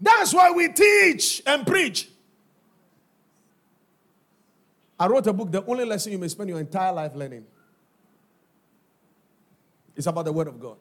That's 0.00 0.34
why 0.34 0.50
we 0.50 0.68
teach 0.68 1.42
and 1.46 1.66
preach. 1.66 2.10
I 4.98 5.06
wrote 5.06 5.26
a 5.26 5.32
book, 5.32 5.52
The 5.52 5.64
Only 5.64 5.84
Lesson 5.84 6.12
You 6.12 6.18
May 6.18 6.28
Spend 6.28 6.48
Your 6.48 6.58
Entire 6.58 6.92
Life 6.92 7.14
Learning. 7.14 7.44
It's 9.94 10.06
about 10.06 10.24
the 10.24 10.32
Word 10.32 10.48
of 10.48 10.58
God. 10.58 10.78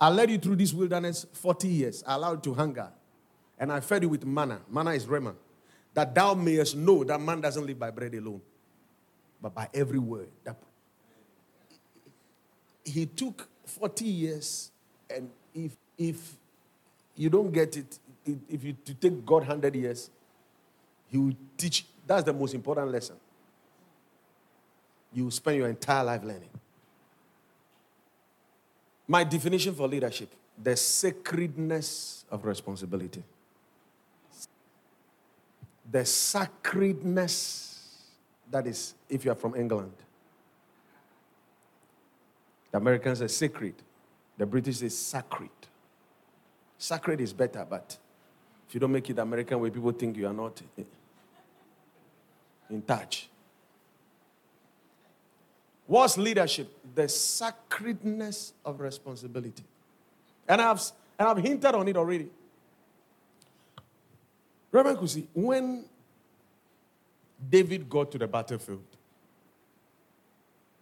I 0.00 0.10
led 0.10 0.30
you 0.30 0.38
through 0.38 0.56
this 0.56 0.72
wilderness 0.72 1.26
40 1.32 1.68
years. 1.68 2.04
I 2.06 2.14
allowed 2.14 2.44
you 2.46 2.52
to 2.52 2.54
hunger. 2.54 2.88
And 3.58 3.72
I 3.72 3.80
fed 3.80 4.02
you 4.02 4.08
with 4.10 4.24
manna. 4.24 4.60
Manna 4.70 4.90
is 4.90 5.06
rhema. 5.06 5.34
That 5.94 6.14
thou 6.14 6.34
mayest 6.34 6.76
know 6.76 7.04
that 7.04 7.18
man 7.20 7.40
doesn't 7.40 7.66
live 7.66 7.78
by 7.78 7.90
bread 7.90 8.14
alone, 8.14 8.42
but 9.40 9.54
by 9.54 9.68
every 9.72 9.98
word. 9.98 10.28
That 10.44 10.56
he 12.84 13.06
took 13.06 13.48
40 13.64 14.04
years, 14.04 14.70
and 15.08 15.30
if 15.54 15.72
if 15.96 16.36
you 17.16 17.30
don't 17.30 17.50
get 17.50 17.78
it, 17.78 17.98
if 18.26 18.62
you 18.62 18.76
to 18.84 18.94
take 18.94 19.24
God 19.24 19.38
100 19.38 19.74
years, 19.74 20.10
he 21.08 21.16
will 21.16 21.36
teach. 21.56 21.86
That's 22.06 22.24
the 22.24 22.34
most 22.34 22.54
important 22.54 22.92
lesson. 22.92 23.16
You 25.14 25.30
spend 25.30 25.56
your 25.56 25.68
entire 25.68 26.04
life 26.04 26.22
learning. 26.22 26.50
My 29.08 29.24
definition 29.24 29.74
for 29.74 29.86
leadership 29.86 30.30
the 30.62 30.76
sacredness 30.76 32.24
of 32.30 32.44
responsibility. 32.44 33.22
The 35.90 36.04
sacredness, 36.04 38.04
that 38.50 38.66
is, 38.66 38.94
if 39.08 39.24
you 39.24 39.32
are 39.32 39.36
from 39.36 39.54
England. 39.54 39.92
The 42.72 42.78
Americans 42.78 43.18
say 43.18 43.28
sacred, 43.28 43.74
the 44.36 44.46
British 44.46 44.78
say 44.78 44.88
sacred. 44.88 45.50
Sacred 46.78 47.20
is 47.20 47.32
better, 47.32 47.64
but 47.68 47.96
if 48.66 48.74
you 48.74 48.80
don't 48.80 48.92
make 48.92 49.08
it 49.08 49.18
American 49.18 49.60
way, 49.60 49.70
people 49.70 49.92
think 49.92 50.16
you 50.16 50.26
are 50.26 50.32
not 50.32 50.60
in 52.68 52.82
touch. 52.82 53.28
What's 55.86 56.18
leadership? 56.18 56.72
The 56.94 57.08
sacredness 57.08 58.52
of 58.64 58.80
responsibility. 58.80 59.62
And 60.48 60.60
I've, 60.60 60.80
and 61.18 61.28
I've 61.28 61.38
hinted 61.38 61.74
on 61.74 61.86
it 61.88 61.96
already. 61.96 62.28
Reverend 64.72 64.98
Kusi, 64.98 65.26
when 65.32 65.84
David 67.48 67.88
got 67.88 68.10
to 68.12 68.18
the 68.18 68.26
battlefield, 68.26 68.84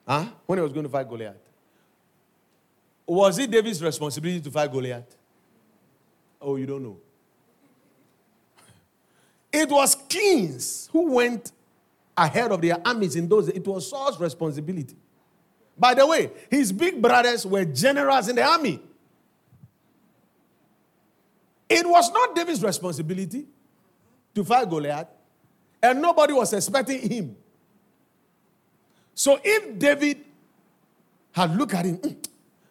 huh? 0.07 0.26
when 0.46 0.59
he 0.59 0.62
was 0.62 0.72
going 0.72 0.84
to 0.84 0.90
fight 0.90 1.09
Goliath, 1.09 1.36
was 3.07 3.38
it 3.38 3.50
David's 3.50 3.82
responsibility 3.82 4.40
to 4.40 4.50
fight 4.50 4.72
Goliath? 4.72 5.14
Oh, 6.40 6.57
you 6.57 6.66
don't 6.66 6.82
know. 6.82 6.96
It 9.52 9.68
was 9.70 9.94
kings 10.09 10.88
who 10.90 11.12
went 11.12 11.52
ahead 12.16 12.52
of 12.52 12.60
their 12.60 12.76
armies 12.86 13.16
in 13.16 13.28
those 13.28 13.46
days. 13.46 13.56
It 13.56 13.66
was 13.66 13.88
Saul's 13.88 14.18
responsibility. 14.20 14.96
By 15.76 15.94
the 15.94 16.06
way, 16.06 16.30
his 16.50 16.72
big 16.72 17.02
brothers 17.02 17.44
were 17.44 17.64
generals 17.64 18.28
in 18.28 18.36
the 18.36 18.44
army. 18.44 18.80
It 21.68 21.88
was 21.88 22.12
not 22.12 22.34
David's 22.36 22.62
responsibility 22.62 23.46
to 24.34 24.44
fight 24.44 24.68
Goliath, 24.68 25.08
and 25.82 26.00
nobody 26.00 26.32
was 26.32 26.52
expecting 26.52 27.00
him. 27.10 27.36
So 29.14 29.40
if 29.42 29.78
David 29.78 30.24
had 31.32 31.56
looked 31.56 31.74
at 31.74 31.84
him, 31.84 31.98
mm, 31.98 32.16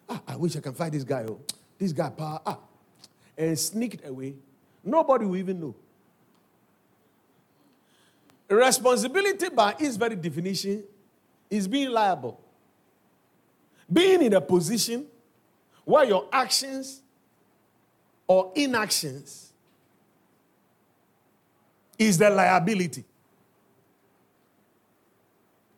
ah, 0.08 0.22
I 0.26 0.36
wish 0.36 0.56
I 0.56 0.60
can 0.60 0.72
fight 0.72 0.92
this 0.92 1.04
guy. 1.04 1.24
Oh, 1.28 1.40
this 1.78 1.92
guy, 1.92 2.10
power, 2.10 2.40
ah, 2.46 2.58
and 3.36 3.58
sneaked 3.58 4.06
away, 4.06 4.34
nobody 4.82 5.26
will 5.26 5.36
even 5.36 5.60
know. 5.60 5.74
Responsibility, 8.48 9.48
by 9.48 9.74
its 9.78 9.96
very 9.96 10.16
definition, 10.16 10.84
is 11.50 11.66
being 11.66 11.90
liable. 11.90 12.40
Being 13.90 14.22
in 14.22 14.32
a 14.34 14.40
position 14.40 15.06
where 15.84 16.04
your 16.04 16.28
actions 16.32 17.02
or 18.26 18.52
inactions 18.54 19.52
is 21.98 22.18
the 22.18 22.30
liability. 22.30 23.04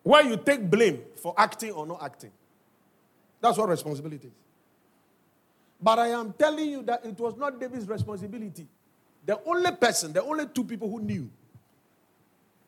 Where 0.02 0.22
you 0.22 0.36
take 0.36 0.68
blame 0.70 1.02
for 1.16 1.34
acting 1.36 1.72
or 1.72 1.86
not 1.86 2.02
acting. 2.02 2.30
That's 3.40 3.58
what 3.58 3.68
responsibility 3.68 4.28
is. 4.28 4.32
But 5.80 5.98
I 5.98 6.08
am 6.08 6.32
telling 6.32 6.70
you 6.70 6.82
that 6.84 7.04
it 7.04 7.18
was 7.18 7.36
not 7.36 7.60
David's 7.60 7.86
responsibility. 7.88 8.66
The 9.24 9.40
only 9.44 9.72
person, 9.72 10.12
the 10.12 10.22
only 10.22 10.46
two 10.46 10.64
people 10.64 10.88
who 10.88 11.00
knew 11.00 11.28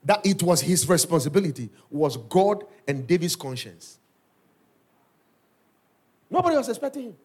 that 0.05 0.25
it 0.25 0.43
was 0.43 0.61
his 0.61 0.89
responsibility 0.89 1.69
was 1.91 2.17
God 2.17 2.65
and 2.87 3.07
David's 3.07 3.37
conscience. 3.37 3.99
Nobody 6.31 6.57
was 6.57 6.69
expecting 6.69 7.05
him. 7.05 7.17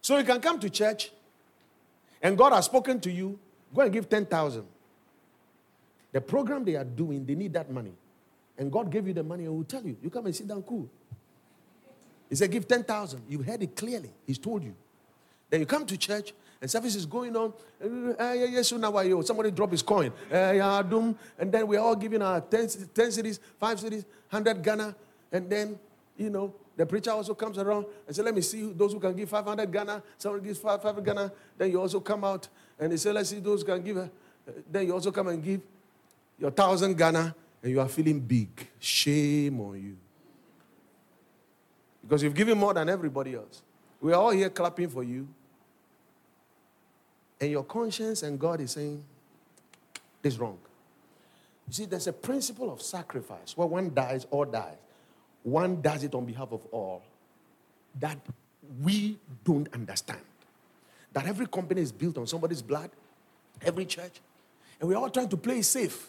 So 0.00 0.18
you 0.18 0.24
can 0.24 0.40
come 0.40 0.58
to 0.60 0.70
church 0.70 1.10
and 2.22 2.36
God 2.36 2.52
has 2.52 2.66
spoken 2.66 3.00
to 3.00 3.10
you, 3.10 3.38
go 3.74 3.82
and 3.82 3.92
give 3.92 4.08
10,000. 4.08 4.64
The 6.12 6.20
program 6.20 6.64
they 6.64 6.76
are 6.76 6.84
doing, 6.84 7.24
they 7.24 7.34
need 7.34 7.52
that 7.52 7.70
money. 7.70 7.92
And 8.58 8.70
God 8.70 8.90
gave 8.90 9.06
you 9.06 9.14
the 9.14 9.22
money 9.22 9.44
and 9.44 9.54
will 9.54 9.64
tell 9.64 9.82
you, 9.82 9.96
you 10.02 10.10
come 10.10 10.26
and 10.26 10.34
sit 10.34 10.46
down 10.46 10.62
cool. 10.62 10.88
He 12.28 12.34
said, 12.34 12.50
give 12.50 12.68
10,000. 12.68 13.22
You 13.28 13.42
heard 13.42 13.62
it 13.62 13.74
clearly. 13.74 14.10
He's 14.26 14.38
told 14.38 14.62
you. 14.62 14.74
Then 15.48 15.60
you 15.60 15.66
come 15.66 15.86
to 15.86 15.96
church 15.96 16.32
and 16.60 16.70
service 16.70 16.94
is 16.94 17.06
going 17.06 17.34
on. 17.36 17.54
Now 17.82 19.20
somebody 19.22 19.50
drop 19.50 19.70
his 19.70 19.82
coin. 19.82 20.12
Uh, 20.30 21.14
and 21.38 21.52
then 21.52 21.66
we're 21.66 21.80
all 21.80 21.96
giving 21.96 22.20
our 22.20 22.40
10, 22.40 22.68
10 22.94 23.06
cedis, 23.08 23.38
5 23.58 23.80
cedis, 23.80 24.04
100 24.28 24.62
Ghana. 24.62 24.94
And 25.32 25.48
then, 25.48 25.78
you 26.18 26.28
know, 26.28 26.54
the 26.76 26.84
preacher 26.84 27.12
also 27.12 27.34
comes 27.34 27.56
around 27.56 27.86
and 28.06 28.14
says, 28.14 28.24
Let 28.24 28.34
me 28.34 28.42
see 28.42 28.72
those 28.72 28.92
who 28.92 29.00
can 29.00 29.14
give 29.14 29.30
500 29.30 29.72
Ghana. 29.72 30.02
Someone 30.18 30.42
gives 30.42 30.58
500 30.58 31.04
Ghana. 31.04 31.32
Then 31.56 31.70
you 31.70 31.80
also 31.80 32.00
come 32.00 32.24
out 32.24 32.48
and 32.78 32.92
they 32.92 32.96
say, 32.96 33.12
Let's 33.12 33.30
see 33.30 33.40
those 33.40 33.60
who 33.60 33.66
can 33.66 33.82
give. 33.82 33.96
Uh, 33.96 34.08
then 34.70 34.86
you 34.86 34.92
also 34.92 35.10
come 35.10 35.28
and 35.28 35.42
give 35.42 35.60
your 36.38 36.50
1,000 36.50 36.96
Ghana 36.96 37.34
and 37.62 37.72
you 37.72 37.80
are 37.80 37.88
feeling 37.88 38.20
big. 38.20 38.68
Shame 38.78 39.60
on 39.60 39.82
you. 39.82 39.96
Because 42.02 42.22
you've 42.22 42.34
given 42.34 42.58
more 42.58 42.74
than 42.74 42.88
everybody 42.88 43.34
else. 43.34 43.62
We 44.00 44.12
are 44.12 44.20
all 44.20 44.30
here 44.30 44.50
clapping 44.50 44.88
for 44.88 45.04
you 45.04 45.28
and 47.40 47.50
your 47.50 47.64
conscience 47.64 48.22
and 48.22 48.38
God 48.38 48.60
is 48.60 48.72
saying, 48.72 49.02
this 50.22 50.34
is 50.34 50.38
wrong. 50.38 50.58
You 51.68 51.72
see, 51.72 51.84
there's 51.86 52.06
a 52.06 52.12
principle 52.12 52.72
of 52.72 52.82
sacrifice 52.82 53.56
where 53.56 53.66
one 53.66 53.94
dies 53.94 54.26
or 54.30 54.44
dies. 54.44 54.76
One 55.42 55.80
does 55.80 56.04
it 56.04 56.14
on 56.14 56.26
behalf 56.26 56.52
of 56.52 56.66
all 56.70 57.02
that 57.98 58.18
we 58.82 59.18
don't 59.44 59.72
understand. 59.72 60.20
That 61.12 61.26
every 61.26 61.46
company 61.46 61.80
is 61.80 61.92
built 61.92 62.18
on 62.18 62.26
somebody's 62.26 62.62
blood, 62.62 62.90
every 63.62 63.86
church, 63.86 64.20
and 64.78 64.88
we're 64.88 64.96
all 64.96 65.10
trying 65.10 65.28
to 65.28 65.36
play 65.36 65.62
safe. 65.62 66.08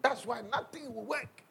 That's 0.00 0.24
why 0.24 0.42
nothing 0.50 0.94
will 0.94 1.04
work. 1.04 1.42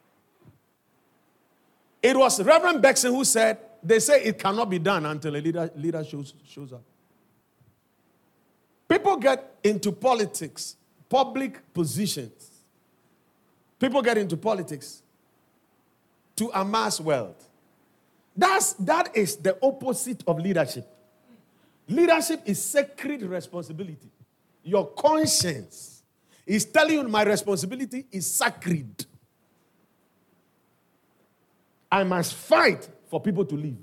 It 2.02 2.18
was 2.18 2.42
Reverend 2.42 2.82
Beckson 2.82 3.14
who 3.14 3.24
said, 3.24 3.60
they 3.84 4.00
say 4.00 4.24
it 4.24 4.40
cannot 4.40 4.70
be 4.70 4.80
done 4.80 5.06
until 5.06 5.36
a 5.36 5.38
leader, 5.38 5.70
leader 5.76 6.04
shows, 6.04 6.34
shows 6.48 6.74
up. 6.74 6.82
People 8.92 9.16
get 9.16 9.56
into 9.64 9.90
politics, 9.90 10.76
public 11.08 11.74
positions. 11.74 12.50
People 13.80 14.02
get 14.02 14.18
into 14.18 14.36
politics 14.36 15.02
to 16.36 16.52
amass 16.54 17.00
wealth. 17.00 17.48
That's, 18.36 18.74
that 18.74 19.16
is 19.16 19.38
the 19.38 19.58
opposite 19.64 20.22
of 20.28 20.40
leadership. 20.40 20.86
Leadership 21.88 22.42
is 22.46 22.62
sacred 22.62 23.22
responsibility. 23.22 24.12
Your 24.62 24.88
conscience 24.88 26.04
is 26.46 26.66
telling 26.66 26.96
you 26.96 27.04
my 27.08 27.24
responsibility 27.24 28.06
is 28.12 28.30
sacred. 28.30 29.06
I 31.90 32.04
must 32.04 32.34
fight 32.34 32.90
for 33.10 33.22
people 33.22 33.46
to 33.46 33.56
live. 33.56 33.78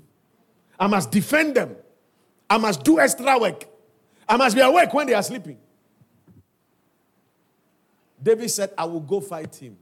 I 0.79 0.85
must 0.85 1.09
defend 1.09 1.55
them. 1.55 1.75
I 2.47 2.59
must 2.59 2.83
do 2.83 2.99
extra 2.99 3.39
work. 3.39 3.65
I 4.29 4.37
must 4.37 4.55
be 4.55 4.61
awake 4.61 4.93
when 4.93 5.07
they 5.07 5.15
are 5.15 5.23
sleeping. 5.23 5.57
David 8.21 8.49
said, 8.51 8.71
I 8.77 8.85
will 8.85 8.99
go 8.99 9.19
fight 9.19 9.55
him. 9.55 9.75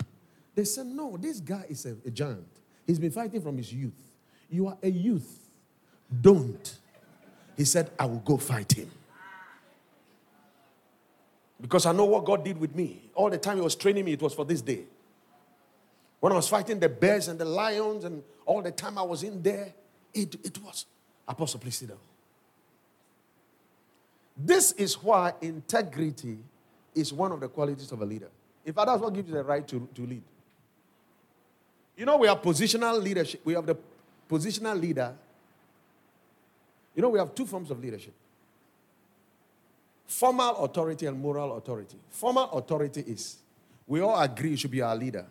They 0.55 0.63
said, 0.63 0.85
No, 0.85 1.17
this 1.17 1.41
guy 1.41 1.65
is 1.67 1.85
a, 1.85 1.97
a 2.05 2.09
giant. 2.09 2.47
He's 2.85 2.97
been 2.97 3.11
fighting 3.11 3.41
from 3.41 3.57
his 3.57 3.73
youth. 3.73 4.15
You 4.49 4.67
are 4.67 4.77
a 4.81 4.89
youth. 4.89 5.49
Don't. 6.21 6.77
He 7.57 7.65
said, 7.65 7.91
I 7.99 8.05
will 8.05 8.19
go 8.19 8.37
fight 8.37 8.71
him. 8.71 8.89
Because 11.59 11.85
I 11.85 11.91
know 11.91 12.05
what 12.05 12.23
God 12.23 12.45
did 12.45 12.57
with 12.59 12.73
me. 12.75 13.01
All 13.15 13.29
the 13.29 13.37
time 13.37 13.57
He 13.57 13.61
was 13.61 13.75
training 13.75 14.05
me, 14.05 14.13
it 14.13 14.21
was 14.21 14.33
for 14.33 14.45
this 14.45 14.61
day. 14.61 14.83
When 16.19 16.31
I 16.31 16.35
was 16.35 16.47
fighting 16.47 16.79
the 16.79 16.89
bears 16.89 17.27
and 17.27 17.37
the 17.39 17.45
lions, 17.45 18.03
and 18.05 18.23
all 18.45 18.61
the 18.61 18.71
time 18.71 18.97
I 18.97 19.01
was 19.01 19.23
in 19.23 19.41
there, 19.41 19.73
it, 20.13 20.35
it 20.45 20.63
was. 20.63 20.85
Apostle, 21.27 21.59
please 21.59 21.77
sit 21.77 21.89
down. 21.89 21.97
This 24.37 24.71
is 24.73 25.01
why 25.01 25.33
integrity 25.41 26.37
is 26.93 27.11
one 27.11 27.31
of 27.31 27.39
the 27.39 27.47
qualities 27.47 27.91
of 27.91 28.01
a 28.01 28.05
leader. 28.05 28.29
In 28.65 28.73
fact, 28.73 28.87
that's 28.87 29.01
what 29.01 29.13
gives 29.13 29.27
you 29.29 29.35
the 29.35 29.43
right 29.43 29.67
to, 29.67 29.87
to 29.95 30.01
lead. 30.05 30.23
You 31.95 32.05
know, 32.05 32.17
we 32.17 32.27
have 32.27 32.41
positional 32.41 33.01
leadership. 33.01 33.41
We 33.43 33.53
have 33.53 33.65
the 33.65 33.77
positional 34.29 34.79
leader. 34.79 35.15
You 36.95 37.01
know, 37.01 37.09
we 37.09 37.19
have 37.19 37.33
two 37.33 37.45
forms 37.45 37.71
of 37.71 37.79
leadership 37.79 38.13
formal 40.07 40.63
authority 40.63 41.05
and 41.05 41.19
moral 41.19 41.57
authority. 41.57 41.97
Formal 42.09 42.49
authority 42.51 43.01
is 43.01 43.37
we 43.85 43.99
all 44.01 44.19
agree 44.19 44.51
you 44.51 44.57
should 44.57 44.71
be 44.71 44.81
our 44.81 44.95
leader. 44.95 45.25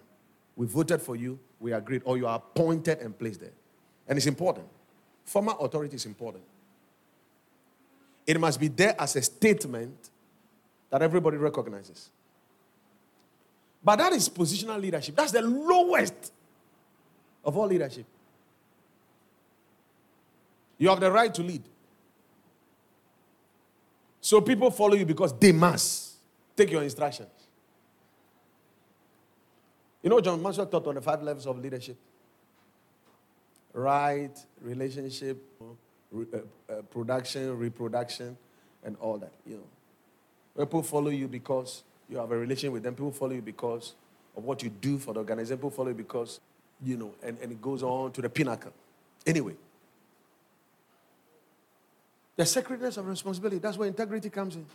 We 0.55 0.67
voted 0.67 1.03
for 1.03 1.17
you, 1.17 1.39
we 1.59 1.73
agreed, 1.73 2.03
or 2.05 2.17
you 2.17 2.27
are 2.27 2.37
appointed 2.37 2.99
and 3.01 3.19
placed 3.19 3.41
there. 3.41 3.53
And 4.07 4.17
it's 4.17 4.27
important. 4.27 4.67
Formal 5.25 5.59
authority 5.59 5.97
is 5.97 6.07
important. 6.07 6.45
It 8.27 8.41
must 8.41 8.59
be 8.59 8.69
there 8.69 8.95
as 8.99 9.15
a 9.17 9.23
statement 9.23 10.11
that 10.91 11.03
everybody 11.03 11.37
recognizes. 11.37 12.11
But 13.83 13.97
that 13.97 14.13
is 14.13 14.29
positional 14.29 14.81
leadership. 14.81 15.15
That's 15.15 15.33
the 15.33 15.43
lowest 15.43 16.33
of 17.45 17.57
all 17.57 17.67
leadership. 17.67 18.05
You 20.79 20.89
have 20.89 21.01
the 21.01 21.11
right 21.11 21.33
to 21.33 21.43
lead. 21.43 21.63
So 24.21 24.41
people 24.41 24.71
follow 24.71 24.95
you 24.95 25.07
because 25.07 25.33
they 25.39 25.53
must 25.53 26.17
take 26.57 26.71
your 26.71 26.83
instructions. 26.83 27.31
You 30.03 30.11
know, 30.11 30.21
John 30.21 30.43
Maxwell 30.43 30.67
taught 30.67 30.87
on 30.89 30.97
the 30.97 31.01
five 31.01 31.23
levels 31.23 31.47
of 31.47 31.59
leadership 31.59 31.97
right, 33.77 34.33
relationship, 34.63 35.37
uh, 36.15 36.37
uh, 36.69 36.83
production, 36.91 37.57
reproduction, 37.59 38.37
and 38.85 38.97
all 39.01 39.19
that. 39.19 39.33
You 39.47 39.63
know, 40.57 40.65
people 40.65 40.83
follow 40.83 41.11
you 41.11 41.29
because 41.29 41.83
you 42.09 42.19
have 42.19 42.31
a 42.31 42.37
relation 42.37 42.73
with 42.73 42.83
them. 42.83 42.95
People 42.95 43.13
follow 43.13 43.33
you 43.33 43.43
because 43.43 43.95
of 44.37 44.45
what 44.45 44.63
you 44.63 44.71
do 44.71 44.99
for 44.99 45.15
the 45.15 45.21
organization. 45.21 45.59
People 45.59 45.71
follow 45.71 45.89
you 45.89 45.95
because, 45.95 46.41
you 46.83 46.97
know, 46.97 47.13
and, 47.23 47.39
and 47.43 47.53
it 47.53 47.61
goes 47.61 47.83
on 47.83 48.13
to 48.13 48.23
the 48.23 48.29
pinnacle. 48.29 48.73
Anyway, 49.27 49.55
the 52.37 52.47
sacredness 52.47 52.97
of 52.97 53.09
responsibility, 53.09 53.59
that's 53.59 53.77
where 53.77 53.89
integrity 53.89 54.31
comes 54.31 54.57
in. 54.57 54.67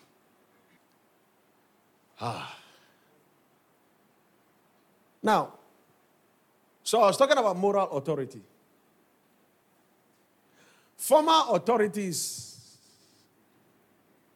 Ah. 2.20 2.58
Now, 5.24 5.54
so 6.84 7.02
I 7.02 7.08
was 7.08 7.18
talking 7.18 7.38
about 7.38 7.56
moral 7.56 7.90
authority. 7.92 8.42
Former 11.02 11.42
authorities, 11.50 12.78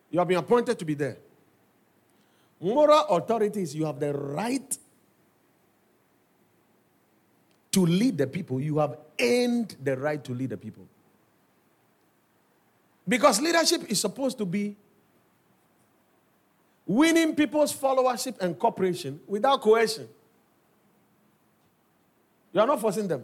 you 0.09 0.17
have 0.17 0.27
been 0.27 0.39
appointed 0.39 0.79
to 0.79 0.83
be 0.83 0.95
there. 0.95 1.17
Moral 2.59 3.05
authorities, 3.09 3.75
you 3.75 3.85
have 3.85 3.99
the 3.99 4.11
right 4.11 4.75
to 7.71 7.85
lead 7.85 8.17
the 8.17 8.25
people. 8.25 8.59
You 8.59 8.79
have 8.79 8.97
earned 9.19 9.75
the 9.83 9.95
right 9.95 10.23
to 10.23 10.33
lead 10.33 10.49
the 10.49 10.57
people. 10.57 10.87
Because 13.07 13.39
leadership 13.39 13.83
is 13.87 14.01
supposed 14.01 14.39
to 14.39 14.45
be 14.45 14.75
winning 16.87 17.35
people's 17.35 17.77
followership 17.77 18.41
and 18.41 18.57
cooperation 18.57 19.19
without 19.27 19.61
coercion. 19.61 20.07
You 22.51 22.59
are 22.59 22.65
not 22.65 22.81
forcing 22.81 23.07
them. 23.07 23.23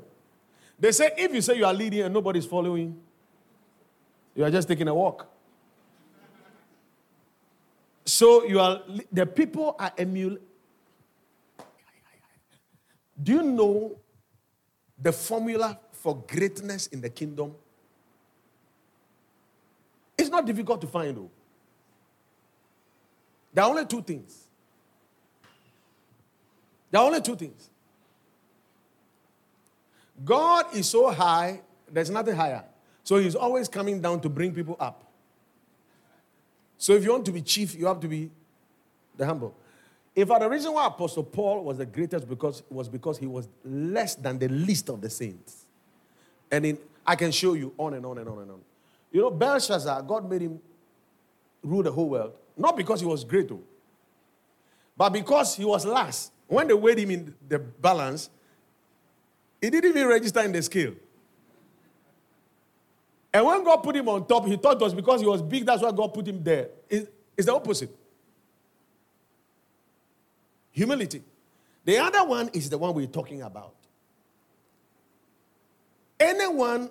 They 0.80 0.92
say 0.92 1.10
if 1.18 1.34
you 1.34 1.42
say 1.42 1.58
you 1.58 1.66
are 1.66 1.74
leading 1.74 2.02
and 2.02 2.14
nobody's 2.14 2.46
following, 2.46 3.02
you 4.36 4.44
are 4.44 4.52
just 4.52 4.68
taking 4.68 4.88
a 4.88 4.94
walk. 4.94 5.28
So 8.06 8.44
you 8.44 8.60
are 8.60 8.82
the 9.12 9.26
people 9.26 9.76
are 9.80 9.92
emulating. 9.98 10.44
Do 13.22 13.34
you 13.34 13.44
know 13.44 13.98
the 15.00 15.12
formula 15.12 15.80
for 15.92 16.24
greatness 16.28 16.88
in 16.88 17.02
the 17.02 17.10
kingdom? 17.10 17.56
It's 20.18 20.30
not 20.30 20.46
difficult 20.46 20.82
to 20.82 20.88
find 20.88 21.16
though. 21.16 21.32
There 23.54 23.64
are 23.64 23.70
only 23.70 23.86
two 23.86 24.02
things. 24.02 24.48
There 26.90 27.00
are 27.00 27.08
only 27.08 27.22
two 27.22 27.36
things. 27.36 27.70
God 30.24 30.76
is 30.76 30.90
so 30.90 31.10
high, 31.12 31.62
there's 31.92 32.10
nothing 32.10 32.36
higher. 32.36 32.64
So 33.04 33.18
he's 33.18 33.36
always 33.36 33.68
coming 33.68 34.02
down 34.02 34.22
to 34.22 34.30
bring 34.30 34.54
people 34.54 34.76
up. 34.80 35.04
So 36.78 36.94
if 36.94 37.04
you 37.04 37.12
want 37.12 37.26
to 37.26 37.32
be 37.32 37.42
chief, 37.42 37.76
you 37.76 37.86
have 37.86 38.00
to 38.00 38.08
be 38.08 38.32
the 39.18 39.26
humble. 39.26 39.56
If 40.16 40.28
the 40.28 40.50
reason 40.50 40.74
why 40.74 40.88
Apostle 40.88 41.24
Paul 41.24 41.64
was 41.64 41.78
the 41.78 41.86
greatest 41.86 42.28
because 42.28 42.64
was 42.70 42.90
because 42.90 43.18
he 43.18 43.28
was 43.28 43.48
less 43.64 44.16
than 44.16 44.40
the 44.40 44.50
least 44.50 44.90
of 44.90 45.00
the 45.00 45.10
saints. 45.10 45.66
And 46.52 46.66
in, 46.66 46.78
I 47.06 47.16
can 47.16 47.32
show 47.32 47.54
you 47.54 47.74
on 47.78 47.94
and 47.94 48.06
on 48.06 48.18
and 48.18 48.28
on 48.28 48.40
and 48.40 48.52
on. 48.52 48.62
You 49.12 49.22
know, 49.22 49.32
Belshazzar, 49.32 50.02
God 50.04 50.30
made 50.30 50.42
him 50.42 50.60
rule 51.64 51.84
the 51.84 51.92
whole 51.92 52.10
world. 52.10 52.34
Not 52.58 52.76
because 52.76 53.00
he 53.00 53.06
was 53.06 53.24
great, 53.24 53.48
though, 53.48 53.62
but 54.98 55.10
because 55.10 55.56
he 55.56 55.66
was 55.66 55.86
last. 55.86 56.32
When 56.48 56.68
they 56.68 56.74
weighed 56.74 57.00
him 57.00 57.12
in 57.12 57.36
the 57.48 57.60
balance, 57.60 58.30
he 59.62 59.70
didn't 59.70 59.92
even 59.92 60.08
register 60.08 60.42
in 60.42 60.52
the 60.52 60.62
scale. 60.62 60.94
And 63.34 63.46
when 63.46 63.64
God 63.64 63.78
put 63.78 63.96
him 63.96 64.10
on 64.10 64.28
top, 64.28 64.46
he 64.46 64.58
thought 64.58 64.76
it 64.76 64.84
was 64.84 64.94
because 64.94 65.22
he 65.22 65.28
was 65.28 65.42
big, 65.42 65.66
that's 65.66 65.82
why 65.82 65.92
God 65.92 66.14
put 66.14 66.28
him 66.28 66.44
there. 66.44 66.70
It's 66.90 67.46
the 67.46 67.54
opposite. 67.54 67.96
Humility. 70.72 71.24
The 71.86 71.98
other 71.98 72.24
one 72.24 72.50
is 72.54 72.70
the 72.70 72.78
one 72.78 72.94
we're 72.94 73.08
talking 73.08 73.42
about. 73.42 73.74
Anyone 76.20 76.90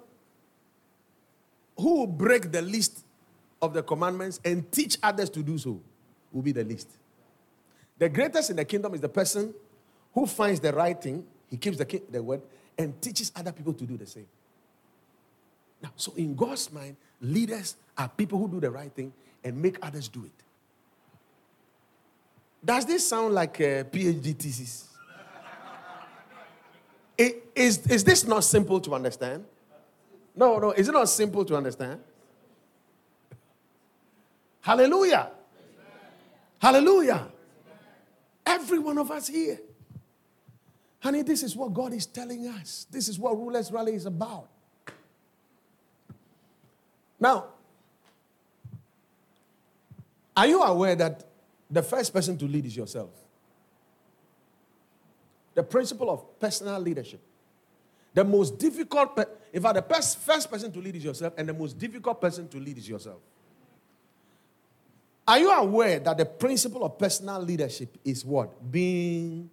who 1.77 2.01
will 2.01 2.07
break 2.07 2.51
the 2.51 2.63
least 2.63 3.05
of 3.63 3.73
the 3.73 3.83
commandments 3.83 4.41
and 4.45 4.71
teach 4.73 4.99
others 5.03 5.31
to 5.31 5.43
do 5.43 5.57
so 5.57 5.81
will 6.33 6.43
be 6.43 6.53
the 6.53 6.65
least. 6.65 6.89
The 7.99 8.09
greatest 8.09 8.51
in 8.51 8.57
the 8.57 8.65
kingdom 8.65 8.95
is 8.95 9.01
the 9.01 9.09
person 9.09 9.55
who 10.13 10.27
finds 10.27 10.59
the 10.59 10.73
right 10.73 11.01
thing, 11.01 11.25
he 11.49 11.57
keeps 11.57 11.77
the, 11.77 12.03
the 12.11 12.23
word, 12.23 12.43
and 12.77 13.01
teaches 13.01 13.31
other 13.37 13.53
people 13.53 13.73
to 13.75 13.85
do 13.85 13.97
the 13.97 14.07
same. 14.07 14.27
Now, 15.83 15.91
so 15.97 16.13
in 16.17 16.35
God's 16.35 16.73
mind, 16.73 16.97
leaders 17.21 17.77
are 17.97 18.09
people 18.09 18.39
who 18.39 18.49
do 18.49 18.61
the 18.61 18.71
right 18.71 18.93
thing 18.93 19.13
and 19.43 19.61
make 19.61 19.79
others 19.83 20.09
do 20.09 20.25
it. 20.25 20.33
Does 22.65 22.85
this 22.85 23.09
sound 23.09 23.35
like 23.35 23.59
a 23.61 23.85
PhD 23.85 24.37
thesis? 24.37 24.89
Is, 27.17 27.87
is 27.87 28.05
this 28.05 28.27
not 28.27 28.45
simple 28.45 28.81
to 28.81 28.95
understand? 28.95 29.45
No, 30.35 30.59
no, 30.59 30.71
is 30.73 30.89
it 30.89 30.93
not 30.93 31.09
simple 31.09 31.45
to 31.45 31.57
understand? 31.57 32.01
Hallelujah. 34.61 35.31
Hallelujah. 36.59 37.27
Every 38.47 38.79
one 38.79 38.99
of 38.99 39.11
us 39.11 39.29
here. 39.29 39.59
Honey, 41.01 41.23
this 41.23 41.43
is 41.43 41.57
what 41.57 41.73
God 41.73 41.93
is 41.93 42.07
telling 42.07 42.47
us. 42.47 42.87
This 42.91 43.09
is 43.09 43.19
what 43.19 43.37
Rulers 43.37 43.73
Rally 43.73 43.95
is 43.95 44.07
about. 44.07 44.49
Now, 47.21 47.49
are 50.37 50.47
you 50.47 50.63
aware 50.63 50.97
that 50.97 51.25
the 51.71 51.83
first 51.83 52.13
person 52.13 52.39
to 52.39 52.47
lead 52.47 52.65
is 52.65 52.75
yourself? 52.75 53.11
The 55.55 55.63
principle 55.63 56.09
of 56.11 56.41
personal 56.41 56.81
leadership. 56.81 57.21
The 58.15 58.25
most 58.25 58.59
difficult, 58.59 59.15
pe- 59.15 59.25
in 59.53 59.63
fact, 59.63 59.75
the 59.75 59.83
first 59.83 60.51
person 60.51 60.73
to 60.73 60.81
lead 60.81 60.97
is 60.97 61.05
yourself, 61.05 61.35
and 61.37 61.49
the 61.49 61.53
most 61.53 61.79
difficult 61.79 62.21
person 62.21 62.49
to 62.49 62.59
lead 62.59 62.79
is 62.79 62.89
yourself. 62.89 63.19
Are 65.29 65.39
you 65.39 65.51
aware 65.51 66.01
that 66.01 66.17
the 66.17 66.25
principle 66.25 66.85
of 66.85 66.99
personal 66.99 67.41
leadership 67.41 67.99
is 68.05 68.25
what? 68.25 68.73
Being 68.73 69.51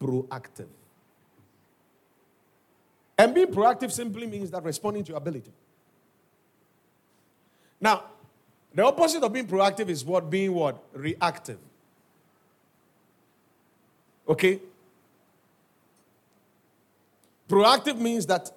proactive. 0.00 0.66
And 3.16 3.34
being 3.34 3.48
proactive 3.48 3.92
simply 3.92 4.26
means 4.26 4.50
that 4.50 4.64
responding 4.64 5.04
to 5.04 5.10
your 5.10 5.18
ability. 5.18 5.52
Now, 7.80 8.04
the 8.74 8.84
opposite 8.84 9.22
of 9.22 9.32
being 9.32 9.46
proactive 9.46 9.88
is 9.88 10.04
what? 10.04 10.30
Being 10.30 10.52
what? 10.52 10.82
Reactive. 10.92 11.58
Okay? 14.28 14.60
Proactive 17.48 17.98
means 17.98 18.26
that 18.26 18.50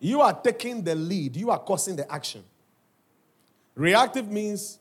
you 0.00 0.20
are 0.20 0.32
taking 0.32 0.82
the 0.82 0.94
lead, 0.94 1.36
you 1.36 1.50
are 1.50 1.58
causing 1.58 1.96
the 1.96 2.10
action. 2.10 2.42
Reactive 3.74 4.28
means 4.28 4.78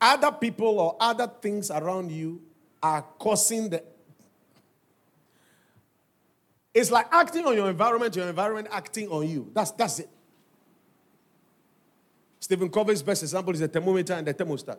other 0.00 0.30
people 0.30 0.78
or 0.78 0.96
other 1.00 1.26
things 1.40 1.70
around 1.70 2.10
you 2.10 2.42
are 2.82 3.02
causing 3.18 3.70
the. 3.70 3.82
It's 6.74 6.90
like 6.90 7.06
acting 7.10 7.46
on 7.46 7.54
your 7.54 7.70
environment, 7.70 8.14
your 8.14 8.28
environment 8.28 8.68
acting 8.70 9.08
on 9.08 9.26
you. 9.26 9.50
That's, 9.54 9.70
that's 9.72 10.00
it. 10.00 10.08
Stephen 12.40 12.68
Covey's 12.68 13.02
best 13.02 13.22
example 13.22 13.52
is 13.52 13.60
the 13.60 13.68
thermometer 13.68 14.14
and 14.14 14.26
the 14.26 14.34
thermostat. 14.34 14.78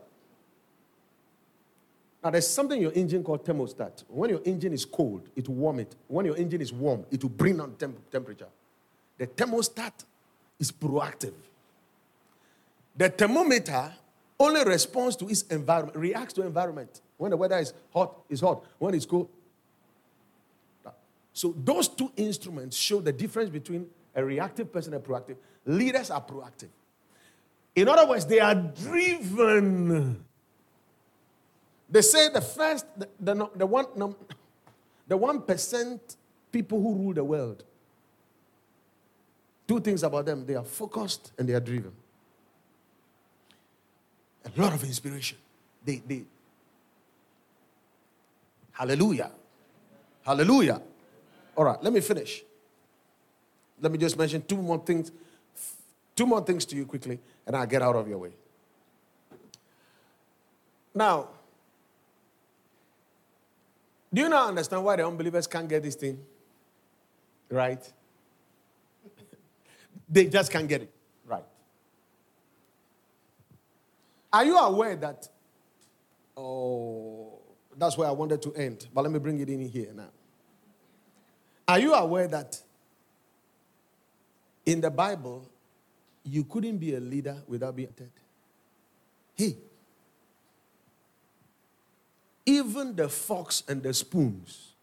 Now, 2.24 2.32
there's 2.32 2.48
something 2.48 2.78
in 2.78 2.84
your 2.84 2.94
engine 2.94 3.24
called 3.24 3.46
thermostat. 3.46 4.04
When 4.08 4.30
your 4.30 4.42
engine 4.44 4.74
is 4.74 4.86
cold, 4.86 5.30
it 5.36 5.48
will 5.48 5.56
warm 5.56 5.80
it. 5.80 5.96
When 6.08 6.26
your 6.26 6.36
engine 6.36 6.62
is 6.62 6.74
warm, 6.74 7.06
it 7.12 7.24
will 7.24 7.30
bring 7.30 7.58
down 7.58 7.76
temp- 7.78 8.10
temperature. 8.12 8.48
The 9.18 9.28
thermostat 9.28 10.04
is 10.60 10.72
proactive. 10.72 11.34
The 12.98 13.10
thermometer 13.10 13.94
only 14.38 14.64
responds 14.66 15.16
to 15.18 15.30
its 15.30 15.44
environment, 15.44 15.98
reacts 15.98 16.34
to 16.34 16.42
environment. 16.42 17.02
When 17.18 17.32
the 17.32 17.38
weather 17.38 17.58
is 17.58 17.74
hot, 17.94 18.16
it's 18.30 18.42
hot. 18.42 18.64
When 18.78 18.94
it's 18.94 19.06
cold. 19.06 19.30
So 21.34 21.56
those 21.64 21.88
two 21.88 22.12
instruments 22.18 22.76
show 22.76 23.00
the 23.00 23.14
difference 23.14 23.50
between 23.50 23.88
a 24.16 24.24
reactive 24.24 24.74
person 24.74 24.94
and 24.94 25.04
a 25.04 25.08
proactive. 25.08 25.38
Leaders 25.66 26.12
are 26.12 26.22
proactive. 26.22 26.68
In 27.82 27.88
other 27.88 28.08
words, 28.08 28.26
they 28.26 28.40
are 28.40 28.56
driven 28.56 30.26
they 31.90 32.02
say 32.02 32.30
the 32.30 32.42
first, 32.42 32.86
the, 32.98 33.10
the, 33.20 33.50
the 33.56 33.66
one, 33.66 33.86
the 35.08 35.18
one 35.18 35.42
percent 35.42 36.18
people 36.52 36.80
who 36.80 36.94
rule 36.94 37.14
the 37.14 37.24
world. 37.24 37.64
Two 39.68 39.80
things 39.80 40.04
about 40.04 40.26
them: 40.26 40.46
they 40.46 40.56
are 40.56 40.64
focused 40.64 41.32
and 41.38 41.50
they 41.50 41.54
are 41.54 41.60
driven. 41.60 41.92
A 44.46 44.62
lot 44.62 44.74
of 44.74 44.84
inspiration. 44.84 45.38
They, 45.84 46.02
they. 46.08 46.24
Hallelujah. 48.72 49.32
Hallelujah. 50.24 50.82
All 51.56 51.66
right, 51.66 51.84
let 51.84 51.92
me 51.92 52.02
finish. 52.02 52.44
Let 53.82 53.92
me 53.92 53.98
just 53.98 54.18
mention 54.18 54.42
two 54.44 54.58
more 54.58 54.80
things, 54.80 55.12
two 56.20 56.26
more 56.26 56.42
things 56.42 56.66
to 56.66 56.76
you 56.76 56.86
quickly, 56.86 57.18
and 57.48 57.56
I'll 57.56 57.66
get 57.66 57.82
out 57.82 57.96
of 57.96 58.06
your 58.06 58.18
way. 58.18 58.32
Now, 60.94 61.30
do 64.14 64.22
you 64.24 64.28
now 64.28 64.50
understand 64.50 64.84
why 64.84 64.98
the 64.98 65.08
unbelievers 65.08 65.48
can't 65.48 65.70
get 65.70 65.82
this 65.82 65.96
thing? 65.96 66.20
Right? 67.50 67.82
they 70.10 70.26
just 70.26 70.52
can't 70.52 70.68
get 70.68 70.82
it. 70.82 70.92
Right. 71.26 71.46
Are 74.34 74.44
you 74.44 74.58
aware 74.58 74.98
that? 74.98 75.30
Oh, 76.36 77.40
that's 77.78 77.98
where 77.98 78.10
I 78.10 78.12
wanted 78.12 78.42
to 78.42 78.54
end, 78.56 78.88
but 78.94 79.04
let 79.04 79.12
me 79.14 79.20
bring 79.20 79.40
it 79.40 79.48
in 79.48 79.62
here 79.62 79.94
now. 79.96 80.10
Are 81.66 81.80
you 81.80 81.94
aware 81.94 82.28
that 82.28 82.62
in 84.66 84.82
the 84.82 84.92
Bible, 84.92 85.50
you 86.30 86.44
couldn't 86.44 86.78
be 86.78 86.96
a 86.96 87.00
leader 87.00 87.38
without 87.48 87.76
being 87.76 87.90
dead? 87.96 88.12
Hey, 89.36 89.56
even 92.46 92.96
the 92.96 93.08
forks 93.08 93.64
and 93.68 93.82
the 93.82 93.94
spoons, 93.94 94.74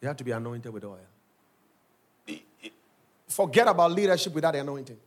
they 0.00 0.06
have 0.06 0.16
to 0.16 0.24
be 0.24 0.30
anointed 0.30 0.72
with 0.72 0.84
oil. 0.84 0.98
Forget 3.28 3.66
about 3.66 3.92
leadership 3.92 4.34
without 4.34 4.52
the 4.52 4.60
anointing. 4.60 4.98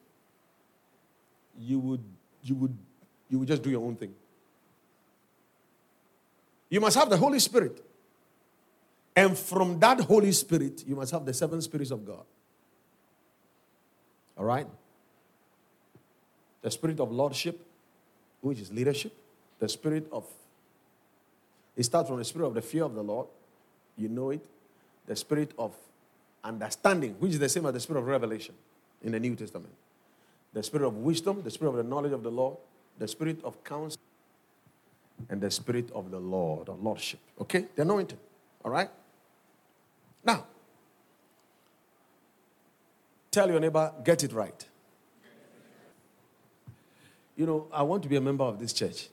You 1.60 1.80
would, 1.80 2.04
you 2.44 2.56
would, 2.56 2.78
you 3.30 3.40
would 3.40 3.48
just 3.48 3.62
do 3.62 3.70
your 3.70 3.86
own 3.86 3.96
thing. 3.96 4.14
You 6.70 6.82
must 6.82 6.98
have 6.98 7.10
the 7.10 7.18
Holy 7.18 7.40
Spirit. 7.40 7.84
And 9.16 9.38
from 9.38 9.80
that 9.80 10.02
Holy 10.02 10.32
Spirit, 10.32 10.84
you 10.88 10.96
must 10.96 11.12
have 11.12 11.24
the 11.24 11.34
seven 11.34 11.62
spirits 11.62 11.92
of 11.92 12.06
God. 12.06 12.26
All 14.38 14.46
right? 14.46 14.68
The 16.62 16.72
spirit 16.72 17.00
of 17.00 17.12
lordship, 17.12 17.60
which 18.42 18.60
is 18.60 18.72
leadership, 18.72 19.14
the 19.60 19.70
spirit 19.70 20.08
of 20.12 20.26
it 21.76 21.84
starts 21.84 22.10
from 22.10 22.18
the 22.18 22.26
spirit 22.26 22.48
of 22.48 22.54
the 22.54 22.62
fear 22.62 22.84
of 22.84 22.96
the 22.96 23.04
Lord. 23.04 23.28
You 23.98 24.10
know 24.10 24.30
it. 24.30 24.46
The 25.08 25.16
spirit 25.16 25.52
of 25.58 25.74
understanding, 26.44 27.16
which 27.20 27.34
is 27.34 27.40
the 27.40 27.50
same 27.50 27.66
as 27.66 27.74
the 27.74 27.80
spirit 27.80 28.00
of 28.00 28.08
revelation 28.08 28.56
in 29.04 29.12
the 29.12 29.20
New 29.20 29.36
Testament. 29.36 29.74
The 30.54 30.64
spirit 30.64 30.88
of 30.88 30.96
wisdom, 30.98 31.42
the 31.44 31.52
spirit 31.52 31.72
of 31.72 31.78
the 31.78 31.84
knowledge 31.84 32.14
of 32.14 32.24
the 32.24 32.32
Lord, 32.32 32.58
the 32.98 33.08
spirit 33.08 33.44
of 33.44 33.62
counsel, 33.64 34.00
and 35.30 35.42
the 35.42 35.52
spirit 35.52 35.92
of 35.94 36.12
the 36.12 36.20
Lord, 36.20 36.70
or 36.70 36.78
lordship. 36.82 37.20
Okay? 37.42 37.66
The 37.76 37.82
anointing. 37.82 38.18
All 38.64 38.72
right? 38.72 38.90
Now, 40.24 40.46
tell 43.36 43.50
your 43.50 43.60
neighbor, 43.60 43.92
get 44.04 44.24
it 44.24 44.32
right. 44.32 44.66
You 47.36 47.46
know, 47.46 47.68
I 47.72 47.84
want 47.84 48.02
to 48.04 48.10
be 48.10 48.16
a 48.16 48.22
member 48.22 48.46
of 48.46 48.58
this 48.58 48.72
church. 48.72 49.10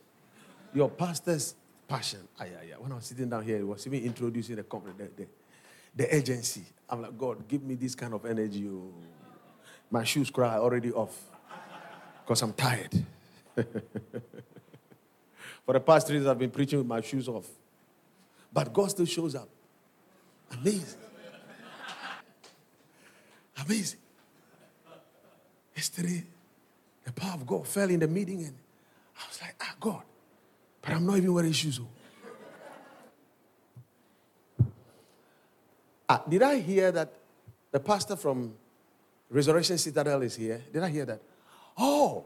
Your 0.73 0.89
pastors 0.89 1.55
passion. 1.89 2.25
Ah, 2.39 2.45
yeah, 2.45 2.51
yeah. 2.69 2.75
When 2.77 2.93
I 2.93 2.95
was 2.95 3.05
sitting 3.05 3.29
down 3.29 3.43
here, 3.43 3.57
he 3.57 3.63
was 3.63 3.85
even 3.85 4.01
introducing 4.03 4.55
the 4.55 4.63
company, 4.63 4.93
the, 4.97 5.09
the, 5.15 5.27
the 5.93 6.15
agency. 6.15 6.63
I'm 6.89 7.01
like, 7.01 7.17
God, 7.17 7.45
give 7.49 7.63
me 7.63 7.75
this 7.75 7.95
kind 7.95 8.13
of 8.13 8.25
energy. 8.25 8.65
Oh. 8.65 8.93
My 9.91 10.05
shoes 10.05 10.29
cry 10.31 10.55
already 10.55 10.93
off 10.93 11.19
because 12.23 12.41
I'm 12.41 12.53
tired. 12.53 13.05
For 15.65 15.73
the 15.73 15.81
past 15.81 16.07
three 16.07 16.19
days, 16.19 16.27
I've 16.27 16.39
been 16.39 16.49
preaching 16.49 16.79
with 16.79 16.87
my 16.87 17.01
shoes 17.01 17.27
off. 17.27 17.47
But 18.53 18.71
God 18.71 18.89
still 18.89 19.05
shows 19.05 19.35
up. 19.35 19.49
Amazing. 20.51 20.99
Amazing. 23.65 23.99
Yesterday, 25.75 26.23
the 27.03 27.11
power 27.11 27.33
of 27.33 27.45
God 27.45 27.67
fell 27.67 27.89
in 27.89 27.99
the 27.99 28.07
meeting, 28.07 28.43
and 28.43 28.55
I 29.17 29.27
was 29.27 29.41
like, 29.41 29.55
ah, 29.61 29.75
God, 29.79 30.03
but 30.81 30.91
I'm 30.91 31.05
not 31.05 31.17
even 31.17 31.33
wearing 31.33 31.51
shoes. 31.51 31.79
Oh. 31.81 31.87
Ah, 36.07 36.23
did 36.27 36.43
I 36.43 36.59
hear 36.59 36.91
that 36.91 37.13
the 37.71 37.79
pastor 37.79 38.15
from 38.15 38.53
Resurrection 39.29 39.77
Citadel 39.77 40.21
is 40.21 40.35
here? 40.35 40.61
Did 40.71 40.83
I 40.83 40.89
hear 40.89 41.05
that? 41.05 41.21
Oh, 41.77 42.25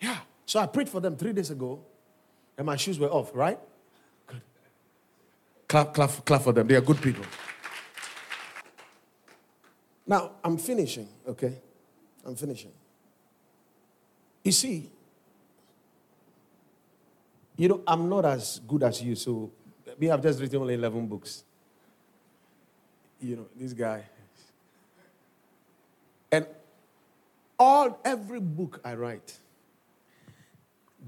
yeah. 0.00 0.18
So 0.44 0.60
I 0.60 0.66
prayed 0.66 0.88
for 0.88 1.00
them 1.00 1.16
three 1.16 1.32
days 1.32 1.50
ago, 1.50 1.80
and 2.56 2.66
my 2.66 2.76
shoes 2.76 2.98
were 2.98 3.08
off, 3.08 3.30
right? 3.34 3.58
Good. 4.26 4.42
Clap, 5.68 5.94
clap, 5.94 6.24
clap 6.24 6.42
for 6.42 6.52
them. 6.52 6.66
They 6.66 6.74
are 6.74 6.82
good 6.82 7.00
people. 7.00 7.24
Now, 10.06 10.32
I'm 10.42 10.56
finishing, 10.58 11.08
okay? 11.26 11.54
I'm 12.28 12.36
finishing. 12.36 12.72
You 14.44 14.52
see, 14.52 14.90
You 17.58 17.68
know, 17.68 17.82
I'm 17.88 18.08
not 18.08 18.24
as 18.24 18.60
good 18.66 18.84
as 18.84 19.02
you, 19.02 19.16
so 19.16 19.50
me, 19.98 20.08
I've 20.10 20.22
just 20.22 20.40
written 20.40 20.60
only 20.60 20.74
11 20.74 21.08
books. 21.08 21.42
You 23.20 23.34
know, 23.34 23.46
this 23.56 23.72
guy. 23.72 24.04
And 26.30 26.46
all, 27.58 27.98
every 28.04 28.38
book 28.38 28.80
I 28.84 28.94
write, 28.94 29.36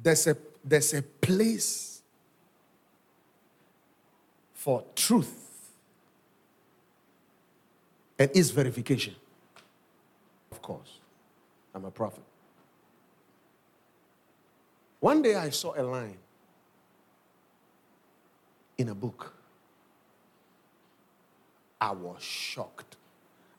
there's 0.02 0.26
a, 0.26 0.36
there's 0.64 0.92
a 0.92 1.02
place 1.02 2.02
for 4.52 4.82
truth 4.96 5.70
and 8.18 8.28
its 8.34 8.50
verification. 8.50 9.14
Of 10.50 10.60
course, 10.60 10.98
I'm 11.74 11.84
a 11.84 11.90
prophet. 11.90 12.24
One 14.98 15.22
day 15.22 15.34
I 15.34 15.50
saw 15.50 15.74
a 15.76 15.82
line 15.82 16.18
in 18.76 18.88
a 18.88 18.94
book. 18.94 19.34
I 21.80 21.92
was 21.92 22.22
shocked. 22.22 22.96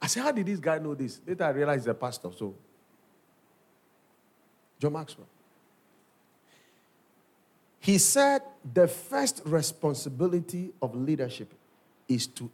I 0.02 0.08
said, 0.08 0.24
How 0.24 0.32
did 0.32 0.46
this 0.46 0.60
guy 0.60 0.78
know 0.78 0.94
this? 0.94 1.20
Later 1.26 1.44
I 1.44 1.50
realized 1.50 1.84
he's 1.84 1.88
a 1.88 1.94
pastor. 1.94 2.30
So, 2.38 2.54
John 4.80 4.94
Maxwell. 4.94 5.28
He 7.80 7.98
said 7.98 8.44
the 8.74 8.88
first 8.88 9.42
responsibility 9.46 10.72
of 10.82 10.96
leadership 10.96 11.52
is 12.08 12.28
to, 12.28 12.52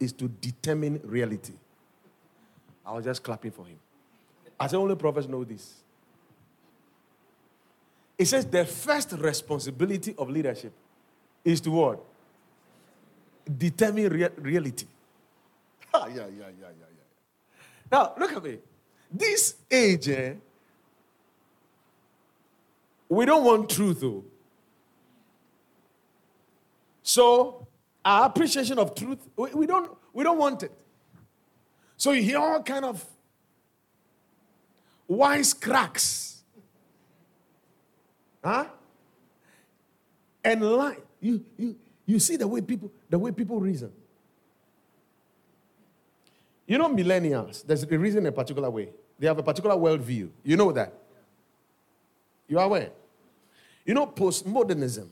is 0.00 0.12
to 0.12 0.28
determine 0.28 1.00
reality. 1.04 1.52
I 2.84 2.92
was 2.92 3.04
just 3.04 3.22
clapping 3.22 3.52
for 3.52 3.64
him. 3.64 3.78
I 4.58 4.66
said, 4.66 4.76
Only 4.76 4.96
prophets 4.96 5.28
know 5.28 5.44
this. 5.44 5.82
It 8.16 8.26
says 8.26 8.46
the 8.46 8.64
first 8.64 9.12
responsibility 9.12 10.14
of 10.16 10.30
leadership 10.30 10.72
is 11.44 11.60
to 11.62 11.70
what? 11.70 12.04
Determine 13.58 14.08
rea- 14.08 14.30
reality. 14.38 14.86
Ah, 15.92 16.06
yeah, 16.06 16.14
yeah, 16.14 16.26
yeah, 16.28 16.46
yeah, 16.60 16.68
yeah. 16.80 17.60
Now, 17.90 18.14
look 18.18 18.32
at 18.32 18.42
me. 18.42 18.58
This 19.10 19.56
age, 19.70 20.08
eh, 20.08 20.34
we 23.08 23.24
don't 23.26 23.44
want 23.44 23.68
truth, 23.68 24.00
though. 24.00 24.24
So, 27.02 27.66
our 28.04 28.26
appreciation 28.26 28.78
of 28.78 28.94
truth, 28.94 29.18
we, 29.36 29.50
we, 29.50 29.66
don't, 29.66 29.90
we 30.12 30.24
don't 30.24 30.38
want 30.38 30.62
it. 30.62 30.72
So, 31.96 32.12
you 32.12 32.22
hear 32.22 32.38
all 32.38 32.62
kind 32.62 32.84
of 32.84 33.04
wise 35.08 35.54
cracks. 35.54 36.42
Huh? 38.42 38.66
And 40.42 40.62
lie. 40.62 40.98
You, 41.20 41.44
you, 41.56 41.76
you 42.06 42.18
see 42.18 42.36
the 42.36 42.46
way 42.46 42.60
people, 42.60 42.92
the 43.08 43.18
way 43.18 43.32
people 43.32 43.58
reason. 43.58 43.90
You 46.66 46.78
know, 46.78 46.88
millennials, 46.88 47.66
there's 47.66 47.82
a 47.82 47.98
reason 47.98 48.26
a 48.26 48.32
particular 48.32 48.70
way. 48.70 48.90
They 49.18 49.26
have 49.26 49.38
a 49.38 49.42
particular 49.42 49.76
worldview. 49.76 50.30
You 50.42 50.56
know 50.56 50.72
that? 50.72 50.92
You 52.48 52.58
are 52.58 52.64
aware? 52.64 52.90
You 53.84 53.94
know, 53.94 54.06
postmodernism 54.06 55.08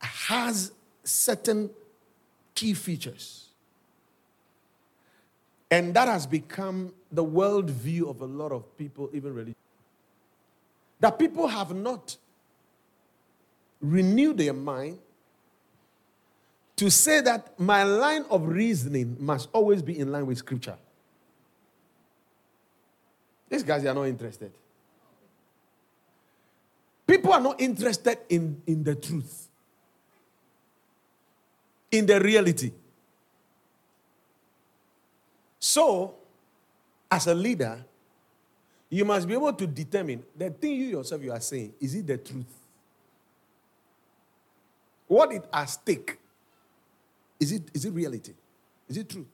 has 0.00 0.72
certain 1.02 1.70
key 2.54 2.74
features. 2.74 3.43
And 5.74 5.92
that 5.94 6.06
has 6.06 6.24
become 6.24 6.94
the 7.10 7.24
worldview 7.24 8.08
of 8.08 8.20
a 8.20 8.26
lot 8.26 8.52
of 8.52 8.78
people, 8.78 9.10
even 9.12 9.34
religious. 9.34 9.56
That 11.00 11.18
people 11.18 11.48
have 11.48 11.74
not 11.74 12.16
renewed 13.80 14.38
their 14.38 14.52
mind 14.52 15.00
to 16.76 16.88
say 16.92 17.20
that 17.22 17.58
my 17.58 17.82
line 17.82 18.24
of 18.30 18.46
reasoning 18.46 19.16
must 19.18 19.48
always 19.52 19.82
be 19.82 19.98
in 19.98 20.12
line 20.12 20.26
with 20.26 20.38
scripture. 20.38 20.76
These 23.48 23.64
guys 23.64 23.84
are 23.84 23.94
not 23.94 24.04
interested. 24.04 24.52
People 27.04 27.32
are 27.32 27.40
not 27.40 27.60
interested 27.60 28.18
in, 28.28 28.62
in 28.68 28.84
the 28.84 28.94
truth, 28.94 29.48
in 31.90 32.06
the 32.06 32.20
reality. 32.20 32.70
So, 35.66 36.14
as 37.10 37.26
a 37.26 37.34
leader, 37.34 37.82
you 38.90 39.02
must 39.06 39.26
be 39.26 39.32
able 39.32 39.54
to 39.54 39.66
determine 39.66 40.22
the 40.36 40.50
thing 40.50 40.72
you 40.72 40.88
yourself 40.88 41.22
you 41.22 41.32
are 41.32 41.40
saying 41.40 41.72
is 41.80 41.94
it 41.94 42.06
the 42.06 42.18
truth? 42.18 42.52
What 45.08 45.32
it 45.32 45.42
at 45.50 45.64
stake 45.64 46.18
is 47.40 47.52
it, 47.52 47.62
is 47.72 47.86
it 47.86 47.94
reality? 47.94 48.34
Is 48.90 48.98
it 48.98 49.08
truth? 49.08 49.24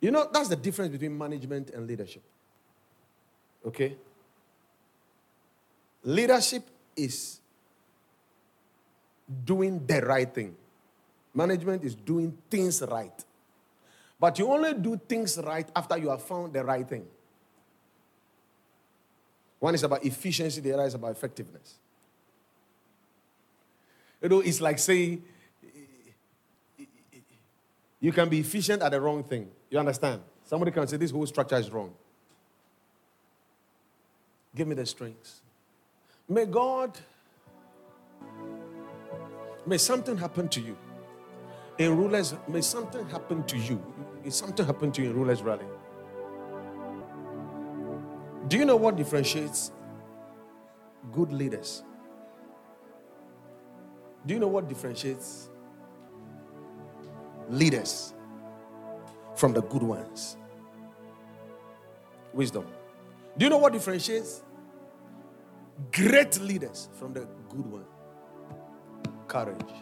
You 0.00 0.10
know, 0.10 0.30
that's 0.32 0.48
the 0.48 0.56
difference 0.56 0.92
between 0.92 1.18
management 1.18 1.68
and 1.68 1.86
leadership. 1.86 2.22
Okay? 3.66 3.96
Leadership 6.04 6.66
is 6.96 7.38
doing 9.44 9.84
the 9.86 10.00
right 10.00 10.34
thing, 10.34 10.56
management 11.34 11.84
is 11.84 11.94
doing 11.94 12.34
things 12.48 12.80
right. 12.80 13.24
But 14.24 14.38
you 14.38 14.50
only 14.50 14.72
do 14.72 14.96
things 14.96 15.36
right 15.36 15.68
after 15.76 15.98
you 15.98 16.08
have 16.08 16.22
found 16.22 16.54
the 16.54 16.64
right 16.64 16.88
thing. 16.88 17.04
One 19.58 19.74
is 19.74 19.82
about 19.82 20.02
efficiency, 20.02 20.62
the 20.62 20.72
other 20.72 20.86
is 20.86 20.94
about 20.94 21.10
effectiveness. 21.10 21.74
You 24.22 24.30
know, 24.30 24.40
it's 24.40 24.62
like 24.62 24.78
saying 24.78 25.22
you 28.00 28.12
can 28.12 28.30
be 28.30 28.38
efficient 28.38 28.80
at 28.80 28.92
the 28.92 28.98
wrong 28.98 29.24
thing. 29.24 29.50
You 29.68 29.78
understand? 29.78 30.22
Somebody 30.46 30.70
can 30.70 30.88
say 30.88 30.96
this 30.96 31.10
whole 31.10 31.26
structure 31.26 31.56
is 31.56 31.68
wrong. 31.68 31.92
Give 34.56 34.66
me 34.66 34.74
the 34.74 34.86
strength. 34.86 35.42
May 36.26 36.46
God, 36.46 36.96
may 39.66 39.76
something 39.76 40.16
happen 40.16 40.48
to 40.48 40.62
you. 40.62 40.78
In 41.78 41.96
rulers, 41.96 42.34
may 42.48 42.60
something 42.60 43.08
happen 43.08 43.42
to 43.44 43.56
you. 43.58 43.82
May 44.22 44.30
something 44.30 44.64
happen 44.64 44.92
to 44.92 45.02
you 45.02 45.10
in 45.10 45.16
rulers 45.16 45.42
rally. 45.42 45.66
Do 48.48 48.58
you 48.58 48.64
know 48.64 48.76
what 48.76 48.96
differentiates 48.96 49.72
good 51.12 51.32
leaders? 51.32 51.82
Do 54.26 54.34
you 54.34 54.40
know 54.40 54.48
what 54.48 54.68
differentiates 54.68 55.48
leaders 57.48 58.14
from 59.34 59.52
the 59.52 59.62
good 59.62 59.82
ones. 59.82 60.36
Wisdom. 62.32 62.66
Do 63.36 63.46
you 63.46 63.50
know 63.50 63.58
what 63.58 63.72
differentiates 63.72 64.42
great 65.92 66.40
leaders 66.40 66.88
from 66.98 67.12
the 67.12 67.26
good 67.48 67.66
one? 67.66 67.84
Courage. 69.26 69.74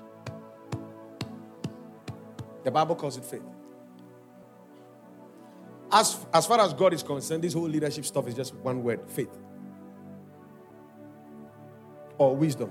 The 2.64 2.70
Bible 2.70 2.94
calls 2.94 3.16
it 3.16 3.24
faith. 3.24 3.42
As, 5.90 6.24
as 6.32 6.46
far 6.46 6.60
as 6.60 6.72
God 6.72 6.94
is 6.94 7.02
concerned, 7.02 7.44
this 7.44 7.52
whole 7.52 7.68
leadership 7.68 8.04
stuff 8.04 8.26
is 8.26 8.34
just 8.34 8.54
one 8.54 8.82
word 8.82 9.00
faith. 9.08 9.30
Or 12.16 12.34
wisdom. 12.34 12.70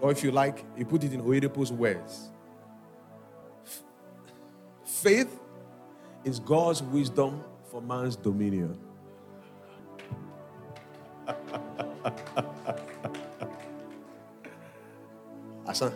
Or 0.00 0.12
if 0.12 0.22
you 0.22 0.30
like, 0.30 0.64
you 0.76 0.84
put 0.84 1.02
it 1.04 1.12
in 1.12 1.22
Oyedepo's 1.22 1.72
words 1.72 2.30
Faith 4.84 5.40
is 6.24 6.38
God's 6.38 6.82
wisdom 6.82 7.42
for 7.70 7.80
man's 7.80 8.16
dominion. 8.16 8.78
Asan. 15.66 15.92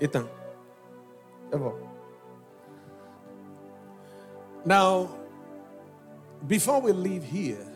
Ethan. 0.00 0.28
Ever. 1.52 1.72
Now, 4.64 5.10
before 6.46 6.80
we 6.80 6.92
leave 6.92 7.24
here, 7.24 7.66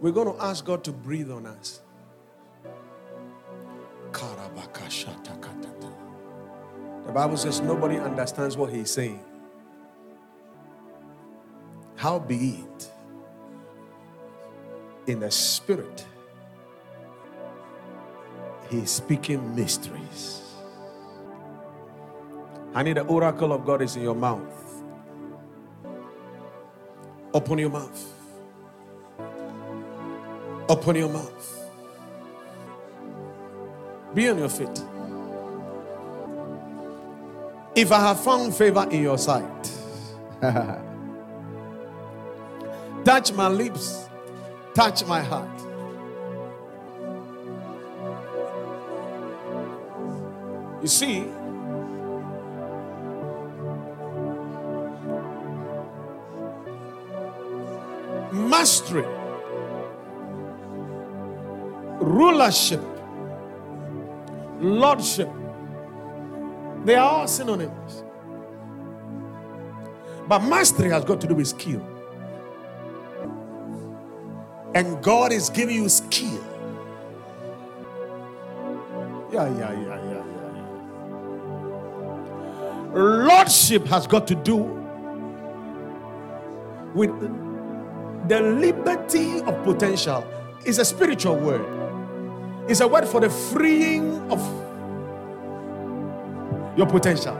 we're 0.00 0.12
going 0.12 0.34
to 0.34 0.42
ask 0.42 0.64
God 0.64 0.84
to 0.84 0.92
breathe 0.92 1.30
on 1.30 1.46
us. 1.46 1.80
The 7.06 7.12
Bible 7.12 7.36
says 7.38 7.60
nobody 7.60 7.96
understands 7.98 8.56
what 8.56 8.70
he's 8.70 8.90
saying. 8.90 9.24
How 11.96 12.18
be 12.18 12.64
it 12.76 12.90
in 15.06 15.20
the 15.20 15.30
spirit, 15.30 16.04
he's 18.70 18.90
speaking 18.90 19.56
mysteries. 19.56 20.47
I 22.74 22.82
need 22.82 22.96
the 22.96 23.04
oracle 23.04 23.52
of 23.52 23.64
God 23.64 23.82
is 23.82 23.96
in 23.96 24.02
your 24.02 24.14
mouth. 24.14 24.82
Open 27.34 27.58
your 27.58 27.70
mouth. 27.70 28.12
Open 30.68 30.96
your 30.96 31.08
mouth. 31.08 31.70
Be 34.14 34.28
on 34.28 34.38
your 34.38 34.48
feet. 34.48 34.82
If 37.74 37.92
I 37.92 38.00
have 38.00 38.20
found 38.20 38.54
favor 38.54 38.86
in 38.90 39.02
your 39.02 39.18
sight, 39.18 39.72
touch 43.04 43.32
my 43.32 43.48
lips, 43.48 44.08
touch 44.74 45.04
my 45.06 45.22
heart. 45.22 45.48
You 50.82 50.88
see, 50.88 51.26
mastery, 58.58 59.06
rulership, 62.00 62.82
lordship, 64.58 65.30
they 66.84 66.96
are 66.96 67.08
all 67.08 67.28
synonyms. 67.28 68.02
But 70.26 70.40
mastery 70.40 70.90
has 70.90 71.04
got 71.04 71.20
to 71.20 71.28
do 71.28 71.36
with 71.36 71.46
skill. 71.46 71.86
And 74.74 75.00
God 75.04 75.32
is 75.32 75.50
giving 75.50 75.76
you 75.76 75.88
skill. 75.88 76.44
Yeah, 79.32 79.56
yeah, 79.56 79.72
yeah, 79.72 80.00
yeah, 80.10 80.24
yeah. 80.56 80.72
Lordship 82.92 83.86
has 83.86 84.08
got 84.08 84.26
to 84.26 84.34
do 84.34 84.56
with 86.94 87.47
the 88.28 88.40
liberty 88.40 89.40
of 89.40 89.64
potential. 89.64 90.24
is 90.64 90.78
a 90.78 90.84
spiritual 90.84 91.36
word. 91.36 91.64
It's 92.68 92.80
a 92.80 92.88
word 92.88 93.08
for 93.08 93.20
the 93.20 93.30
freeing 93.30 94.20
of 94.30 94.40
your 96.76 96.86
potential. 96.86 97.36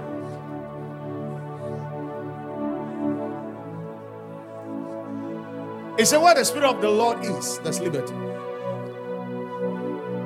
It's 5.99 6.13
a 6.13 6.21
word 6.21 6.37
the 6.37 6.45
Spirit 6.45 6.65
of 6.65 6.81
the 6.81 6.89
Lord 6.89 7.25
is. 7.25 7.59
That's 7.59 7.81
liberty. 7.81 8.15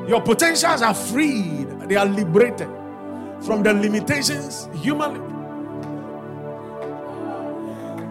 Your 0.09 0.21
potentials 0.21 0.83
are 0.83 0.95
freed, 0.95 1.69
they 1.89 1.97
are 1.97 2.07
liberated 2.07 2.69
from 3.41 3.63
the 3.63 3.73
limitations, 3.73 4.69
human 4.75 5.32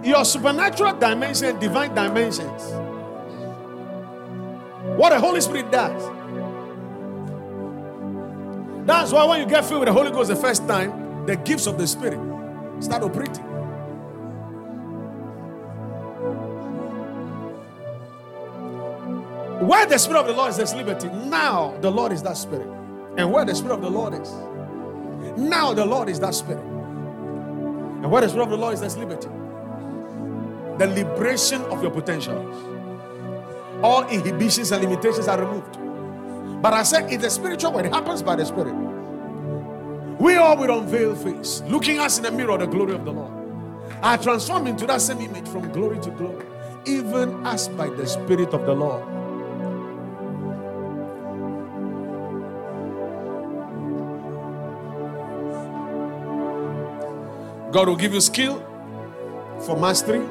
your 0.03 0.25
supernatural 0.25 0.93
dimension, 0.93 1.59
divine 1.59 1.93
dimensions. 1.93 2.63
What 4.97 5.09
the 5.11 5.19
Holy 5.19 5.41
Spirit 5.41 5.71
does. 5.71 6.03
That's 8.85 9.11
why 9.11 9.25
when 9.25 9.39
you 9.39 9.45
get 9.45 9.65
filled 9.65 9.81
with 9.81 9.87
the 9.87 9.93
Holy 9.93 10.11
Ghost 10.11 10.29
the 10.29 10.35
first 10.35 10.67
time, 10.67 11.25
the 11.25 11.35
gifts 11.35 11.67
of 11.67 11.77
the 11.77 11.85
Spirit 11.85 12.19
start 12.81 13.03
operating. 13.03 13.45
Where 19.67 19.85
the 19.85 19.99
Spirit 19.99 20.21
of 20.21 20.27
the 20.27 20.33
Lord 20.33 20.49
is, 20.49 20.57
there's 20.57 20.73
liberty. 20.73 21.07
Now 21.07 21.77
the 21.81 21.91
Lord 21.91 22.11
is 22.11 22.23
that 22.23 22.35
Spirit. 22.35 22.67
And 23.17 23.31
where 23.31 23.45
the 23.45 23.53
Spirit 23.53 23.75
of 23.75 23.81
the 23.81 23.89
Lord 23.89 24.15
is, 24.15 24.31
now 25.37 25.73
the 25.73 25.85
Lord 25.85 26.09
is 26.09 26.19
that 26.21 26.33
Spirit. 26.33 26.63
And 26.63 28.09
where 28.09 28.21
the 28.21 28.29
Spirit 28.29 28.45
of 28.45 28.49
the 28.49 28.57
Lord 28.57 28.73
is, 28.73 28.79
there's 28.79 28.97
liberty. 28.97 29.27
The 30.77 30.87
liberation 30.87 31.61
of 31.63 31.81
your 31.81 31.91
potentials. 31.91 32.55
All 33.83 34.07
inhibitions 34.07 34.71
and 34.71 34.83
limitations 34.83 35.27
are 35.27 35.39
removed. 35.39 35.77
But 36.61 36.73
I 36.73 36.83
said 36.83 37.11
it's 37.11 37.23
a 37.23 37.29
spiritual 37.29 37.77
it 37.79 37.91
happens 37.91 38.21
by 38.21 38.35
the 38.35 38.45
Spirit. 38.45 38.75
We 40.19 40.35
all 40.35 40.55
with 40.55 40.69
unveiled 40.69 41.17
face, 41.17 41.63
looking 41.67 41.97
us 41.97 42.17
in 42.17 42.23
the 42.23 42.31
mirror 42.31 42.57
the 42.57 42.67
glory 42.67 42.93
of 42.93 43.05
the 43.05 43.11
Lord, 43.11 43.31
are 44.03 44.17
transformed 44.19 44.67
into 44.67 44.85
that 44.85 45.01
same 45.01 45.19
image 45.19 45.47
from 45.47 45.71
glory 45.71 45.99
to 46.01 46.11
glory, 46.11 46.45
even 46.85 47.43
as 47.45 47.67
by 47.69 47.89
the 47.89 48.05
Spirit 48.05 48.53
of 48.53 48.65
the 48.67 48.73
Lord. 48.73 49.03
God 57.71 57.87
will 57.87 57.95
give 57.95 58.13
you 58.13 58.21
skill 58.21 58.59
for 59.65 59.77
mastery. 59.77 60.21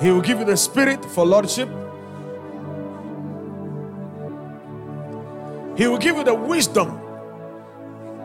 He 0.00 0.10
will 0.10 0.22
give 0.22 0.38
you 0.40 0.46
the 0.46 0.56
spirit 0.56 1.04
for 1.04 1.26
lordship. 1.26 1.68
He 5.76 5.88
will 5.88 5.98
give 5.98 6.16
you 6.16 6.24
the 6.24 6.34
wisdom 6.34 7.00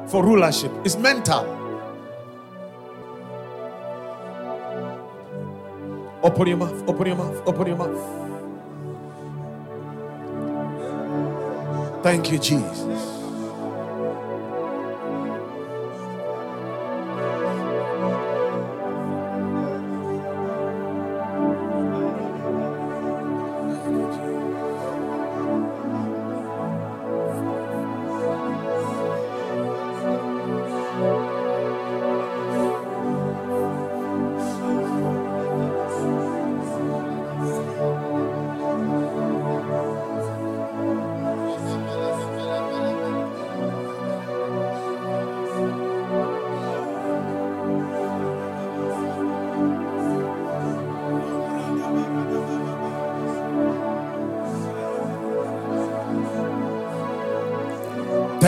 for 0.07 0.23
rulership. 0.23 0.71
It's 0.85 0.97
mental. 0.97 1.45
Open 6.23 6.47
your 6.47 6.57
mouth, 6.57 6.89
open 6.89 7.07
your 7.07 7.17
mouth, 7.17 7.43
open 7.47 7.67
your 7.67 7.77
mouth. 7.77 8.31
Thank 12.03 12.31
you, 12.31 12.39
Jesus. 12.39 13.14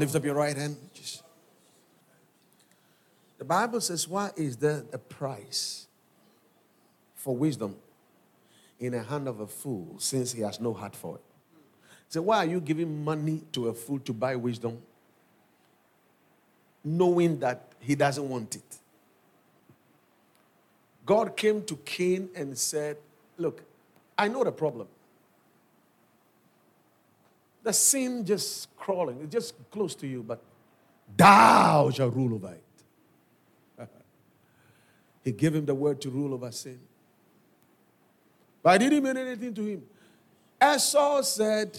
Lift 0.00 0.14
up 0.16 0.24
your 0.24 0.34
right 0.34 0.56
hand. 0.56 0.76
Just- 0.94 1.22
The 3.38 3.44
Bible 3.44 3.80
says, 3.80 4.08
Why 4.08 4.30
is 4.36 4.56
there 4.56 4.84
a 4.92 4.98
price 4.98 5.86
for 7.14 7.36
wisdom 7.36 7.76
in 8.78 8.92
the 8.92 9.02
hand 9.02 9.28
of 9.28 9.40
a 9.40 9.46
fool 9.46 9.94
since 9.98 10.32
he 10.32 10.42
has 10.42 10.58
no 10.60 10.72
heart 10.72 10.96
for 10.96 11.16
it? 11.16 11.22
So, 12.08 12.22
why 12.22 12.38
are 12.38 12.46
you 12.46 12.60
giving 12.60 13.04
money 13.04 13.42
to 13.52 13.68
a 13.68 13.74
fool 13.74 14.00
to 14.00 14.12
buy 14.12 14.34
wisdom 14.36 14.82
knowing 16.82 17.38
that 17.38 17.72
he 17.78 17.94
doesn't 17.94 18.28
want 18.28 18.56
it? 18.56 18.78
God 21.06 21.36
came 21.36 21.62
to 21.64 21.76
Cain 21.76 22.28
and 22.34 22.56
said, 22.58 22.96
Look, 23.38 23.62
I 24.18 24.28
know 24.28 24.44
the 24.44 24.52
problem. 24.52 24.88
The 27.62 27.72
sin 27.72 28.24
just 28.24 28.74
crawling, 28.90 29.20
it's 29.22 29.32
just 29.32 29.54
close 29.70 29.94
to 29.94 30.06
you, 30.06 30.22
but 30.22 30.42
thou 31.16 31.90
shalt 31.90 32.14
rule 32.14 32.34
over 32.34 32.54
it. 32.54 32.64
He 35.22 35.32
gave 35.32 35.54
him 35.54 35.66
the 35.66 35.74
word 35.74 36.00
to 36.00 36.10
rule 36.10 36.34
over 36.34 36.50
sin. 36.50 36.80
But 38.62 38.70
I 38.70 38.78
didn't 38.78 39.02
mean 39.02 39.16
anything 39.16 39.54
to 39.54 39.64
him. 39.64 39.82
Esau 40.62 41.22
said, 41.22 41.78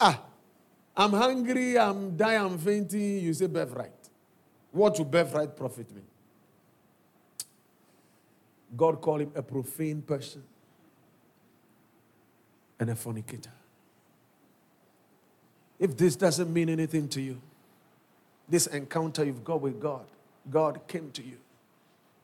Ah, 0.00 0.22
I'm 0.96 1.12
hungry, 1.12 1.78
I'm 1.78 2.16
dying, 2.16 2.40
I'm 2.40 2.58
fainting. 2.58 3.18
You 3.18 3.34
say 3.34 3.46
birthright. 3.46 3.92
What 4.70 4.98
will 4.98 5.04
birthright 5.04 5.56
profit 5.56 5.94
me? 5.94 6.02
God 8.74 9.00
called 9.00 9.20
him 9.20 9.32
a 9.34 9.42
profane 9.42 10.00
person 10.00 10.42
and 12.80 12.88
a 12.88 12.96
fornicator. 12.96 13.50
If 15.82 15.96
this 15.96 16.14
doesn't 16.14 16.52
mean 16.52 16.68
anything 16.68 17.08
to 17.08 17.20
you, 17.20 17.42
this 18.48 18.68
encounter 18.68 19.24
you've 19.24 19.42
got 19.42 19.60
with 19.60 19.80
God, 19.80 20.04
God 20.48 20.80
came 20.86 21.10
to 21.10 21.22
you. 21.24 21.38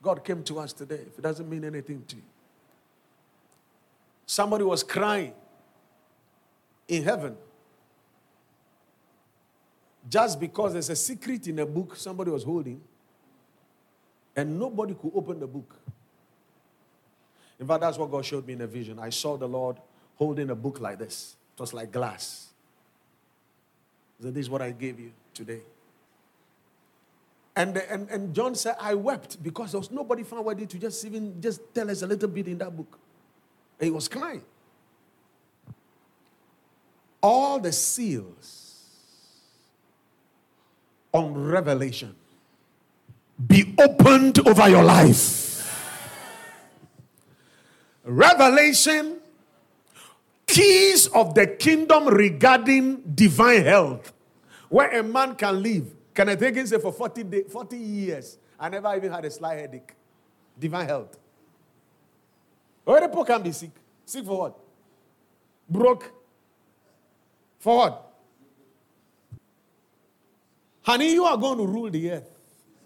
God 0.00 0.24
came 0.24 0.44
to 0.44 0.60
us 0.60 0.72
today. 0.72 1.00
If 1.08 1.18
it 1.18 1.22
doesn't 1.22 1.50
mean 1.50 1.64
anything 1.64 2.04
to 2.06 2.14
you, 2.14 2.22
somebody 4.26 4.62
was 4.62 4.84
crying 4.84 5.32
in 6.86 7.02
heaven 7.02 7.36
just 10.08 10.38
because 10.38 10.74
there's 10.74 10.90
a 10.90 10.96
secret 10.96 11.48
in 11.48 11.58
a 11.58 11.66
book 11.66 11.96
somebody 11.96 12.30
was 12.30 12.44
holding 12.44 12.80
and 14.36 14.56
nobody 14.56 14.94
could 14.94 15.10
open 15.12 15.40
the 15.40 15.48
book. 15.48 15.74
In 17.58 17.66
fact, 17.66 17.80
that's 17.80 17.98
what 17.98 18.08
God 18.08 18.24
showed 18.24 18.46
me 18.46 18.52
in 18.52 18.60
a 18.60 18.68
vision. 18.68 19.00
I 19.00 19.10
saw 19.10 19.36
the 19.36 19.48
Lord 19.48 19.78
holding 20.14 20.48
a 20.50 20.54
book 20.54 20.78
like 20.78 21.00
this, 21.00 21.34
it 21.56 21.60
was 21.60 21.74
like 21.74 21.90
glass. 21.90 22.47
This 24.20 24.36
is 24.36 24.50
what 24.50 24.62
I 24.62 24.72
gave 24.72 24.98
you 24.98 25.12
today. 25.32 25.60
And, 27.54 27.76
and, 27.76 28.08
and 28.08 28.34
John 28.34 28.54
said, 28.54 28.76
I 28.80 28.94
wept 28.94 29.42
because 29.42 29.72
there 29.72 29.80
was 29.80 29.90
nobody 29.90 30.22
found 30.22 30.44
worthy 30.44 30.66
to 30.66 30.78
just 30.78 31.04
even 31.04 31.40
just 31.40 31.60
tell 31.74 31.90
us 31.90 32.02
a 32.02 32.06
little 32.06 32.28
bit 32.28 32.46
in 32.46 32.58
that 32.58 32.76
book. 32.76 32.98
And 33.80 33.86
he 33.86 33.90
was 33.90 34.06
crying. 34.06 34.42
All 37.20 37.58
the 37.58 37.72
seals 37.72 38.68
on 41.12 41.34
revelation 41.34 42.14
be 43.46 43.74
opened 43.78 44.46
over 44.46 44.68
your 44.68 44.84
life. 44.84 45.48
Revelation, 48.04 49.16
keys 50.48 51.06
of 51.08 51.34
the 51.34 51.46
kingdom 51.46 52.08
regarding 52.08 53.02
divine 53.14 53.62
health, 53.62 54.12
where 54.68 54.98
a 54.98 55.02
man 55.02 55.36
can 55.36 55.62
live. 55.62 55.94
Can 56.14 56.28
I 56.30 56.34
take 56.34 56.56
it 56.56 56.68
say 56.68 56.78
for 56.80 56.92
40, 56.92 57.22
day, 57.24 57.42
40 57.44 57.76
years? 57.76 58.38
I 58.58 58.68
never 58.68 58.96
even 58.96 59.12
had 59.12 59.24
a 59.24 59.30
slight 59.30 59.58
headache. 59.60 59.94
Divine 60.58 60.86
health. 60.86 61.16
Where 62.84 63.06
people 63.06 63.24
can 63.24 63.42
be 63.42 63.52
sick. 63.52 63.70
Sick 64.04 64.24
for 64.24 64.38
what? 64.38 64.58
Broke. 65.68 66.10
For 67.60 67.76
what? 67.76 68.04
Honey, 70.82 71.12
you 71.12 71.24
are 71.24 71.36
going 71.36 71.58
to 71.58 71.66
rule 71.66 71.90
the 71.90 72.10
earth. 72.12 72.30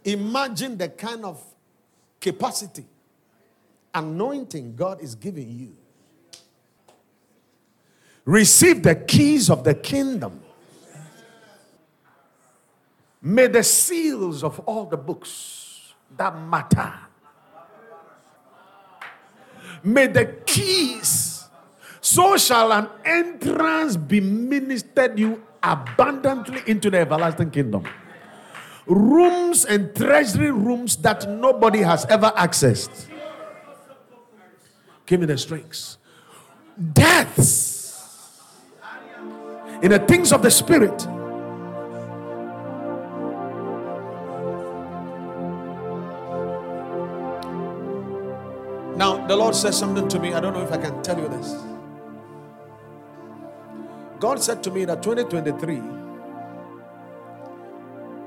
Imagine 0.04 0.76
the 0.76 0.88
kind 0.88 1.24
of 1.24 1.42
capacity, 2.20 2.84
anointing 3.94 4.74
God 4.74 5.00
is 5.00 5.14
giving 5.14 5.48
you. 5.48 5.76
Receive 8.24 8.82
the 8.82 8.94
keys 8.94 9.50
of 9.50 9.64
the 9.64 9.74
kingdom. 9.74 10.40
May 13.20 13.46
the 13.46 13.62
seals 13.62 14.42
of 14.42 14.58
all 14.60 14.84
the 14.86 14.96
books 14.96 15.94
that 16.16 16.36
matter, 16.38 16.92
may 19.82 20.08
the 20.08 20.26
keys, 20.44 21.44
so 22.00 22.36
shall 22.36 22.72
an 22.72 22.88
entrance 23.04 23.96
be 23.96 24.20
ministered 24.20 25.18
you 25.18 25.42
abundantly 25.62 26.62
into 26.66 26.90
the 26.90 26.98
everlasting 26.98 27.50
kingdom. 27.50 27.84
Rooms 28.86 29.64
and 29.64 29.94
treasury 29.94 30.50
rooms 30.50 30.96
that 30.96 31.28
nobody 31.28 31.78
has 31.78 32.04
ever 32.06 32.32
accessed. 32.36 33.06
Give 35.06 35.20
me 35.20 35.26
the 35.26 35.38
strength. 35.38 35.96
Deaths 36.92 37.71
in 39.82 39.90
the 39.90 39.98
things 39.98 40.32
of 40.32 40.42
the 40.42 40.50
spirit. 40.50 41.06
Now, 48.96 49.26
the 49.26 49.34
Lord 49.34 49.56
says 49.56 49.76
something 49.76 50.06
to 50.08 50.20
me. 50.20 50.32
I 50.32 50.40
don't 50.40 50.52
know 50.52 50.62
if 50.62 50.70
I 50.70 50.76
can 50.76 51.02
tell 51.02 51.18
you 51.18 51.28
this. 51.28 51.56
God 54.20 54.40
said 54.40 54.62
to 54.62 54.70
me 54.70 54.84
that 54.84 55.02
2023 55.02 55.82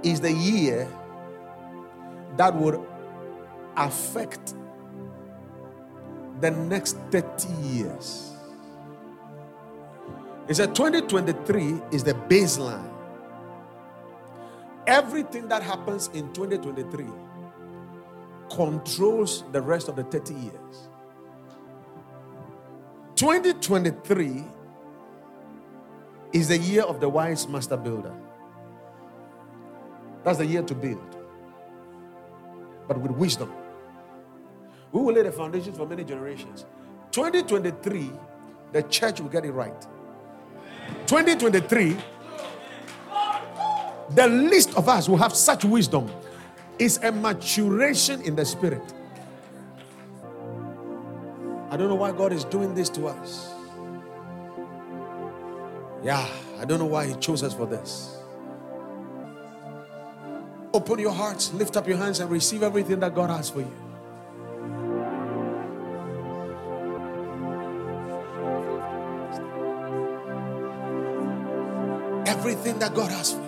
is 0.04 0.20
the 0.20 0.34
year 0.34 0.90
that 2.36 2.54
would 2.54 2.86
affect 3.78 4.56
the 6.42 6.52
next 6.52 6.98
30 7.12 7.48
years. 7.64 8.35
He 10.48 10.54
said 10.54 10.76
2023 10.76 11.82
is 11.92 12.04
the 12.04 12.14
baseline. 12.14 12.92
Everything 14.86 15.48
that 15.48 15.64
happens 15.64 16.10
in 16.14 16.32
2023 16.34 17.06
controls 18.52 19.44
the 19.52 19.62
rest 19.62 19.88
of 19.88 19.96
the 19.96 20.04
30 20.04 20.34
years. 20.36 20.90
2023 23.16 24.44
is 26.34 26.50
the 26.50 26.58
year 26.58 26.84
of 26.84 27.00
the 27.00 27.10
wise 27.10 27.48
master 27.48 27.78
builder. 27.78 28.14
That's 30.24 30.38
the 30.38 30.46
year 30.46 30.62
to 30.62 30.76
build, 30.76 31.16
but 32.88 33.00
with 33.00 33.12
wisdom. 33.12 33.52
We 34.92 35.02
will 35.02 35.14
lay 35.14 35.24
the 35.24 35.32
foundations 35.32 35.78
for 35.78 35.88
many 35.88 36.04
generations. 36.04 36.66
2023, 37.12 38.12
the 38.74 38.84
church 38.84 39.22
will 39.22 39.30
get 39.30 39.46
it 39.46 39.52
right. 39.52 39.88
2023, 41.08 41.98
the 44.12 44.28
least 44.28 44.76
of 44.76 44.88
us 44.90 45.10
will 45.10 45.18
have 45.18 45.36
such 45.36 45.66
wisdom. 45.66 46.12
It's 46.80 46.98
a 46.98 47.12
maturation 47.12 48.22
in 48.22 48.36
the 48.36 48.46
spirit. 48.46 48.84
I 51.70 51.78
don't 51.78 51.90
know 51.90 51.96
why 51.96 52.12
God 52.12 52.32
is 52.32 52.46
doing 52.46 52.74
this 52.74 52.90
to 52.90 53.08
us. 53.08 53.54
Yeah, 56.04 56.28
I 56.60 56.66
don't 56.66 56.80
know 56.80 56.86
why 56.86 57.08
He 57.08 57.16
chose 57.16 57.44
us 57.44 57.54
for 57.54 57.66
this. 57.66 58.18
Open 60.74 61.00
your 61.00 61.12
hearts, 61.12 61.54
lift 61.54 61.78
up 61.78 61.88
your 61.88 61.98
hands, 61.98 62.20
and 62.20 62.30
receive 62.30 62.62
everything 62.62 63.00
that 63.00 63.16
God 63.16 63.30
has 63.30 63.50
for 63.50 63.60
you. 63.60 63.85
Everything 72.66 72.80
that 72.80 72.96
God 72.96 73.12
has 73.12 73.32
for 73.32 73.42
you. 73.42 73.46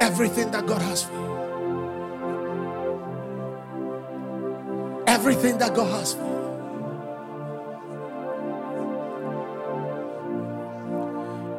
Everything 0.00 0.50
that 0.50 0.66
God 0.66 0.82
has 0.82 1.04
for 1.04 1.12
you. 1.12 1.38
Everything 5.06 5.58
that 5.58 5.72
God 5.72 6.00
has 6.00 6.14
for 6.14 6.24
you. 6.24 6.38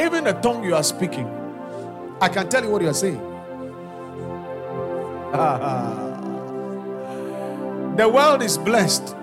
Even 0.06 0.26
the 0.26 0.34
tongue 0.34 0.66
you 0.66 0.76
are 0.76 0.84
speaking, 0.84 1.30
I 2.20 2.28
can 2.28 2.50
tell 2.50 2.62
you 2.62 2.72
what 2.72 2.82
you 2.82 2.90
are 2.90 2.94
saying. 2.94 3.22
the 7.96 8.10
world 8.10 8.42
is 8.42 8.58
blessed 8.58 9.16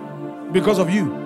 because 0.53 0.79
of 0.79 0.89
you. 0.89 1.26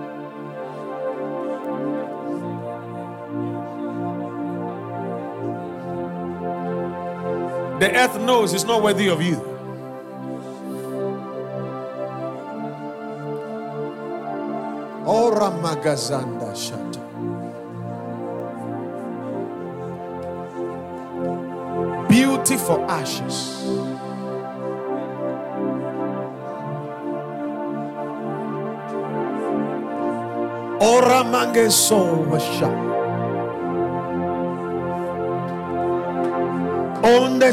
The 7.80 7.96
earth 7.96 8.20
knows 8.20 8.52
it's 8.52 8.64
not 8.64 8.82
worthy 8.82 9.08
of 9.08 9.22
you. 9.22 9.40
Ora 15.06 15.48
magazanda 15.64 16.52
shata. 16.52 17.00
Beauty 22.06 22.58
for 22.58 22.84
ashes. 22.84 23.64
Ora 30.84 31.24
mange 31.24 31.70
Onde 37.02 37.52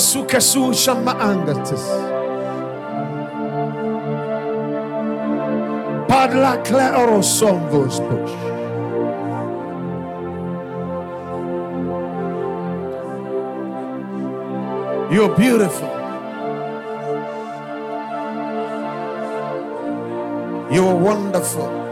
shama 0.74 1.14
angatis. 1.20 1.84
Padla 6.08 6.58
claro 6.64 7.24
somvos 7.24 8.00
push. 8.00 8.32
You're 15.10 15.34
beautiful. 15.38 15.88
You're 20.70 20.96
wonderful. 20.96 21.87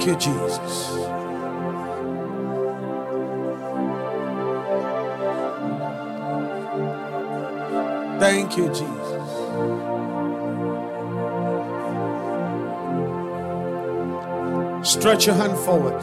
Thank 0.00 0.24
you, 0.24 0.32
Jesus. 0.32 0.88
Thank 8.18 8.56
you, 8.56 8.68
Jesus. 8.68 9.20
Stretch 14.90 15.26
your 15.26 15.34
hand 15.34 15.58
forward 15.58 16.00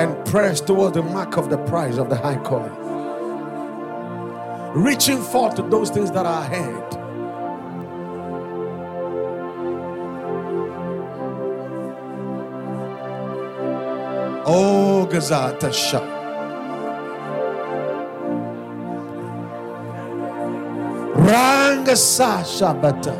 and 0.00 0.24
press 0.24 0.60
towards 0.60 0.94
the 0.94 1.02
mark 1.02 1.36
of 1.36 1.50
the 1.50 1.58
prize 1.64 1.98
of 1.98 2.08
the 2.08 2.16
high 2.16 2.36
calling. 2.44 2.70
Reaching 4.72 5.20
forth 5.20 5.56
to 5.56 5.62
those 5.62 5.90
things 5.90 6.12
that 6.12 6.26
are 6.26 6.44
ahead. 6.44 7.01
Gazata 15.12 15.70
Shah. 15.70 16.00
Ranga 21.14 21.94
Sasha 21.94 22.72
Bata. 22.72 23.12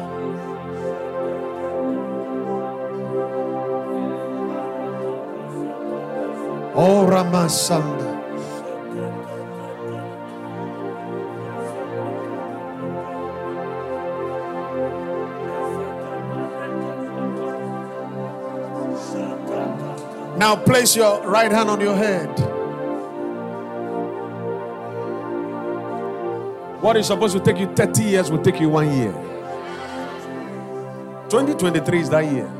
Oh, 6.74 7.05
Ramasanda. 7.06 8.12
Now 20.43 20.56
place 20.56 20.97
your 20.97 21.24
right 21.24 21.52
hand 21.52 21.70
on 21.70 21.81
your 21.81 21.94
head. 21.94 22.27
What 26.82 26.97
is 26.97 27.06
supposed 27.06 27.36
to 27.36 27.44
take 27.44 27.60
you 27.60 27.73
30 27.73 28.02
years 28.02 28.28
will 28.28 28.43
take 28.43 28.59
you 28.59 28.69
one 28.69 28.93
year. 28.93 29.12
2023 31.31 32.01
is 32.01 32.10
that 32.10 32.24
year. 32.24 32.51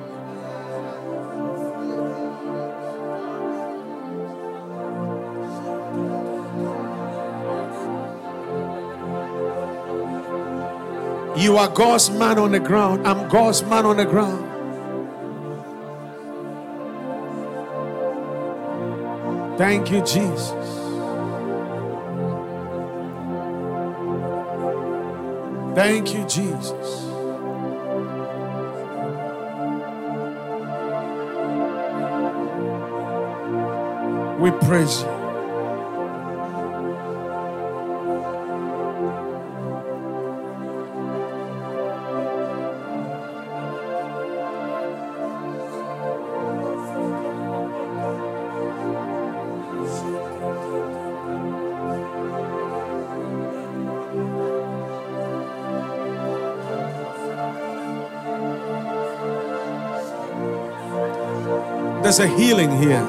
You 11.36 11.56
are 11.56 11.68
God's 11.68 12.10
man 12.10 12.38
on 12.38 12.52
the 12.52 12.60
ground. 12.60 13.04
I'm 13.09 13.28
God's 13.28 13.64
man 13.64 13.86
on 13.86 13.96
the 13.96 14.04
ground. 14.04 14.52
Thank 19.59 19.91
you, 19.91 20.01
Jesus. 20.03 20.51
Thank 25.74 26.15
you, 26.15 26.27
Jesus. 26.27 27.07
We 34.41 34.51
praise 34.66 35.03
you. 35.03 35.22
There's 62.12 62.30
a 62.30 62.36
healing 62.36 62.70
here. 62.76 63.02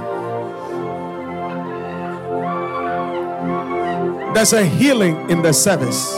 There's 4.33 4.53
a 4.53 4.65
healing 4.65 5.29
in 5.29 5.41
the 5.41 5.51
service. 5.51 6.13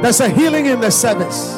There's 0.00 0.20
a 0.20 0.30
healing 0.30 0.64
in 0.64 0.80
the 0.80 0.90
service. 0.90 1.54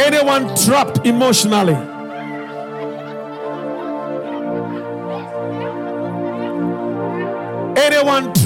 Anyone 0.00 0.56
trapped 0.56 1.06
emotionally, 1.06 1.74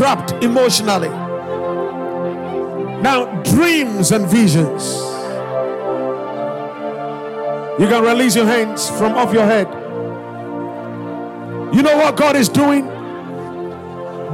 trapped 0.00 0.32
emotionally. 0.42 1.10
Now, 3.02 3.42
dreams 3.42 4.12
and 4.12 4.26
visions. 4.26 4.82
You 7.78 7.86
can 7.86 8.02
release 8.02 8.34
your 8.34 8.46
hands 8.46 8.88
from 8.88 9.12
off 9.12 9.30
your 9.30 9.44
head. 9.44 9.68
You 11.74 11.82
know 11.82 11.98
what 11.98 12.16
God 12.16 12.34
is 12.34 12.48
doing? 12.48 12.86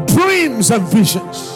Dreams 0.06 0.70
and 0.70 0.86
visions. 0.86 1.50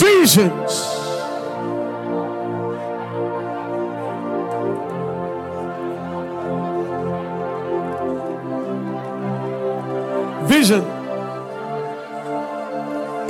Visions. 0.00 0.95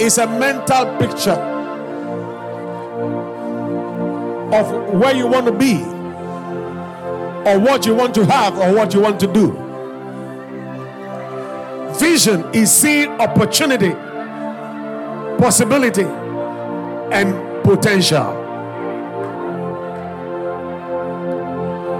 Is 0.07 0.19
a 0.19 0.27
mental 0.27 0.97
picture 0.99 1.33
of 4.55 4.95
where 4.95 5.15
you 5.15 5.27
want 5.27 5.47
to 5.47 5.53
be, 5.53 5.83
or 7.51 7.59
what 7.59 7.85
you 7.85 7.93
want 7.93 8.15
to 8.15 8.24
have, 8.24 8.57
or 8.57 8.73
what 8.73 8.95
you 8.95 9.01
want 9.01 9.19
to 9.19 9.27
do. 9.27 9.51
Vision 11.99 12.45
is 12.55 12.70
seeing 12.70 13.09
opportunity, 13.20 13.91
possibility, 15.43 16.05
and 17.12 17.65
potential. 17.65 18.45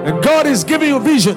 And 0.07 0.23
God 0.23 0.47
is 0.47 0.63
giving 0.63 0.91
you 0.91 1.01
vision 1.01 1.37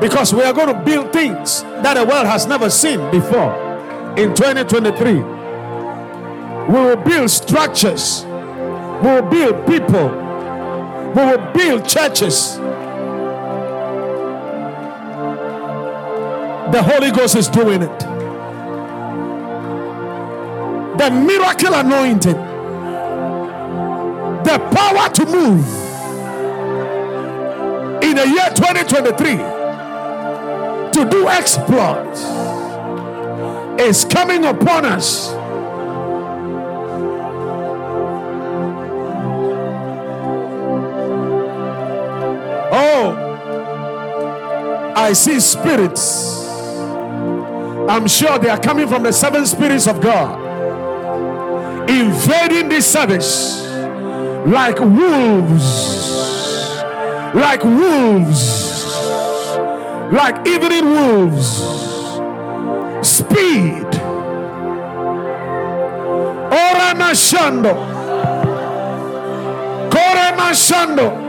because 0.00 0.34
we 0.34 0.42
are 0.42 0.52
going 0.52 0.74
to 0.74 0.82
build 0.84 1.12
things 1.12 1.62
that 1.62 1.94
the 1.94 2.04
world 2.04 2.26
has 2.26 2.46
never 2.48 2.68
seen 2.68 2.98
before 3.12 3.71
in 4.16 4.34
2023. 4.34 5.14
We 5.14 6.72
will 6.72 6.96
build 6.96 7.30
structures, 7.30 8.24
we 8.24 9.08
will 9.08 9.22
build 9.22 9.66
people, 9.66 10.08
we 11.14 11.22
will 11.24 11.52
build 11.52 11.88
churches. 11.88 12.56
The 16.72 16.82
Holy 16.82 17.10
Ghost 17.10 17.36
is 17.36 17.48
doing 17.48 17.82
it. 17.82 17.98
The 20.98 21.10
miracle 21.10 21.74
anointing, 21.74 22.36
the 24.44 24.58
power 24.72 25.08
to 25.14 25.26
move 25.26 25.66
in 28.02 28.16
the 28.16 28.26
year 28.28 28.50
2023 28.54 29.36
to 30.92 31.08
do 31.10 31.28
exploits 31.28 32.41
is 33.82 34.04
coming 34.04 34.44
upon 34.44 34.84
us. 34.84 35.30
Oh, 42.74 44.94
I 44.96 45.12
see 45.12 45.40
spirits. 45.40 46.46
I'm 47.88 48.06
sure 48.06 48.38
they 48.38 48.48
are 48.48 48.60
coming 48.60 48.86
from 48.86 49.02
the 49.02 49.12
seven 49.12 49.44
spirits 49.46 49.88
of 49.88 50.00
God, 50.00 50.38
invading 51.90 52.68
this 52.68 52.90
service 52.90 53.66
like 54.46 54.78
wolves, 54.78 55.96
like 57.34 57.64
wolves, 57.64 58.86
like 60.12 60.46
evening 60.46 60.84
wolves. 60.84 62.01
Speed. 63.02 63.86
Ora 66.50 66.94
mashando. 66.94 67.74
Kore 69.90 70.28
mashando. 70.36 71.22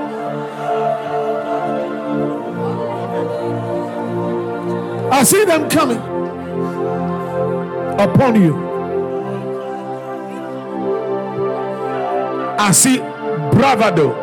I 5.12 5.24
see 5.24 5.46
them 5.46 5.70
coming 5.70 6.00
upon 8.00 8.42
you. 8.42 8.56
I 12.60 12.72
see 12.72 13.00
bravado, 13.52 14.14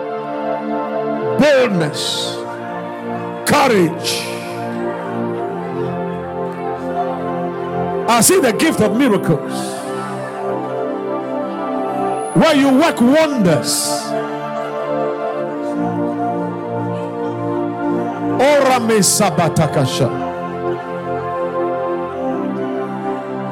boldness, 1.39 2.37
courage. 3.47 4.30
I 8.11 8.23
see 8.23 8.41
the 8.41 8.53
gift 8.53 8.81
of 8.81 8.97
miracles 8.97 9.53
where 12.35 12.57
you 12.57 12.77
work 12.77 13.01
wonders. 13.01 13.89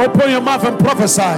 Open 0.01 0.30
your 0.30 0.40
mouth 0.40 0.64
and 0.64 0.78
prophesy. 0.80 1.36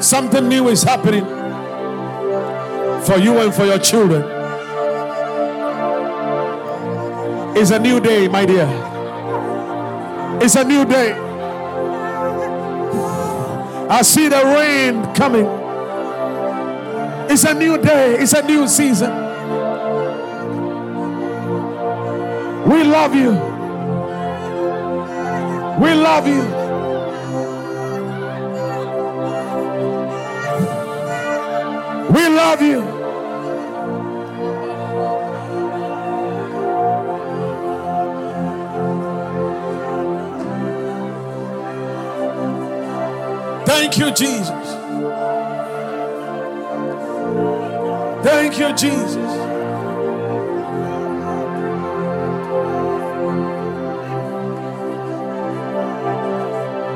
Something 0.00 0.48
new 0.48 0.68
is 0.68 0.84
happening 0.84 1.43
for 3.04 3.18
you 3.18 3.38
and 3.38 3.54
for 3.54 3.66
your 3.66 3.78
children. 3.78 4.22
It's 7.56 7.70
a 7.70 7.78
new 7.78 8.00
day, 8.00 8.28
my 8.28 8.46
dear. 8.46 8.66
It's 10.40 10.56
a 10.56 10.64
new 10.64 10.84
day. 10.84 11.12
I 13.90 14.02
see 14.02 14.28
the 14.28 14.42
rain 14.42 15.14
coming. 15.14 15.46
It's 17.30 17.44
a 17.44 17.54
new 17.54 17.76
day, 17.78 18.16
it's 18.18 18.32
a 18.32 18.42
new 18.42 18.66
season. 18.66 19.10
We 22.70 22.84
love 22.84 23.14
you. 23.14 23.32
We 25.80 25.94
love 25.94 26.26
you. 26.26 26.63
We 32.14 32.28
love 32.28 32.62
you. 32.62 32.80
Thank 43.66 43.98
you, 43.98 44.12
Jesus. 44.12 44.68
Thank 48.22 48.58
you, 48.60 48.72
Jesus. 48.76 49.34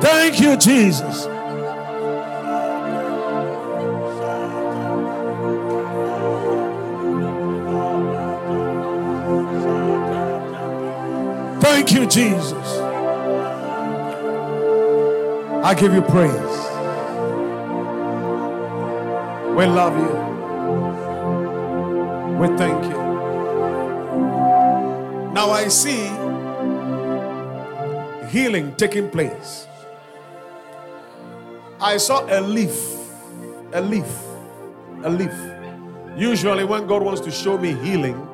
Thank 0.00 0.40
you, 0.40 0.56
Jesus. 0.56 1.37
Thank 11.88 12.00
you, 12.00 12.06
Jesus. 12.22 12.68
I 15.64 15.74
give 15.74 15.94
you 15.94 16.02
praise. 16.02 16.32
We 19.56 19.64
love 19.64 19.96
you. 19.96 20.12
We 22.36 22.48
thank 22.58 22.84
you. 22.84 22.98
Now 25.32 25.50
I 25.50 25.68
see 25.68 26.10
healing 28.28 28.76
taking 28.76 29.08
place. 29.08 29.66
I 31.80 31.96
saw 31.96 32.26
a 32.28 32.42
leaf, 32.42 32.78
a 33.72 33.80
leaf, 33.80 34.04
a 35.04 35.08
leaf. 35.08 35.32
Usually, 36.18 36.64
when 36.64 36.86
God 36.86 37.02
wants 37.02 37.22
to 37.22 37.30
show 37.30 37.56
me 37.56 37.72
healing, 37.72 38.28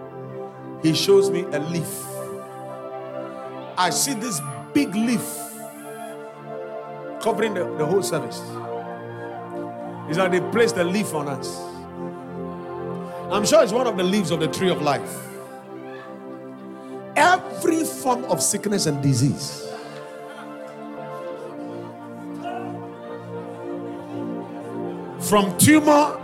He 0.82 0.93
shows 0.93 1.31
me 1.31 1.43
a 1.52 1.60
leaf. 1.60 2.14
I 3.76 3.90
see 3.90 4.14
this 4.14 4.40
big 4.72 4.94
leaf 4.94 5.24
covering 7.20 7.55
the, 7.55 7.64
the 7.76 7.84
whole 7.86 8.02
service. 8.02 8.40
It's 10.09 10.18
like 10.18 10.30
they 10.30 10.40
placed 10.52 10.76
the 10.76 10.84
leaf 10.84 11.14
on 11.14 11.28
us. 11.28 11.59
I'm 13.32 13.44
sure 13.44 13.62
it's 13.62 13.72
one 13.72 13.86
of 13.86 13.96
the 13.96 14.02
leaves 14.02 14.30
of 14.30 14.40
the 14.40 14.48
tree 14.48 14.68
of 14.70 14.82
life. 14.82 15.18
Every 17.16 17.84
form 17.84 18.24
of 18.26 18.42
sickness 18.42 18.86
and 18.86 19.02
disease. 19.02 19.62
From 25.28 25.56
tumor 25.59 26.20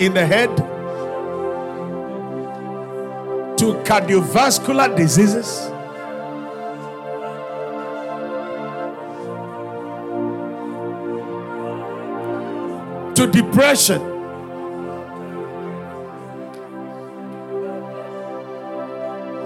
in 0.00 0.14
the 0.14 0.26
head 0.26 0.56
to 3.58 3.74
cardiovascular 3.84 4.96
diseases 4.96 5.70
depression. 13.48 14.00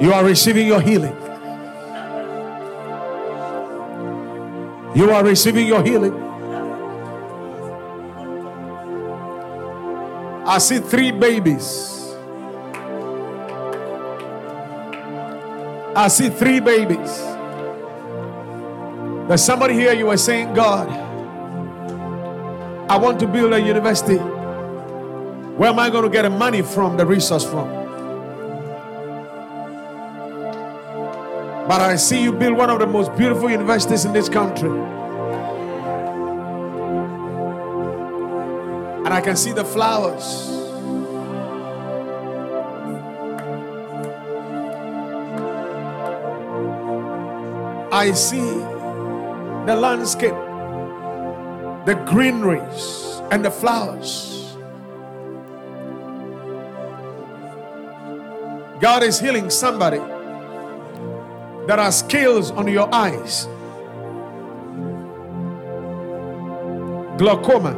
You 0.00 0.12
are 0.12 0.24
receiving 0.24 0.66
your 0.66 0.80
healing. 0.80 1.16
You 4.94 5.10
are 5.10 5.24
receiving 5.24 5.66
your 5.66 5.82
healing. 5.82 6.12
I 10.44 10.58
see 10.58 10.80
three 10.80 11.12
babies. 11.12 11.88
I 15.94 16.08
see 16.08 16.30
three 16.30 16.58
babies. 16.58 17.18
There's 19.28 19.44
somebody 19.44 19.74
here, 19.74 19.92
you 19.92 20.10
are 20.10 20.16
saying, 20.16 20.52
God, 20.52 20.88
I 22.88 22.98
want 22.98 23.20
to 23.20 23.26
build 23.26 23.52
a 23.52 23.60
university. 23.60 24.16
Where 24.16 25.70
am 25.70 25.78
I 25.78 25.90
going 25.90 26.04
to 26.04 26.10
get 26.10 26.22
the 26.22 26.30
money 26.30 26.62
from, 26.62 26.96
the 26.96 27.06
resource 27.06 27.44
from? 27.44 27.68
But 31.68 31.80
I 31.80 31.96
see 31.96 32.22
you 32.22 32.32
build 32.32 32.59
one 32.59 32.70
of 32.70 32.80
the 32.80 32.86
most 32.86 33.16
beautiful 33.16 33.50
universities 33.50 34.04
in 34.04 34.12
this 34.12 34.28
country. 34.28 34.68
And 39.04 39.09
I 39.09 39.20
can 39.20 39.36
see 39.36 39.52
the 39.52 39.64
flowers. 39.64 40.48
I 47.92 48.12
see 48.12 48.40
the 49.66 49.76
landscape 49.76 50.51
the 51.86 51.94
greeneries 52.06 53.20
and 53.30 53.44
the 53.44 53.50
flowers. 53.50 54.56
God 58.80 59.02
is 59.04 59.20
healing 59.20 59.48
somebody 59.48 60.00
There 61.66 61.78
are 61.78 61.92
scales 61.92 62.50
on 62.50 62.66
your 62.66 62.92
eyes, 62.92 63.46
glaucoma, 67.18 67.74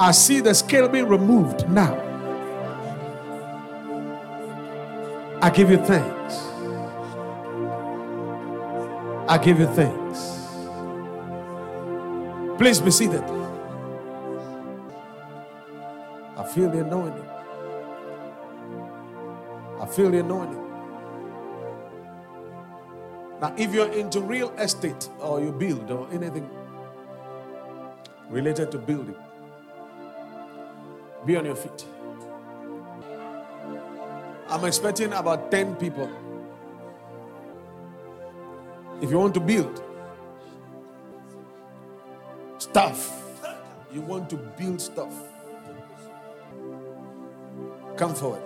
I 0.00 0.12
see 0.12 0.40
the 0.40 0.54
scale 0.54 0.88
being 0.88 1.08
removed 1.08 1.68
now. 1.68 1.94
I 5.42 5.50
give 5.50 5.70
you 5.70 5.76
thanks. 5.76 6.34
I 9.28 9.38
give 9.38 9.60
you 9.60 9.66
thanks. 9.66 10.41
Please 12.62 12.78
be 12.78 12.92
seated. 12.92 13.24
I 16.36 16.44
feel 16.54 16.70
the 16.70 16.78
anointing. 16.78 17.28
I 19.80 19.86
feel 19.86 20.12
the 20.12 20.20
anointing. 20.20 20.62
Now, 23.40 23.52
if 23.58 23.74
you're 23.74 23.92
into 23.92 24.20
real 24.20 24.50
estate 24.50 25.08
or 25.18 25.40
you 25.40 25.50
build 25.50 25.90
or 25.90 26.06
anything 26.12 26.48
related 28.30 28.70
to 28.70 28.78
building, 28.78 29.16
be 31.26 31.34
on 31.34 31.44
your 31.44 31.56
feet. 31.56 31.84
I'm 34.48 34.64
expecting 34.64 35.12
about 35.14 35.50
10 35.50 35.74
people. 35.74 36.08
If 39.00 39.10
you 39.10 39.18
want 39.18 39.34
to 39.34 39.40
build 39.40 39.82
stuff, 42.72 43.22
you 43.92 44.00
want 44.00 44.30
to 44.30 44.36
build 44.36 44.80
stuff, 44.80 45.12
come 47.98 48.14
forward. 48.14 48.40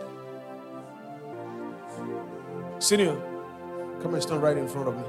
Senior, 2.80 3.14
come 4.02 4.14
and 4.14 4.22
stand 4.24 4.42
right 4.42 4.56
in 4.56 4.66
front 4.66 4.88
of 4.88 4.96
me. 4.96 5.04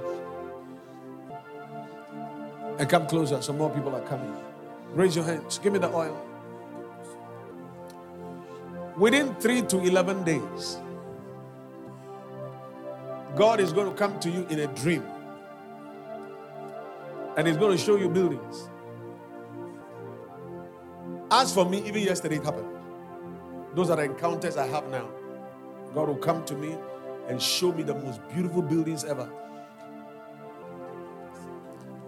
And 2.77 2.88
come 2.88 3.07
closer, 3.07 3.41
so 3.41 3.53
more 3.53 3.72
people 3.72 3.95
are 3.95 4.07
coming. 4.07 4.31
Raise 4.91 5.15
your 5.15 5.26
hands. 5.26 5.57
Give 5.57 5.73
me 5.73 5.80
the 5.80 5.91
oil. 5.91 6.15
Within 8.98 9.34
3 9.34 9.64
to 9.64 9.80
11 9.80 10.23
days, 10.26 10.77
God 13.35 13.60
is 13.60 13.73
going 13.73 13.89
to 13.89 13.95
come 13.95 14.19
to 14.19 14.30
you 14.30 14.45
in 14.52 14.60
a 14.60 14.68
dream. 14.68 15.03
And 17.35 17.48
He's 17.48 17.57
going 17.57 17.76
to 17.76 17.84
show 17.84 17.95
you 17.95 18.10
buildings. 18.10 18.69
As 21.38 21.54
for 21.54 21.70
me, 21.70 21.84
even 21.86 22.02
yesterday 22.02 22.38
it 22.38 22.44
happened. 22.44 22.68
Those 23.76 23.92
are 23.92 23.96
the 23.96 24.06
encounters 24.06 24.58
I 24.58 24.66
have 24.66 24.90
now. 24.90 25.08
God 25.94 26.08
will 26.08 26.16
come 26.16 26.44
to 26.46 26.56
me 26.56 26.76
and 27.28 27.40
show 27.40 27.72
me 27.72 27.84
the 27.84 27.94
most 27.94 28.28
beautiful 28.34 28.64
buildings 28.64 29.04
ever. 29.04 29.30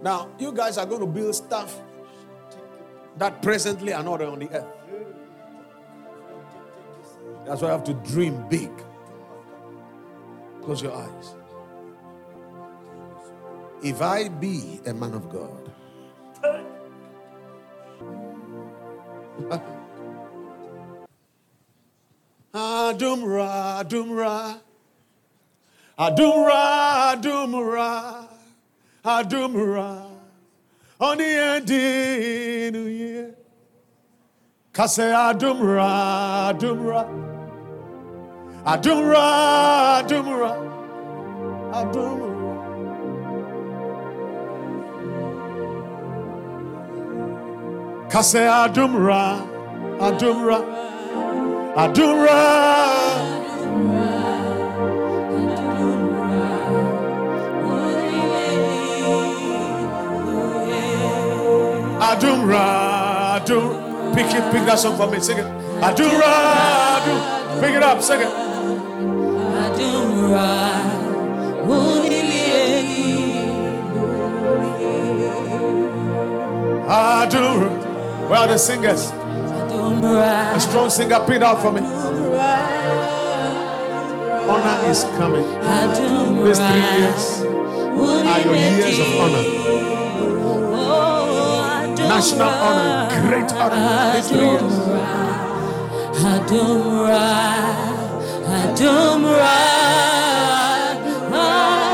Now, 0.02 0.30
you 0.36 0.50
guys 0.50 0.78
are 0.78 0.86
going 0.86 1.02
to 1.02 1.06
build 1.06 1.36
stuff 1.36 1.80
that 3.18 3.40
presently 3.40 3.92
are 3.92 4.02
not 4.02 4.20
on 4.20 4.40
the 4.40 4.50
earth. 4.50 4.66
That's 7.46 7.62
why 7.62 7.68
I 7.68 7.70
have 7.70 7.84
to 7.84 7.94
dream 7.94 8.48
big. 8.48 8.72
Close 10.62 10.82
your 10.82 10.92
eyes. 10.92 11.36
If 13.84 14.02
I 14.02 14.26
be 14.28 14.80
a 14.86 14.92
man 14.92 15.14
of 15.14 15.30
God, 15.30 15.70
Ah. 19.50 19.60
Adumra, 22.54 23.82
Adumra, 23.82 24.60
Adumra, 25.98 27.16
Adumra, 27.16 28.28
Adumra, 29.04 30.06
on 31.00 31.18
the 31.18 31.24
end 31.24 31.62
of 31.62 32.84
the 32.84 32.90
year. 32.92 33.34
Kase 34.72 34.98
Adumra, 34.98 36.52
Adumra. 36.52 37.04
Adumra, 38.64 40.02
Adumra, 40.02 40.52
Adumra. 41.72 42.29
Kase 48.10 48.40
Adumra, 48.40 49.38
Adumra, 50.00 50.58
Adumra. 51.76 52.40
Adumra, 62.00 62.64
Adum. 63.38 64.14
Pick 64.16 64.26
it, 64.26 64.42
pick 64.50 64.64
that 64.66 64.78
song 64.80 64.96
for 64.96 65.08
me. 65.08 65.20
Sing 65.20 65.38
it. 65.38 65.46
Adumra, 65.80 66.32
Adum. 66.98 67.60
Pick 67.60 67.74
it 67.76 67.82
up, 67.84 68.02
sing 68.02 68.22
it. 68.22 68.26
Adumra. 76.88 77.89
Where 78.30 78.38
are 78.38 78.46
the 78.46 78.58
singers? 78.58 79.10
A 79.10 80.60
strong 80.60 80.88
singer, 80.88 81.18
pick 81.26 81.42
out 81.42 81.60
for 81.60 81.72
me. 81.72 81.80
Honor 84.46 84.88
is 84.88 85.02
coming. 85.18 85.42
These 86.44 86.60
three 86.60 86.86
years 86.94 87.42
are 87.42 88.40
your 88.40 88.54
years 88.54 88.98
of 89.00 89.06
honor. 89.18 89.44
National 92.06 92.48
honor, 92.48 93.10
great 93.26 93.52
honor. 93.54 94.14
These 94.14 94.28
three 94.28 94.46
years. 94.46 94.76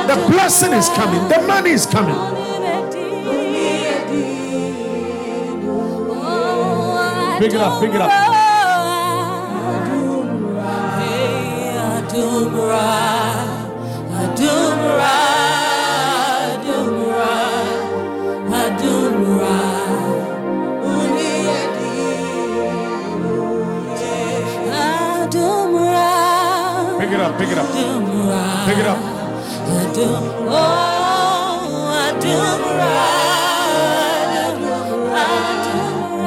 The 0.07 0.17
blessing 0.29 0.73
is 0.75 0.89
coming. 0.91 1.29
The 1.31 1.39
money 1.47 1.71
is 1.71 1.87
coming. 1.87 2.15
Pick 7.39 7.53
it 7.53 7.61
up, 7.61 7.83
pick 7.83 7.93
it 7.93 8.01
up. 8.01 8.11
Pick 26.99 27.11
it 27.11 27.21
up, 27.21 27.39
pick 27.39 27.51
it 27.51 27.59
up. 27.59 27.67
Pick 28.67 28.79
it 28.79 28.87
up. 28.87 28.99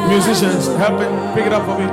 Musicians, 0.10 0.66
help 0.78 1.00
me. 1.00 1.06
Pick 1.36 1.46
it 1.46 1.54
up 1.54 1.66
for 1.66 1.78
me. 1.78 1.86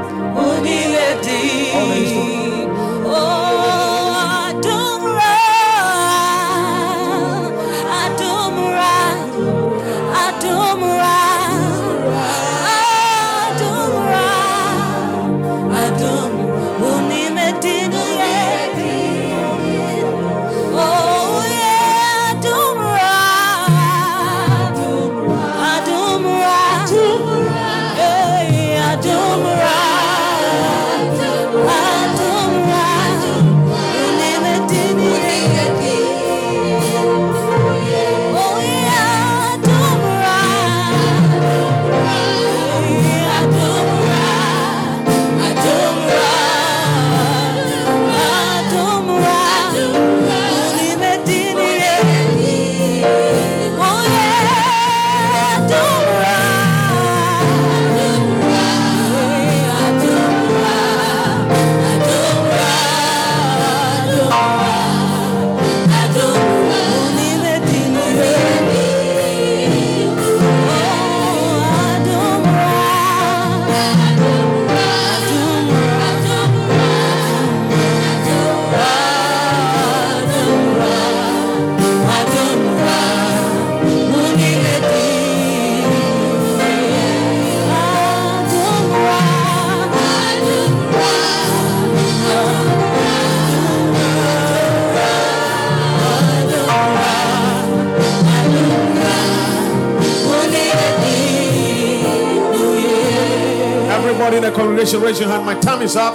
In 104.36 104.42
the 104.42 104.52
congregation, 104.52 105.00
raise 105.00 105.18
your 105.18 105.30
hand. 105.30 105.46
My 105.46 105.58
time 105.60 105.80
is 105.80 105.96
up. 105.96 106.14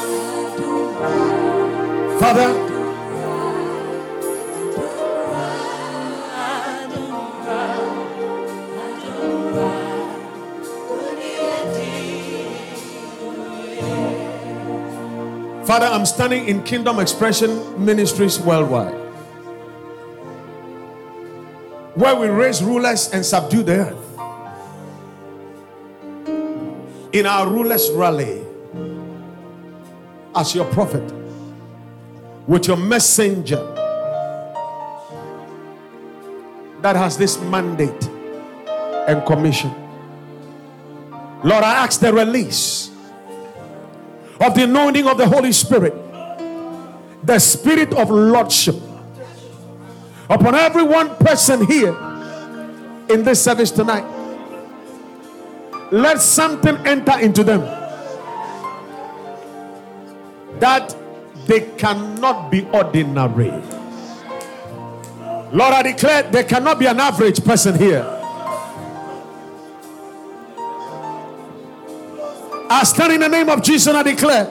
Father, 2.20 2.68
Father, 15.66 15.86
I'm 15.88 16.06
standing 16.06 16.48
in 16.48 16.62
Kingdom 16.64 17.00
Expression 17.00 17.84
Ministries 17.84 18.40
worldwide, 18.40 18.94
where 21.96 22.16
we 22.16 22.28
raise 22.28 22.62
rulers 22.62 23.10
and 23.12 23.26
subdue 23.26 23.64
the 23.64 23.78
earth. 23.78 24.01
In 27.14 27.26
our 27.26 27.48
rulers' 27.48 27.90
rally, 27.92 28.42
as 30.34 30.56
your 30.56 30.66
prophet, 30.72 31.04
with 32.48 32.68
your 32.68 32.78
messenger 32.78 33.58
that 36.82 36.96
has 36.96 37.18
this 37.18 37.40
mandate 37.42 38.08
and 39.08 39.26
commission. 39.26 39.70
Lord, 41.44 41.64
I 41.64 41.84
ask 41.84 42.00
the 42.00 42.14
release 42.14 42.92
of 44.40 44.56
the 44.56 44.64
anointing 44.64 45.08
of 45.08 45.18
the 45.18 45.28
Holy 45.28 45.52
Spirit, 45.52 45.94
the 47.24 47.40
spirit 47.40 47.94
of 47.94 48.10
lordship 48.10 48.76
upon 50.30 50.56
every 50.56 50.84
one 50.84 51.16
person 51.18 51.66
here 51.68 51.96
in 53.10 53.24
this 53.24 53.44
service 53.44 53.70
tonight. 53.70 54.21
Let 55.92 56.22
something 56.22 56.78
enter 56.88 57.20
into 57.20 57.44
them 57.44 57.62
that 60.60 60.96
they 61.48 61.62
cannot 61.78 62.50
be 62.50 62.66
ordinary. 62.72 63.52
Lord, 65.52 65.74
I 65.74 65.84
declare 65.84 66.24
there 66.24 66.46
cannot 66.46 66.80
be 66.80 66.86
an 66.86 66.98
average 66.98 67.44
person 67.44 67.78
here. 67.78 68.06
I 72.70 72.84
stand 72.86 73.12
in 73.14 73.20
the 73.20 73.28
name 73.28 73.50
of 73.50 73.62
Jesus 73.62 73.88
and 73.88 73.98
I 73.98 74.04
declare 74.04 74.46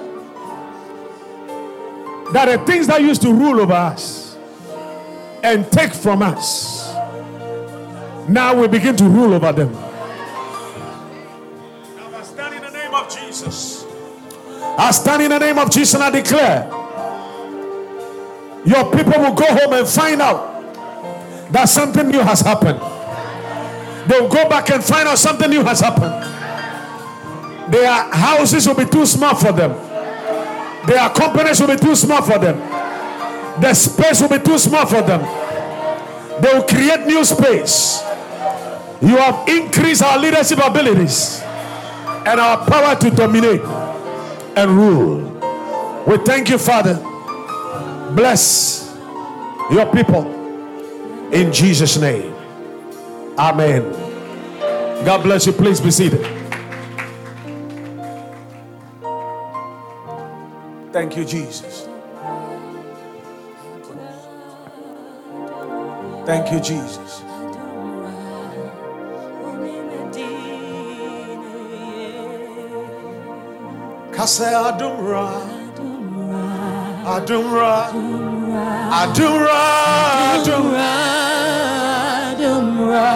that 2.34 2.44
the 2.46 2.58
things 2.66 2.86
that 2.88 3.00
used 3.00 3.22
to 3.22 3.32
rule 3.32 3.60
over 3.60 3.72
us 3.72 4.36
and 5.42 5.70
take 5.72 5.94
from 5.94 6.20
us, 6.20 6.92
now 8.28 8.54
we 8.60 8.68
begin 8.68 8.94
to 8.96 9.04
rule 9.04 9.32
over 9.32 9.52
them. 9.52 9.89
Jesus. 13.40 13.86
I 14.78 14.90
stand 14.92 15.22
in 15.22 15.30
the 15.30 15.38
name 15.38 15.58
of 15.58 15.70
Jesus 15.70 15.94
and 15.94 16.02
I 16.02 16.10
declare 16.10 16.68
your 18.64 18.84
people 18.94 19.18
will 19.20 19.34
go 19.34 19.46
home 19.46 19.72
and 19.72 19.88
find 19.88 20.20
out 20.20 21.52
that 21.52 21.64
something 21.68 22.08
new 22.08 22.20
has 22.20 22.40
happened. 22.40 22.78
They'll 24.08 24.28
go 24.28 24.48
back 24.48 24.70
and 24.70 24.84
find 24.84 25.08
out 25.08 25.18
something 25.18 25.48
new 25.48 25.64
has 25.64 25.80
happened. 25.80 26.12
Their 27.72 27.90
houses 27.90 28.66
will 28.66 28.74
be 28.74 28.84
too 28.84 29.06
small 29.06 29.34
for 29.34 29.52
them. 29.52 29.72
Their 30.86 31.08
companies 31.10 31.60
will 31.60 31.68
be 31.68 31.76
too 31.76 31.94
small 31.94 32.22
for 32.22 32.38
them. 32.38 32.58
The 33.60 33.74
space 33.74 34.20
will 34.20 34.28
be 34.28 34.38
too 34.38 34.58
small 34.58 34.86
for 34.86 35.02
them. 35.02 35.20
They 36.42 36.52
will 36.52 36.66
create 36.66 37.06
new 37.06 37.24
space. 37.24 38.02
You 39.00 39.16
have 39.16 39.48
increased 39.48 40.02
our 40.02 40.18
leadership 40.18 40.58
abilities 40.62 41.42
and 42.26 42.40
our 42.40 42.64
power 42.66 42.96
to 42.96 43.10
dominate 43.10 43.62
and 44.56 44.70
rule. 44.70 45.18
We 46.06 46.18
thank 46.18 46.48
you, 46.48 46.58
Father. 46.58 46.94
Bless 48.14 48.96
your 49.70 49.86
people 49.92 50.26
in 51.32 51.52
Jesus' 51.52 51.96
name. 51.98 52.34
Amen. 53.38 53.82
God 55.04 55.22
bless 55.22 55.46
you. 55.46 55.52
Please 55.52 55.80
be 55.80 55.90
seated. 55.90 56.20
Thank 60.92 61.16
you, 61.16 61.24
Jesus. 61.24 61.88
Thank 66.26 66.52
you, 66.52 66.60
Jesus. 66.60 67.22
Kase 74.20 74.52
adumra, 74.52 75.32
adumra, 77.08 77.88
adumra, 79.00 79.64
adumra, 80.36 80.92
adumra, 82.28 83.08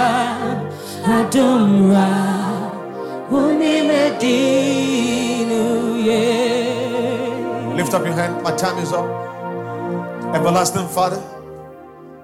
adumra, 1.05 2.09
unimedinu, 3.29 4.41
yeah. 6.07 7.75
Lift 7.77 7.93
up 7.93 8.03
your 8.07 8.15
hand. 8.15 8.43
My 8.43 8.57
time 8.57 8.79
is 8.79 8.91
up. 8.91 9.05
Everlasting 10.35 10.89
Father, 10.89 11.23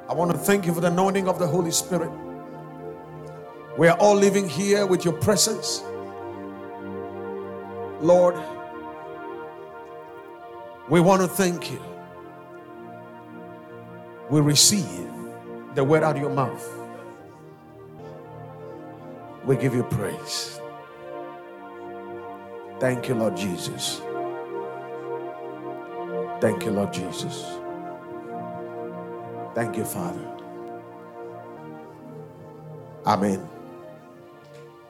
I 0.08 0.14
want 0.14 0.30
to 0.32 0.38
thank 0.38 0.64
you 0.64 0.72
for 0.72 0.80
the 0.80 0.86
anointing 0.86 1.28
of 1.28 1.38
the 1.38 1.46
Holy 1.46 1.70
Spirit. 1.70 2.10
We 3.76 3.88
are 3.88 3.98
all 3.98 4.14
living 4.14 4.48
here 4.48 4.86
with 4.86 5.04
your 5.04 5.12
presence. 5.12 5.82
Lord, 8.00 8.36
we 10.90 11.00
want 11.00 11.22
to 11.22 11.28
thank 11.28 11.70
you. 11.70 11.80
We 14.28 14.40
receive 14.40 15.08
the 15.74 15.84
word 15.84 16.02
out 16.02 16.16
of 16.16 16.22
your 16.22 16.32
mouth. 16.32 16.68
We 19.44 19.56
give 19.56 19.74
you 19.74 19.84
praise. 19.84 20.60
Thank 22.80 23.08
you, 23.08 23.14
Lord 23.14 23.36
Jesus. 23.36 24.02
Thank 26.40 26.64
you, 26.64 26.72
Lord 26.72 26.92
Jesus. 26.92 27.44
Thank 29.54 29.76
you, 29.76 29.84
Father. 29.84 30.26
Amen. 33.06 33.59